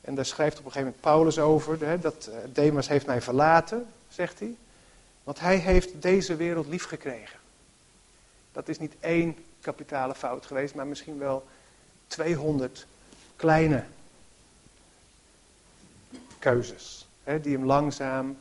En 0.00 0.14
daar 0.14 0.26
schrijft 0.26 0.58
op 0.58 0.64
een 0.64 0.72
gegeven 0.72 0.94
moment 0.94 1.00
Paulus 1.00 1.38
over, 1.38 1.86
hè, 1.86 1.98
dat 1.98 2.28
uh, 2.28 2.36
Demas 2.52 2.88
heeft 2.88 3.06
mij 3.06 3.22
verlaten, 3.22 3.86
zegt 4.08 4.38
hij. 4.38 4.54
Want 5.24 5.40
hij 5.40 5.56
heeft 5.56 6.02
deze 6.02 6.36
wereld 6.36 6.66
lief 6.66 6.84
gekregen. 6.84 7.38
Dat 8.52 8.68
is 8.68 8.78
niet 8.78 8.94
één 9.00 9.36
kapitale 9.60 10.14
fout 10.14 10.46
geweest, 10.46 10.74
maar 10.74 10.86
misschien 10.86 11.18
wel 11.18 11.46
200 12.06 12.86
kleine 13.36 13.84
keuzes. 16.38 17.06
Hè, 17.22 17.40
die 17.40 17.56
hem 17.56 17.66
langzaam 17.66 18.38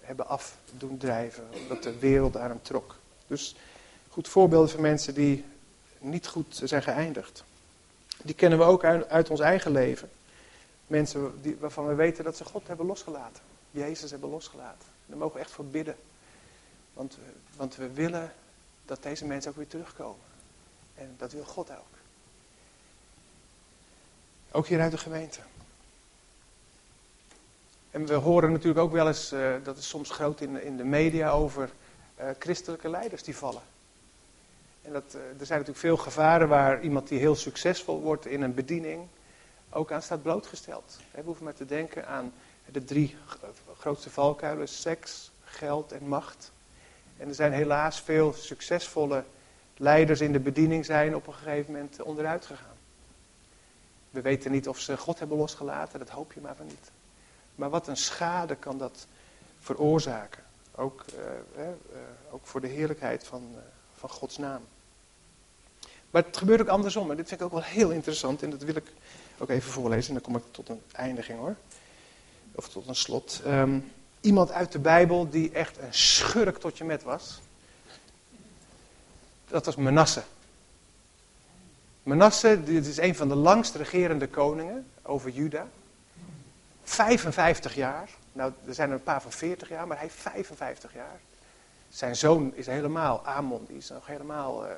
hebben 0.00 0.26
af 0.26 0.56
doen 0.72 0.96
drijven, 0.96 1.44
omdat 1.62 1.82
de 1.82 1.98
wereld 1.98 2.36
aan 2.36 2.48
hem 2.48 2.62
trok. 2.62 2.96
Dus 3.26 3.56
goed 4.10 4.28
voorbeelden 4.28 4.70
van 4.70 4.80
mensen 4.80 5.14
die 5.14 5.44
niet 5.98 6.26
goed 6.26 6.60
zijn 6.64 6.82
geëindigd. 6.82 7.44
Die 8.22 8.34
kennen 8.34 8.58
we 8.58 8.64
ook 8.64 8.84
uit, 8.84 9.30
ons 9.30 9.40
eigen 9.40 9.72
leven. 9.72 10.10
Mensen 10.86 11.42
die, 11.42 11.56
waarvan 11.60 11.86
we 11.86 11.94
weten 11.94 12.24
dat 12.24 12.36
ze 12.36 12.44
God 12.44 12.66
hebben 12.66 12.86
losgelaten. 12.86 13.42
Jezus 13.70 14.10
hebben 14.10 14.30
losgelaten. 14.30 14.88
Daar 15.06 15.18
mogen 15.18 15.34
we 15.34 15.40
echt 15.40 15.50
voor 15.50 15.64
bidden. 15.64 15.96
Want, 16.92 17.18
want 17.56 17.76
we 17.76 17.92
willen 17.92 18.32
dat 18.84 19.02
deze 19.02 19.24
mensen 19.24 19.50
ook 19.50 19.56
weer 19.56 19.66
terugkomen. 19.66 20.24
En 20.94 21.14
dat 21.18 21.32
wil 21.32 21.44
God 21.44 21.70
ook. 21.70 21.98
Ook 24.50 24.66
hier 24.66 24.80
uit 24.80 24.90
de 24.90 24.98
gemeente. 24.98 25.40
En 27.90 28.06
we 28.06 28.14
horen 28.14 28.52
natuurlijk 28.52 28.80
ook 28.80 28.92
wel 28.92 29.06
eens, 29.06 29.32
uh, 29.32 29.54
dat 29.62 29.76
is 29.76 29.88
soms 29.88 30.10
groot 30.10 30.40
in, 30.40 30.62
in 30.62 30.76
de 30.76 30.84
media, 30.84 31.30
over 31.30 31.70
uh, 32.20 32.26
christelijke 32.38 32.88
leiders 32.88 33.22
die 33.22 33.36
vallen. 33.36 33.62
En 34.82 34.92
dat, 34.92 35.14
uh, 35.14 35.20
er 35.20 35.46
zijn 35.46 35.58
natuurlijk 35.58 35.78
veel 35.78 35.96
gevaren 35.96 36.48
waar 36.48 36.82
iemand 36.82 37.08
die 37.08 37.18
heel 37.18 37.34
succesvol 37.34 38.00
wordt 38.00 38.26
in 38.26 38.42
een 38.42 38.54
bediening 38.54 39.06
ook 39.70 39.92
aan 39.92 40.02
staat 40.02 40.22
blootgesteld. 40.22 40.98
We 41.10 41.22
hoeven 41.24 41.44
maar 41.44 41.54
te 41.54 41.66
denken 41.66 42.06
aan 42.06 42.32
de 42.72 42.84
drie 42.84 43.16
grootste 43.78 44.10
valkuilen, 44.10 44.68
seks, 44.68 45.30
geld 45.44 45.92
en 45.92 46.08
macht. 46.08 46.52
En 47.16 47.28
er 47.28 47.34
zijn 47.34 47.52
helaas 47.52 48.00
veel 48.00 48.32
succesvolle 48.32 49.24
leiders 49.76 50.20
in 50.20 50.32
de 50.32 50.40
bediening 50.40 50.84
zijn 50.84 51.14
op 51.14 51.26
een 51.26 51.34
gegeven 51.34 51.72
moment 51.72 52.02
onderuit 52.02 52.46
gegaan. 52.46 52.76
We 54.10 54.20
weten 54.20 54.50
niet 54.50 54.68
of 54.68 54.78
ze 54.78 54.96
God 54.96 55.18
hebben 55.18 55.36
losgelaten, 55.36 55.98
dat 55.98 56.08
hoop 56.08 56.32
je 56.32 56.40
maar 56.40 56.56
van 56.56 56.66
niet. 56.66 56.90
Maar 57.54 57.70
wat 57.70 57.86
een 57.86 57.96
schade 57.96 58.56
kan 58.56 58.78
dat 58.78 59.06
veroorzaken. 59.58 60.42
Ook, 60.74 61.04
uh, 61.56 61.62
uh, 61.62 61.68
ook 62.30 62.46
voor 62.46 62.60
de 62.60 62.66
heerlijkheid 62.66 63.24
van, 63.24 63.54
van 64.00 64.08
Gods 64.08 64.38
naam. 64.38 64.60
Maar 66.10 66.22
het 66.22 66.36
gebeurt 66.36 66.60
ook 66.60 66.68
andersom. 66.68 67.10
En 67.10 67.16
dit 67.16 67.28
vind 67.28 67.40
ik 67.40 67.46
ook 67.46 67.52
wel 67.52 67.62
heel 67.62 67.90
interessant. 67.90 68.42
En 68.42 68.50
dat 68.50 68.62
wil 68.62 68.74
ik 68.76 68.92
ook 69.38 69.48
even 69.48 69.72
voorlezen 69.72 70.08
en 70.08 70.14
dan 70.14 70.32
kom 70.32 70.36
ik 70.36 70.42
tot 70.50 70.68
een 70.68 70.82
eindiging 70.92 71.38
hoor. 71.38 71.56
Of 72.54 72.68
tot 72.68 72.88
een 72.88 72.94
slot. 72.94 73.40
Ehm, 73.44 73.78
iemand 74.20 74.50
uit 74.50 74.72
de 74.72 74.78
Bijbel 74.78 75.30
die 75.30 75.52
echt 75.52 75.78
een 75.78 75.94
schurk 75.94 76.58
tot 76.58 76.78
je 76.78 76.84
met 76.84 77.02
was. 77.02 77.40
Dat 79.48 79.64
was 79.64 79.76
Manasse. 79.76 80.22
Manasse, 82.02 82.64
dit 82.64 82.86
is 82.86 82.96
een 82.96 83.16
van 83.16 83.28
de 83.28 83.34
langst 83.34 83.74
regerende 83.74 84.28
koningen 84.28 84.86
over 85.02 85.30
Juda. 85.30 85.68
55 86.82 87.74
jaar. 87.74 88.08
Nou, 88.32 88.52
er 88.66 88.74
zijn 88.74 88.88
er 88.88 88.94
een 88.94 89.02
paar 89.02 89.22
van 89.22 89.32
40 89.32 89.68
jaar, 89.68 89.86
maar 89.86 89.96
hij 89.96 90.06
heeft 90.06 90.20
55 90.20 90.94
jaar. 90.94 91.20
Zijn 91.90 92.16
zoon 92.16 92.54
is 92.54 92.66
helemaal, 92.66 93.26
Amon, 93.26 93.64
die 93.66 93.76
is 93.76 93.88
nog 93.88 94.06
helemaal. 94.06 94.66
Uh, 94.66 94.72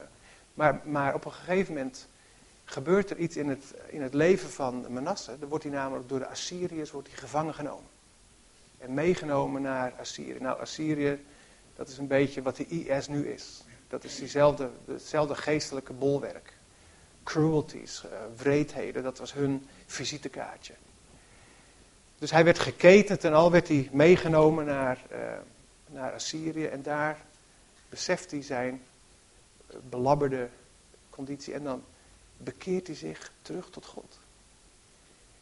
maar, 0.54 0.80
maar 0.84 1.14
op 1.14 1.24
een 1.24 1.32
gegeven 1.32 1.74
moment 1.74 2.08
gebeurt 2.64 3.10
er 3.10 3.16
iets 3.16 3.36
in 3.36 3.48
het, 3.48 3.74
in 3.88 4.02
het 4.02 4.14
leven 4.14 4.50
van 4.50 4.86
Manasse. 4.92 5.38
Dan 5.38 5.48
wordt 5.48 5.64
hij 5.64 5.72
namelijk 5.72 6.08
door 6.08 6.18
de 6.18 6.26
Assyriërs 6.26 6.90
wordt 6.90 7.08
hij 7.08 7.16
gevangen 7.16 7.54
genomen. 7.54 7.90
En 8.78 8.94
meegenomen 8.94 9.62
naar 9.62 9.92
Assyrië. 10.00 10.40
Nou, 10.40 10.60
Assyrië, 10.60 11.24
dat 11.76 11.88
is 11.88 11.98
een 11.98 12.06
beetje 12.06 12.42
wat 12.42 12.56
de 12.56 12.66
IS 12.66 13.08
nu 13.08 13.28
is. 13.28 13.64
Dat 13.88 14.04
is 14.04 14.16
diezelfde, 14.16 14.70
hetzelfde 14.84 15.34
geestelijke 15.34 15.92
bolwerk. 15.92 16.52
Cruelties, 17.22 18.04
uh, 18.04 18.10
wreedheden, 18.36 19.02
dat 19.02 19.18
was 19.18 19.32
hun 19.32 19.66
visitekaartje. 19.86 20.74
Dus 22.18 22.30
hij 22.30 22.44
werd 22.44 22.58
geketend 22.58 23.24
en 23.24 23.32
al 23.32 23.50
werd 23.50 23.68
hij 23.68 23.88
meegenomen 23.92 24.64
naar, 24.64 24.98
uh, 25.12 25.18
naar 25.92 26.12
Assyrië. 26.12 26.66
En 26.66 26.82
daar 26.82 27.18
beseft 27.88 28.30
hij 28.30 28.42
zijn 28.42 28.82
eh, 29.66 29.76
belabberde 29.88 30.48
conditie. 31.10 31.54
En 31.54 31.64
dan 31.64 31.84
bekeert 32.36 32.86
hij 32.86 32.96
zich 32.96 33.32
terug 33.42 33.70
tot 33.70 33.86
God. 33.86 34.18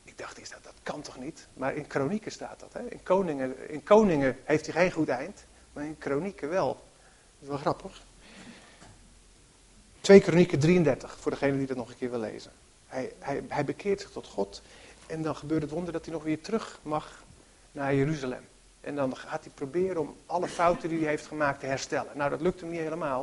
Ik 0.04 0.18
dacht 0.18 0.38
eens, 0.38 0.50
dat, 0.50 0.64
dat 0.64 0.74
kan 0.82 1.02
toch 1.02 1.18
niet? 1.18 1.46
Maar 1.54 1.74
in 1.74 1.86
kronieken 1.86 2.32
staat 2.32 2.60
dat. 2.60 2.72
Hè? 2.72 2.88
In, 2.88 3.02
koningen, 3.02 3.70
in 3.70 3.82
koningen 3.82 4.36
heeft 4.44 4.66
hij 4.66 4.74
geen 4.74 4.92
goed 4.92 5.08
eind, 5.08 5.44
maar 5.72 5.84
in 5.84 5.98
kronieken 5.98 6.48
wel. 6.48 6.68
Dat 6.68 6.82
is 7.40 7.48
wel 7.48 7.56
grappig. 7.56 8.02
2 10.00 10.20
Kronieken 10.20 10.58
33, 10.58 11.16
voor 11.18 11.30
degene 11.30 11.58
die 11.58 11.66
dat 11.66 11.76
nog 11.76 11.88
een 11.88 11.96
keer 11.96 12.10
wil 12.10 12.20
lezen. 12.20 12.52
Hij, 12.86 13.12
hij, 13.18 13.42
hij 13.48 13.64
bekeert 13.64 14.00
zich 14.00 14.10
tot 14.10 14.26
God 14.26 14.62
en 15.06 15.22
dan 15.22 15.36
gebeurt 15.36 15.62
het 15.62 15.70
wonder 15.70 15.92
dat 15.92 16.04
hij 16.04 16.14
nog 16.14 16.22
weer 16.22 16.40
terug 16.40 16.78
mag 16.82 17.24
naar 17.72 17.94
Jeruzalem. 17.94 18.42
En 18.80 18.94
dan 18.94 19.16
gaat 19.16 19.44
hij 19.44 19.52
proberen 19.54 20.00
om 20.00 20.16
alle 20.26 20.48
fouten 20.48 20.88
die 20.88 20.98
hij 20.98 21.08
heeft 21.08 21.26
gemaakt 21.26 21.60
te 21.60 21.66
herstellen. 21.66 22.16
Nou, 22.16 22.30
dat 22.30 22.40
lukt 22.40 22.60
hem 22.60 22.70
niet 22.70 22.80
helemaal. 22.80 23.22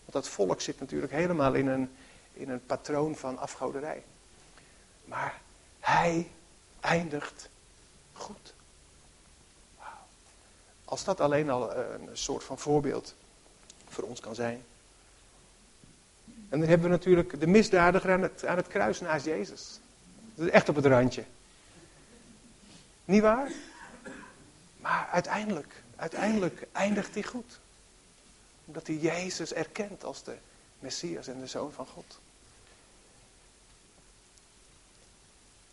Want 0.00 0.12
dat 0.12 0.28
volk 0.28 0.60
zit 0.60 0.80
natuurlijk 0.80 1.12
helemaal 1.12 1.54
in 1.54 1.66
een, 1.66 1.90
in 2.32 2.48
een 2.48 2.66
patroon 2.66 3.16
van 3.16 3.38
afgoderij. 3.38 4.02
Maar 5.04 5.40
hij 5.80 6.30
eindigt 6.80 7.48
goed. 8.12 8.54
Als 10.84 11.04
dat 11.04 11.20
alleen 11.20 11.50
al 11.50 11.76
een 11.76 12.08
soort 12.12 12.44
van 12.44 12.58
voorbeeld 12.58 13.14
voor 13.88 14.04
ons 14.04 14.20
kan 14.20 14.34
zijn. 14.34 14.64
En 16.48 16.58
dan 16.58 16.68
hebben 16.68 16.86
we 16.86 16.92
natuurlijk 16.92 17.40
de 17.40 17.46
misdadiger 17.46 18.12
aan 18.12 18.22
het, 18.22 18.44
aan 18.44 18.56
het 18.56 18.68
kruis 18.68 19.00
naast 19.00 19.24
Jezus. 19.24 19.80
Dat 20.34 20.46
is 20.46 20.52
echt 20.52 20.68
op 20.68 20.74
het 20.74 20.86
randje. 20.86 21.24
Niet 23.04 23.22
waar? 23.22 23.50
Maar 24.80 25.08
uiteindelijk, 25.12 25.82
uiteindelijk 25.96 26.66
eindigt 26.72 27.14
hij 27.14 27.22
goed. 27.22 27.60
Omdat 28.64 28.86
hij 28.86 28.96
Jezus 28.96 29.52
erkent 29.52 30.04
als 30.04 30.22
de 30.22 30.36
Messias 30.78 31.28
en 31.28 31.40
de 31.40 31.46
Zoon 31.46 31.72
van 31.72 31.86
God. 31.86 32.20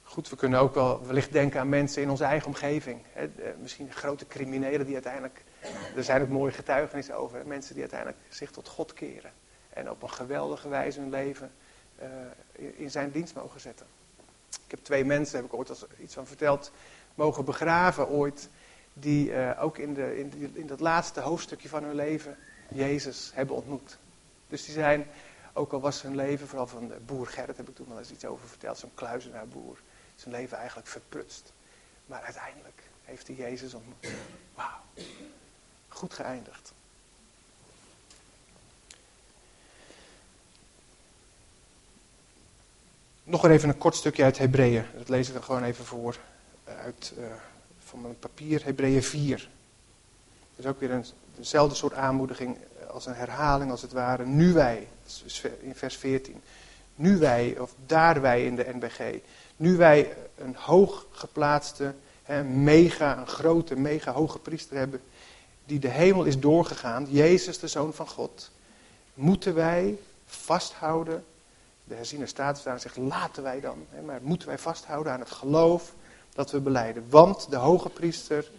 Goed, 0.04 0.30
we 0.30 0.36
kunnen 0.36 0.60
ook 0.60 0.74
wel 0.74 1.06
wellicht 1.06 1.32
denken 1.32 1.60
aan 1.60 1.70
mensen 1.70 2.02
in 2.02 2.10
onze 2.10 2.24
eigen 2.24 2.48
omgeving. 2.48 3.02
Hè, 3.12 3.30
misschien 3.62 3.92
grote 3.92 4.28
criminelen 4.28 4.86
die 4.86 4.94
uiteindelijk, 4.94 5.44
er 5.96 6.04
zijn 6.04 6.22
ook 6.22 6.30
mooie 6.30 6.52
getuigenissen 6.52 7.18
over, 7.18 7.48
mensen 7.48 7.74
die 7.74 7.82
uiteindelijk 7.82 8.22
zich 8.30 8.52
tot 8.52 8.68
God 8.68 8.94
keren. 8.94 9.32
En 9.70 9.90
op 9.90 10.04
een 10.04 10.10
geweldige 10.10 10.70
wijze 10.70 11.00
hun 11.00 11.10
leven 11.10 11.52
uh, 12.02 12.08
in 12.76 12.92
zijn 12.92 13.12
dienst 13.12 13.36
mogen 13.36 13.60
zetten. 13.60 13.86
Ik 14.50 14.72
heb 14.72 14.84
twee 14.84 15.06
mensen, 15.06 15.36
heb 15.36 15.46
ik 15.46 15.54
ooit 15.54 15.70
als 15.70 15.86
iets 16.02 16.14
van 16.14 16.28
verteld, 16.28 16.72
mogen 17.16 17.46
begraven 17.46 18.08
ooit. 18.08 18.50
Die 19.00 19.30
uh, 19.30 19.64
ook 19.64 19.78
in, 19.78 19.94
de, 19.94 20.20
in, 20.20 20.52
in 20.54 20.68
dat 20.68 20.80
laatste 20.80 21.20
hoofdstukje 21.20 21.70
van 21.70 21.84
hun 21.84 21.96
leven 21.96 22.38
Jezus 22.70 23.32
hebben 23.34 23.56
ontmoet. 23.56 23.98
Dus 24.48 24.66
die 24.66 24.74
zijn, 24.74 25.08
ook 25.54 25.74
al 25.74 25.80
was 25.80 26.02
hun 26.02 26.16
leven, 26.16 26.48
vooral 26.48 26.68
van 26.68 26.92
boer 27.06 27.28
Gerrit 27.28 27.58
heb 27.58 27.70
ik 27.70 27.76
toen 27.76 27.88
wel 27.90 28.00
eens 28.00 28.12
iets 28.12 28.26
over 28.26 28.48
verteld, 28.48 28.78
zo'n 28.78 28.92
kluizenaarboer. 28.94 29.78
Zijn 30.16 30.36
leven 30.36 30.58
eigenlijk 30.58 30.88
verprutst. 30.88 31.54
Maar 32.06 32.22
uiteindelijk 32.22 32.82
heeft 33.04 33.28
hij 33.28 33.36
Jezus 33.36 33.74
ontmoet. 33.74 34.08
Wauw. 34.56 34.80
Goed 35.88 36.14
geëindigd. 36.14 36.74
Nog 43.24 43.46
even 43.48 43.70
een 43.70 43.78
kort 43.78 43.96
stukje 43.96 44.24
uit 44.24 44.38
Hebreeën. 44.38 44.86
Dat 44.98 45.10
lees 45.10 45.28
ik 45.28 45.34
dan 45.34 45.44
gewoon 45.44 45.64
even 45.64 45.86
voor. 45.86 46.18
Eh, 46.64 46.80
uit, 46.80 47.14
uh, 47.18 47.26
van 47.88 48.02
mijn 48.02 48.20
papier, 48.20 48.64
Hebreeën 48.64 49.04
4. 49.04 49.50
Dat 50.56 50.66
is 50.66 50.72
ook 50.72 50.80
weer 50.80 50.92
een, 50.92 51.06
dezelfde 51.36 51.76
soort 51.76 51.94
aanmoediging 51.94 52.58
eh, 52.58 52.88
als 52.88 53.06
een 53.06 53.14
herhaling 53.14 53.72
als 53.72 53.82
het 53.82 53.92
ware. 53.92 54.26
Nu 54.26 54.54
wij, 54.54 54.88
in 55.60 55.76
vers 55.76 55.98
14. 55.98 56.42
Nu 56.96 57.18
wij, 57.18 57.60
of 57.60 57.74
daar 57.86 58.22
wij 58.22 58.46
in 58.46 58.56
de 58.56 58.66
NBG. 58.74 59.20
Nu 59.56 59.78
wij 59.78 60.18
een 60.38 60.56
hoog 60.56 61.06
geplaatste, 61.12 61.94
een 62.26 62.64
mega, 62.64 63.18
een 63.18 63.28
grote, 63.28 63.76
mega 63.76 64.12
hoge 64.12 64.40
priester 64.40 64.78
hebben. 64.78 65.02
Die 65.66 65.80
de 65.80 65.90
hemel 65.90 66.24
is 66.24 66.40
doorgegaan, 66.40 67.08
Jezus 67.10 67.60
de 67.60 67.68
Zoon 67.68 67.94
van 67.94 68.08
God. 68.08 68.52
Moeten 69.14 69.56
wij 69.56 69.98
vasthouden 70.26 71.26
de 71.84 71.96
herziene 71.96 72.26
staatvertaling 72.26 72.82
zegt, 72.82 72.98
laten 72.98 73.44
wij 73.44 73.60
dan. 73.60 73.86
Maar 74.06 74.20
moeten 74.22 74.48
wij 74.48 74.58
vasthouden 74.58 75.12
aan 75.12 75.20
het 75.20 75.32
geloof 75.32 75.94
dat 76.38 76.52
we 76.52 76.60
beleiden. 76.60 77.06
Want 77.10 77.50
de 77.50 77.56
hoge 77.56 77.90
priester 77.90 78.52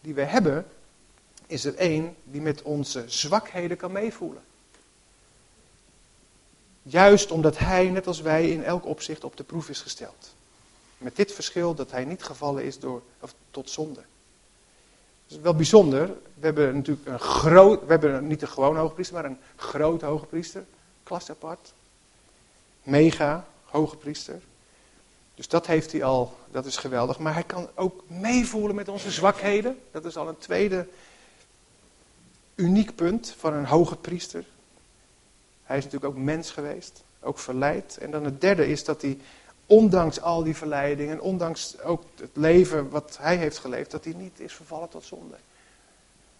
die 0.00 0.14
we 0.14 0.22
hebben, 0.22 0.66
is 1.46 1.64
er 1.64 1.74
één 1.74 2.16
die 2.24 2.40
met 2.40 2.62
onze 2.62 3.04
zwakheden 3.06 3.76
kan 3.76 3.92
meevoelen. 3.92 4.42
Juist 6.82 7.30
omdat 7.30 7.58
hij, 7.58 7.88
net 7.88 8.06
als 8.06 8.20
wij, 8.20 8.50
in 8.50 8.64
elk 8.64 8.86
opzicht 8.86 9.24
op 9.24 9.36
de 9.36 9.44
proef 9.44 9.68
is 9.68 9.80
gesteld. 9.80 10.34
Met 10.98 11.16
dit 11.16 11.32
verschil 11.32 11.74
dat 11.74 11.90
hij 11.90 12.04
niet 12.04 12.22
gevallen 12.22 12.64
is 12.64 12.78
door, 12.78 13.02
of 13.20 13.34
tot 13.50 13.70
zonde. 13.70 14.00
Dat 15.26 15.36
is 15.36 15.42
wel 15.42 15.54
bijzonder. 15.54 16.06
We 16.06 16.46
hebben 16.46 16.74
natuurlijk 16.74 17.06
een 17.06 17.20
groot, 17.20 17.80
we 17.80 17.90
hebben 17.90 18.26
niet 18.26 18.42
een 18.42 18.48
gewone 18.48 18.78
hoge 18.78 18.94
priester, 18.94 19.16
maar 19.16 19.24
een 19.24 19.40
groot 19.56 20.02
hoge 20.02 20.26
priester. 20.26 20.64
Klas 21.02 21.30
apart 21.30 21.72
mega 22.82 23.46
hoge 23.64 23.96
priester. 23.96 24.40
Dus 25.42 25.50
dat 25.50 25.66
heeft 25.66 25.92
hij 25.92 26.04
al, 26.04 26.38
dat 26.50 26.66
is 26.66 26.76
geweldig. 26.76 27.18
Maar 27.18 27.34
hij 27.34 27.42
kan 27.42 27.68
ook 27.74 28.02
meevoelen 28.06 28.74
met 28.74 28.88
onze 28.88 29.10
zwakheden. 29.10 29.78
Dat 29.90 30.04
is 30.04 30.16
al 30.16 30.28
een 30.28 30.38
tweede 30.38 30.86
uniek 32.54 32.94
punt 32.94 33.34
van 33.38 33.52
een 33.52 33.64
hoge 33.64 33.96
priester. 33.96 34.44
Hij 35.62 35.76
is 35.76 35.84
natuurlijk 35.84 36.12
ook 36.12 36.22
mens 36.22 36.50
geweest, 36.50 37.02
ook 37.20 37.38
verleid. 37.38 37.98
En 38.00 38.10
dan 38.10 38.24
het 38.24 38.40
derde 38.40 38.68
is 38.68 38.84
dat 38.84 39.02
hij, 39.02 39.18
ondanks 39.66 40.20
al 40.20 40.42
die 40.42 40.56
verleidingen, 40.56 41.20
ondanks 41.20 41.80
ook 41.80 42.02
het 42.16 42.36
leven 42.36 42.90
wat 42.90 43.18
hij 43.20 43.36
heeft 43.36 43.58
geleefd, 43.58 43.90
dat 43.90 44.04
hij 44.04 44.14
niet 44.14 44.40
is 44.40 44.52
vervallen 44.52 44.88
tot 44.88 45.04
zonde. 45.04 45.36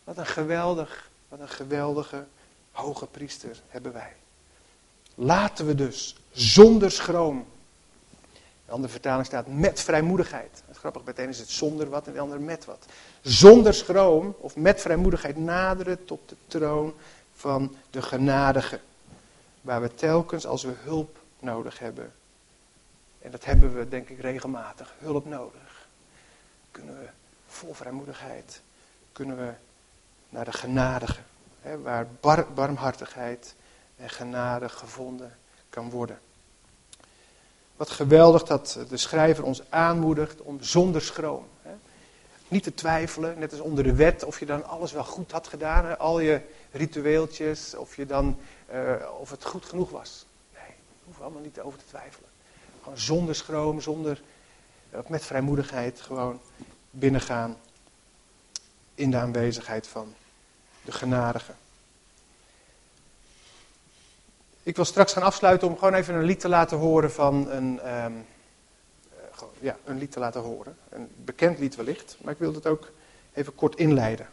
Wat 0.04 0.16
een 0.16 0.26
geweldig, 0.26 1.10
wat 1.28 1.40
een 1.40 1.48
geweldige 1.48 2.24
hoge 2.70 3.06
priester 3.06 3.60
hebben 3.68 3.92
wij. 3.92 4.12
Laten 5.14 5.66
we 5.66 5.74
dus 5.74 6.16
zonder 6.30 6.90
schroom. 6.90 7.46
De 8.72 8.78
andere 8.78 8.96
vertaling 8.96 9.26
staat 9.26 9.46
met 9.46 9.80
vrijmoedigheid. 9.80 10.62
Het 10.66 11.04
bij 11.04 11.24
is 11.24 11.38
het 11.38 11.50
zonder 11.50 11.88
wat 11.88 12.06
en 12.06 12.12
de 12.12 12.20
andere 12.20 12.40
met 12.40 12.64
wat. 12.64 12.86
Zonder 13.20 13.74
schroom 13.74 14.36
of 14.38 14.56
met 14.56 14.80
vrijmoedigheid 14.80 15.36
naderen 15.36 16.04
tot 16.04 16.28
de 16.28 16.36
troon 16.46 16.94
van 17.34 17.76
de 17.90 18.02
genadige. 18.02 18.80
Waar 19.60 19.80
we 19.82 19.94
telkens 19.94 20.46
als 20.46 20.62
we 20.62 20.72
hulp 20.76 21.18
nodig 21.38 21.78
hebben. 21.78 22.12
En 23.18 23.30
dat 23.30 23.44
hebben 23.44 23.74
we 23.74 23.88
denk 23.88 24.08
ik 24.08 24.20
regelmatig, 24.20 24.94
hulp 24.98 25.26
nodig. 25.26 25.88
Kunnen 26.70 26.98
we 26.98 27.08
vol 27.46 27.74
vrijmoedigheid, 27.74 28.60
kunnen 29.12 29.36
we 29.36 29.52
naar 30.28 30.44
de 30.44 30.52
genadige. 30.52 31.20
Hè, 31.60 31.80
waar 31.80 32.06
barmhartigheid 32.54 33.54
en 33.96 34.10
genade 34.10 34.68
gevonden 34.68 35.36
kan 35.70 35.90
worden. 35.90 36.18
Wat 37.76 37.90
geweldig 37.90 38.42
dat 38.42 38.78
de 38.88 38.96
schrijver 38.96 39.44
ons 39.44 39.62
aanmoedigt 39.68 40.40
om 40.40 40.62
zonder 40.62 41.02
schroom. 41.02 41.46
Hè, 41.62 41.70
niet 42.48 42.62
te 42.62 42.74
twijfelen, 42.74 43.38
net 43.38 43.52
als 43.52 43.60
onder 43.60 43.84
de 43.84 43.94
wet, 43.94 44.24
of 44.24 44.38
je 44.38 44.46
dan 44.46 44.64
alles 44.66 44.92
wel 44.92 45.04
goed 45.04 45.32
had 45.32 45.46
gedaan. 45.46 45.98
Al 45.98 46.20
je 46.20 46.40
ritueeltjes, 46.72 47.74
of, 47.74 47.96
je 47.96 48.06
dan, 48.06 48.38
uh, 48.72 48.94
of 49.20 49.30
het 49.30 49.44
goed 49.44 49.64
genoeg 49.64 49.90
was. 49.90 50.26
Nee, 50.52 50.62
we 50.66 51.04
hoeven 51.04 51.22
allemaal 51.22 51.42
niet 51.42 51.60
over 51.60 51.78
te 51.78 51.84
twijfelen. 51.88 52.28
Gewoon 52.82 52.98
zonder 52.98 53.34
schroom, 53.34 53.80
zonder, 53.80 54.22
met 55.06 55.24
vrijmoedigheid 55.24 56.00
gewoon 56.00 56.40
binnengaan 56.90 57.56
in 58.94 59.10
de 59.10 59.16
aanwezigheid 59.16 59.86
van 59.86 60.14
de 60.84 60.92
genadige. 60.92 61.52
Ik 64.62 64.76
wil 64.76 64.84
straks 64.84 65.12
gaan 65.12 65.22
afsluiten 65.22 65.68
om 65.68 65.78
gewoon 65.78 65.94
even 65.94 66.14
een 66.14 66.24
lied 66.24 66.40
te 66.40 66.48
laten 66.48 66.78
horen 66.78 67.12
van 67.12 67.50
een, 67.50 67.80
ehm, 67.80 68.12
eh, 69.10 69.42
ja, 69.60 69.76
een 69.84 69.98
lied 69.98 70.12
te 70.12 70.18
laten 70.18 70.40
horen. 70.40 70.76
Een 70.88 71.08
bekend 71.24 71.58
lied 71.58 71.76
wellicht, 71.76 72.16
maar 72.20 72.32
ik 72.32 72.38
wil 72.38 72.54
het 72.54 72.66
ook 72.66 72.90
even 73.32 73.54
kort 73.54 73.76
inleiden. 73.76 74.28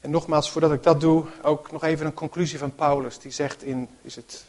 En 0.00 0.10
nogmaals, 0.10 0.50
voordat 0.50 0.72
ik 0.72 0.82
dat 0.82 1.00
doe, 1.00 1.26
ook 1.42 1.72
nog 1.72 1.84
even 1.84 2.06
een 2.06 2.14
conclusie 2.14 2.58
van 2.58 2.74
Paulus. 2.74 3.18
Die 3.18 3.32
zegt 3.32 3.62
in, 3.62 3.88
is 4.02 4.16
het 4.16 4.44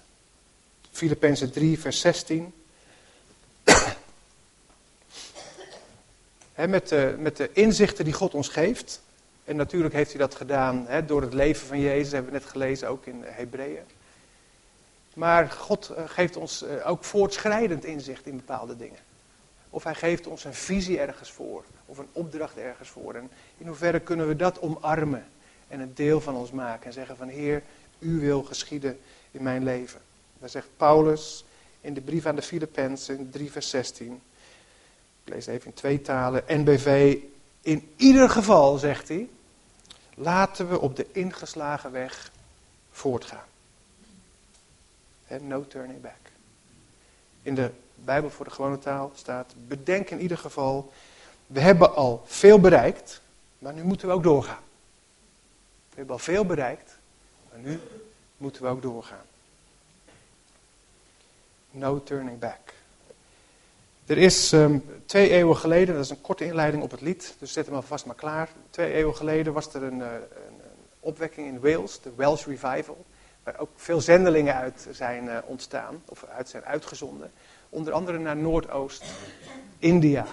Filippenzen 0.92 1.52
3, 1.52 1.80
vers 1.80 2.00
16. 2.00 2.54
met, 6.68 6.90
de, 6.90 7.16
met 7.18 7.38
de 7.38 7.50
inzichten 7.54 8.06
die 8.06 8.14
God 8.14 8.34
ons 8.34 8.48
geeft. 8.48 9.02
En 9.50 9.56
natuurlijk 9.56 9.94
heeft 9.94 10.10
hij 10.10 10.20
dat 10.20 10.36
gedaan 10.36 10.88
door 11.06 11.22
het 11.22 11.34
leven 11.34 11.68
van 11.68 11.80
Jezus, 11.80 12.12
hebben 12.12 12.32
we 12.32 12.38
net 12.38 12.48
gelezen, 12.48 12.88
ook 12.88 13.06
in 13.06 13.24
Hebreeën. 13.24 13.84
Maar 15.14 15.52
God 15.52 15.90
eh, 15.90 16.04
geeft 16.08 16.36
ons 16.36 16.64
eh, 16.64 16.90
ook 16.90 17.04
voortschrijdend 17.04 17.86
inzicht 17.86 18.26
in 18.26 18.36
bepaalde 18.36 18.78
dingen. 18.78 19.00
Of 19.70 19.84
hij 19.84 19.96
geeft 19.96 20.28
ons 20.28 20.44
een 20.44 20.54
visie 20.54 21.00
ergens 21.00 21.32
voor, 21.32 21.64
of 21.86 21.98
een 21.98 22.08
opdracht 22.12 22.58
ergens 22.58 22.90
voor. 22.90 23.14
En 23.14 23.30
in 23.58 23.68
hoeverre 23.68 24.00
kunnen 24.00 24.28
we 24.28 24.36
dat 24.36 24.62
omarmen 24.62 25.26
en 25.68 25.80
een 25.80 25.94
deel 25.94 26.22
van 26.22 26.36
ons 26.36 26.52
maken 26.52 26.86
en 26.86 26.94
zeggen 26.94 27.18
van 27.18 27.28
Heer, 27.28 27.64
u 28.00 28.20
wil 28.20 28.44
geschieden 28.44 29.00
in 29.32 29.44
mijn 29.44 29.64
leven. 29.64 30.02
Dan 30.40 30.50
zegt 30.50 30.68
Paulus 30.78 31.46
in 31.82 31.94
de 31.94 32.02
brief 32.02 32.26
aan 32.26 32.36
de 32.36 32.42
Filippenzen, 32.42 33.30
3 33.30 33.52
vers 33.52 33.70
16. 33.70 34.22
Ik 35.24 35.34
lees 35.34 35.48
even 35.48 35.66
in 35.66 35.74
twee 35.74 36.02
talen. 36.02 36.44
NBV, 36.48 37.18
in 37.62 37.92
ieder 37.96 38.30
geval, 38.30 38.78
zegt 38.78 39.08
hij, 39.08 39.30
laten 40.20 40.70
we 40.70 40.80
op 40.80 40.96
de 40.96 41.08
ingeslagen 41.12 41.92
weg 41.92 42.32
voortgaan. 42.92 43.48
no 45.42 45.68
turning 45.68 46.02
back. 46.02 46.32
In 47.42 47.56
de 47.56 47.72
Bijbel 47.96 48.30
voor 48.30 48.46
de 48.46 48.52
gewone 48.52 48.80
taal 48.80 49.12
staat, 49.16 49.54
bedenk 49.68 50.10
in 50.10 50.20
ieder 50.20 50.38
geval, 50.38 50.94
we 51.48 51.60
hebben 51.60 51.96
al 51.96 52.24
veel 52.26 52.60
bereikt, 52.60 53.22
maar 53.60 53.74
nu 53.74 53.84
moeten 53.84 54.08
we 54.08 54.14
ook 54.14 54.24
doorgaan. 54.24 54.64
We 55.90 55.96
hebben 55.96 56.16
al 56.16 56.22
veel 56.22 56.46
bereikt, 56.46 56.98
maar 57.50 57.60
nu 57.60 57.80
moeten 58.38 58.62
we 58.62 58.68
ook 58.68 58.82
doorgaan. 58.82 59.26
No 61.72 62.04
turning 62.04 62.40
back. 62.40 62.74
Er 64.10 64.18
is 64.18 64.52
um, 64.52 64.84
twee 65.06 65.30
eeuwen 65.30 65.58
geleden, 65.58 65.96
dat 65.96 66.04
is 66.04 66.10
een 66.10 66.22
korte 66.22 66.46
inleiding 66.46 66.84
op 66.84 66.92
het 66.92 67.02
lied, 67.02 67.36
dus 67.40 67.54
zet 67.54 67.66
hem 67.66 67.76
alvast 67.76 68.06
maar 68.06 68.16
klaar. 68.16 68.50
Twee 68.70 68.94
eeuwen 68.94 69.16
geleden 69.16 69.54
was 69.54 69.74
er 69.74 69.84
een, 69.84 70.00
uh, 70.00 70.06
een, 70.48 70.62
opwekking 71.00 71.48
in 71.48 71.60
Wales, 71.60 72.02
de 72.02 72.12
Welsh 72.16 72.46
Revival, 72.46 73.06
waar 73.44 73.60
ook 73.60 73.70
veel 73.76 74.02
zendelingen 74.02 74.56
uit 74.56 74.88
zijn 74.92 75.26
uh, 75.26 75.38
ontstaan, 75.46 76.04
of 76.06 76.26
uit 76.36 76.50
zijn 76.50 76.64
uitgezonden. 76.66 77.32
Onder 77.70 77.94
andere 77.94 78.18
naar 78.18 78.38
Noordoost-India. 78.38 80.26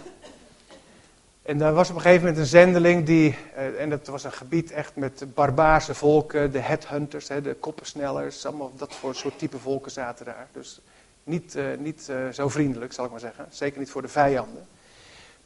En 1.43 1.59
daar 1.59 1.75
was 1.75 1.91
op 1.91 1.97
een 1.97 2.03
gegeven 2.03 2.27
moment 2.27 2.39
een 2.43 2.49
zendeling 2.49 3.07
die, 3.07 3.39
uh, 3.57 3.81
en 3.81 3.91
dat 3.91 4.07
was 4.07 4.25
een 4.25 4.33
gebied 4.33 4.71
echt 4.71 4.97
met 4.97 5.25
barbaarse 5.35 5.95
volken, 5.95 6.53
de 6.53 6.61
headhunters, 6.61 7.29
hè, 7.29 7.41
de 7.43 7.55
koppensnellers, 7.55 8.47
allemaal 8.47 8.73
dat 8.77 8.95
voor 8.95 9.15
soort 9.15 9.39
type 9.39 9.59
volken 9.59 9.91
zaten 9.91 10.25
daar. 10.25 10.49
Dus 10.53 10.81
niet, 11.27 11.57
uh, 11.57 11.77
niet 11.79 12.07
uh, 12.11 12.29
zo 12.29 12.49
vriendelijk, 12.49 12.93
zal 12.93 13.05
ik 13.05 13.11
maar 13.11 13.21
zeggen. 13.21 13.47
Zeker 13.51 13.79
niet 13.79 13.91
voor 13.91 14.03
de 14.03 14.09
vijanden. 14.09 14.67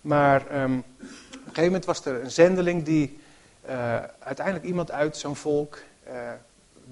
Maar 0.01 0.62
um, 0.62 0.78
op 0.78 1.01
een 1.01 1.41
gegeven 1.43 1.64
moment 1.64 1.85
was 1.85 2.05
er 2.05 2.22
een 2.22 2.31
zendeling 2.31 2.85
die 2.85 3.18
uiteindelijk 4.18 4.66
iemand 4.66 4.91
uit 4.91 5.16
zo'n 5.16 5.37
volk 5.37 5.78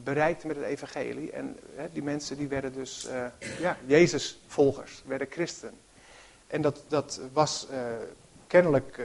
bereikte 0.03 0.47
met 0.47 0.57
het 0.57 0.65
evangelie. 0.65 1.33
En 1.33 1.57
die 1.93 2.03
mensen 2.03 2.37
die 2.37 2.49
werden 2.49 2.73
dus 2.73 3.09
ja, 3.59 3.77
Jezus-volgers, 3.87 5.03
werden 5.07 5.27
christen. 5.31 5.71
En 6.47 6.63
dat, 6.63 6.85
dat 6.89 7.21
was 7.33 7.67
kennelijk 8.47 9.01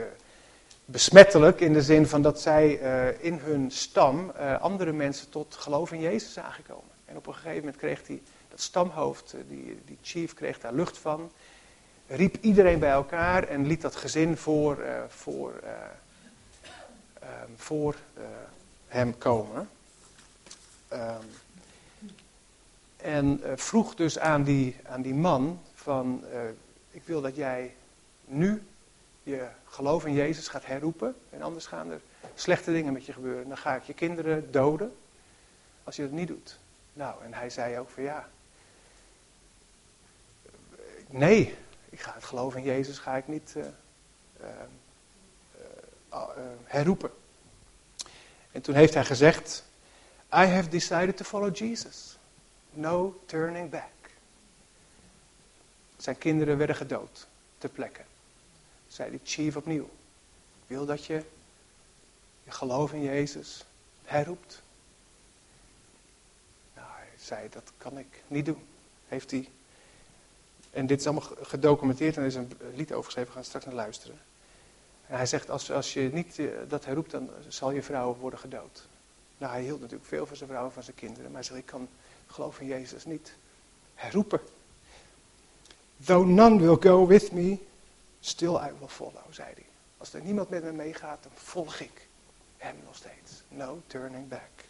besmettelijk 0.84 1.60
in 1.60 1.72
de 1.72 1.82
zin 1.82 2.06
van 2.06 2.22
dat 2.22 2.40
zij 2.40 2.72
in 3.20 3.38
hun 3.38 3.70
stam 3.70 4.30
andere 4.60 4.92
mensen 4.92 5.30
tot 5.30 5.54
geloof 5.54 5.92
in 5.92 6.00
Jezus 6.00 6.32
zagen 6.32 6.64
komen. 6.64 6.92
En 7.04 7.16
op 7.16 7.26
een 7.26 7.34
gegeven 7.34 7.58
moment 7.58 7.76
kreeg 7.76 8.06
hij 8.06 8.22
dat 8.54 8.62
stamhoofd, 8.62 9.32
eh, 9.32 9.40
die, 9.48 9.78
die 9.84 9.98
chief, 10.02 10.34
kreeg 10.34 10.60
daar 10.60 10.72
lucht 10.72 10.98
van. 10.98 11.30
Riep 12.06 12.36
iedereen 12.40 12.78
bij 12.78 12.90
elkaar 12.90 13.48
en 13.48 13.66
liet 13.66 13.80
dat 13.80 13.96
gezin 13.96 14.36
voor, 14.36 14.78
uh, 14.78 15.02
voor, 15.08 15.60
uh, 15.64 15.70
um, 17.22 17.54
voor 17.56 17.94
hem 18.88 19.18
komen. 19.18 19.68
Um, 20.92 21.00
en 22.96 23.40
vroeg 23.54 23.94
dus 23.94 24.18
aan 24.18 24.42
die, 24.42 24.76
aan 24.86 25.02
die 25.02 25.14
man 25.14 25.60
van, 25.74 26.24
ik 26.90 27.02
wil 27.04 27.20
dat 27.20 27.36
jij 27.36 27.74
nu 28.24 28.62
je 29.22 29.48
geloof 29.64 30.06
in 30.06 30.12
Jezus 30.12 30.48
gaat 30.48 30.66
herroepen. 30.66 31.14
En 31.30 31.42
anders 31.42 31.66
gaan 31.66 31.90
er 31.90 32.00
slechte 32.34 32.72
dingen 32.72 32.92
met 32.92 33.06
je 33.06 33.12
gebeuren. 33.12 33.48
Dan 33.48 33.56
ga 33.56 33.74
ik 33.74 33.82
je 33.82 33.94
kinderen 33.94 34.50
doden 34.50 34.96
als 35.84 35.96
je 35.96 36.02
dat 36.02 36.10
niet 36.10 36.28
doet. 36.28 36.58
Nou, 36.92 37.24
en 37.24 37.34
hij 37.34 37.50
zei 37.50 37.78
ook 37.78 37.88
van 37.88 38.02
ja, 38.02 38.28
nee, 41.18 41.54
ik 41.90 42.00
ga 42.00 42.14
het 42.14 42.24
geloven 42.24 42.58
in 42.58 42.66
Jezus 42.66 42.98
ga 42.98 43.16
ik 43.16 43.28
niet 43.28 43.54
uh, 43.56 43.64
uh, 44.40 44.48
uh, 46.12 46.20
herroepen. 46.64 47.10
En 48.52 48.60
toen 48.60 48.74
heeft 48.74 48.94
hij 48.94 49.04
gezegd, 49.04 49.64
I 50.32 50.44
have 50.46 50.68
decided 50.68 51.16
to 51.16 51.24
follow 51.24 51.56
Jesus. 51.56 52.16
No 52.70 53.20
turning 53.26 53.70
back. 53.70 53.92
Zijn 55.96 56.18
kinderen 56.18 56.58
werden 56.58 56.76
gedood, 56.76 57.26
ter 57.58 57.68
plekke. 57.68 58.02
Zei 58.88 59.10
de 59.10 59.20
chief 59.24 59.56
opnieuw. 59.56 59.90
Ik 60.62 60.66
wil 60.66 60.86
dat 60.86 61.04
je 61.04 61.24
je 62.44 62.50
geloof 62.50 62.92
in 62.92 63.02
Jezus 63.02 63.64
herroept. 64.04 64.62
Nou, 66.74 66.88
hij 66.90 67.08
zei, 67.18 67.48
dat 67.48 67.72
kan 67.78 67.98
ik 67.98 68.22
niet 68.26 68.46
doen. 68.46 68.66
Heeft 69.08 69.30
hij 69.30 69.48
en 70.74 70.86
dit 70.86 71.00
is 71.00 71.06
allemaal 71.06 71.30
gedocumenteerd 71.40 72.16
en 72.16 72.22
er 72.22 72.28
is 72.28 72.34
een 72.34 72.52
lied 72.74 72.92
over 72.92 73.04
geschreven, 73.04 73.28
we 73.28 73.34
gaan 73.34 73.44
straks 73.44 73.64
naar 73.64 73.74
luisteren. 73.74 74.20
En 75.06 75.16
hij 75.16 75.26
zegt, 75.26 75.50
als, 75.50 75.70
als 75.70 75.92
je 75.92 76.10
niet 76.12 76.38
eh, 76.38 76.46
dat 76.68 76.84
herroept, 76.84 77.10
dan 77.10 77.30
zal 77.48 77.70
je 77.70 77.82
vrouw 77.82 78.16
worden 78.16 78.38
gedood. 78.38 78.86
Nou, 79.38 79.52
hij 79.52 79.62
hield 79.62 79.80
natuurlijk 79.80 80.08
veel 80.08 80.26
van 80.26 80.36
zijn 80.36 80.48
vrouw 80.48 80.64
en 80.64 80.72
van 80.72 80.82
zijn 80.82 80.96
kinderen, 80.96 81.24
maar 81.24 81.34
hij 81.34 81.42
zegt, 81.42 81.58
ik 81.58 81.66
kan 81.66 81.88
geloof 82.26 82.60
in 82.60 82.66
Jezus 82.66 83.04
niet 83.04 83.34
herroepen. 83.94 84.40
Though 86.04 86.28
none 86.28 86.58
will 86.58 86.90
go 86.90 87.06
with 87.06 87.32
me, 87.32 87.58
still 88.20 88.54
I 88.54 88.70
will 88.78 88.88
follow, 88.88 89.24
zei 89.30 89.48
hij. 89.54 89.66
Als 89.96 90.12
er 90.12 90.20
niemand 90.20 90.48
met 90.48 90.64
me 90.64 90.72
meegaat, 90.72 91.22
dan 91.22 91.32
volg 91.34 91.80
ik 91.80 92.08
hem 92.56 92.76
nog 92.84 92.96
steeds. 92.96 93.42
No 93.48 93.80
turning 93.86 94.28
back. 94.28 94.64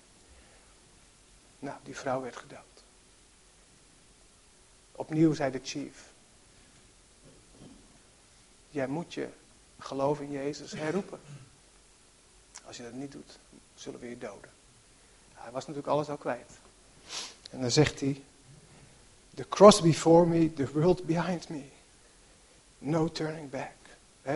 Nou, 1.59 1.76
die 1.82 1.96
vrouw 1.96 2.20
werd 2.20 2.36
gedood. 2.36 2.73
Opnieuw 4.97 5.34
zei 5.34 5.51
de 5.51 5.61
chief. 5.62 6.12
Jij 8.70 8.86
moet 8.86 9.14
je 9.14 9.28
geloof 9.78 10.20
in 10.20 10.30
Jezus 10.30 10.72
herroepen. 10.72 11.20
Als 12.64 12.76
je 12.76 12.82
dat 12.82 12.92
niet 12.92 13.12
doet, 13.12 13.38
zullen 13.74 14.01
we 14.01 14.09
je 14.09 14.18
doden. 14.18 14.51
Hij 15.34 15.53
was 15.53 15.66
natuurlijk 15.66 15.92
alles 15.92 16.09
al 16.09 16.16
kwijt. 16.16 16.51
En 17.51 17.61
dan 17.61 17.70
zegt 17.70 18.01
hij: 18.01 18.22
The 19.34 19.49
cross 19.49 19.80
before 19.80 20.26
me, 20.26 20.53
the 20.53 20.72
world 20.72 21.07
behind 21.07 21.49
me. 21.49 21.64
No 22.78 23.09
turning 23.09 23.51
back. 23.51 23.72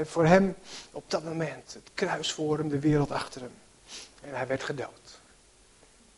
voor 0.07 0.27
hem 0.27 0.55
op 0.93 1.11
dat 1.11 1.25
moment, 1.25 1.75
het 1.75 1.91
kruis 1.95 2.33
voor 2.33 2.59
hem, 2.59 2.69
de 2.69 2.79
wereld 2.79 3.11
achter 3.11 3.41
hem. 3.41 3.55
En 4.21 4.35
hij 4.35 4.47
werd 4.47 4.63
gedood. 4.63 5.21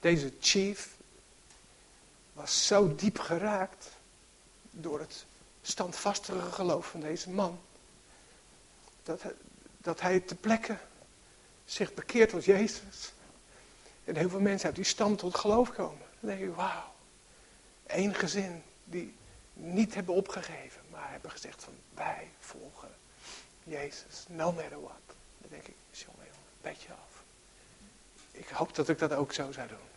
Deze 0.01 0.33
chief 0.41 0.97
was 2.33 2.67
zo 2.67 2.95
diep 2.95 3.19
geraakt 3.19 3.90
door 4.71 5.01
het 5.01 5.27
standvastige 5.63 6.53
geloof 6.53 6.87
van 6.87 7.01
deze 7.01 7.31
man. 7.31 7.61
Dat, 9.03 9.23
dat 9.79 10.01
hij 10.01 10.21
te 10.21 10.35
plekke 10.35 10.77
zich 11.65 11.95
bekeert 11.95 12.31
tot 12.31 12.45
Jezus. 12.45 13.13
En 14.05 14.17
heel 14.17 14.29
veel 14.29 14.41
mensen 14.41 14.67
uit 14.67 14.77
die 14.77 14.85
stam 14.85 15.17
tot 15.17 15.35
geloof 15.35 15.73
komen. 15.73 16.07
Dan 16.21 16.31
denk 16.31 16.41
je, 16.41 16.55
wauw. 16.55 16.93
Eén 17.87 18.15
gezin 18.15 18.63
die 18.85 19.15
niet 19.53 19.95
hebben 19.95 20.15
opgegeven, 20.15 20.81
maar 20.91 21.11
hebben 21.11 21.31
gezegd 21.31 21.65
van 21.65 21.75
wij 21.95 22.31
volgen 22.41 22.95
Jezus, 23.65 24.25
no 24.29 24.53
matter 24.53 24.81
what. 24.81 25.01
Dan 25.39 25.51
denk 25.51 25.67
ik, 25.67 25.75
jongen, 25.91 26.25
jongen, 26.25 26.51
beetje 26.61 26.89
af. 26.93 27.23
Ik 28.31 28.49
hoop 28.49 28.75
dat 28.75 28.89
ik 28.89 28.99
dat 28.99 29.13
ook 29.13 29.33
zo 29.33 29.53
zou 29.53 29.69
doen. 29.69 29.90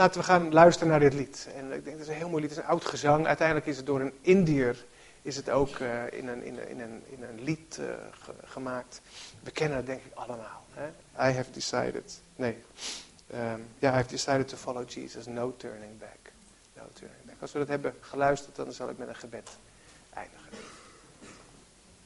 Laten 0.00 0.20
we 0.20 0.26
gaan 0.26 0.52
luisteren 0.52 0.88
naar 0.88 1.00
dit 1.00 1.14
lied. 1.14 1.48
En 1.54 1.72
ik 1.72 1.84
denk 1.84 1.96
dat 1.96 2.06
is 2.06 2.12
een 2.12 2.18
heel 2.18 2.28
mooi 2.28 2.42
lied. 2.42 2.50
Het 2.50 2.58
is 2.58 2.64
een 2.64 2.70
oud 2.70 2.84
gezang. 2.84 3.26
Uiteindelijk 3.26 3.66
is 3.66 3.76
het 3.76 3.86
door 3.86 4.00
een 4.00 4.12
Indiër 4.20 4.84
is 5.22 5.36
het 5.36 5.50
ook 5.50 5.78
uh, 5.78 6.12
in, 6.12 6.28
een, 6.28 6.44
in, 6.44 6.58
een, 6.58 6.68
in, 6.68 6.80
een, 6.80 7.02
in 7.08 7.22
een 7.22 7.42
lied 7.42 7.80
ge, 8.10 8.32
gemaakt. 8.44 9.00
We 9.42 9.50
kennen 9.50 9.76
het 9.76 9.86
denk 9.86 10.04
ik 10.04 10.14
allemaal. 10.14 10.64
Hè? 10.72 10.86
I 11.30 11.34
have 11.34 11.50
decided. 11.50 12.20
Nee. 12.36 12.56
Ja, 13.26 13.52
um, 13.52 13.66
yeah, 13.78 13.92
I 13.92 13.96
have 13.96 14.08
decided 14.08 14.48
to 14.48 14.56
follow 14.56 14.88
Jesus. 14.88 15.26
No 15.26 15.54
turning 15.56 15.98
back. 15.98 16.32
No 16.76 16.82
turning 16.92 17.24
back. 17.24 17.36
Als 17.40 17.52
we 17.52 17.58
dat 17.58 17.68
hebben 17.68 17.94
geluisterd, 18.00 18.56
dan 18.56 18.72
zal 18.72 18.88
ik 18.88 18.98
met 18.98 19.08
een 19.08 19.16
gebed 19.16 19.50
eindigen. 20.14 20.79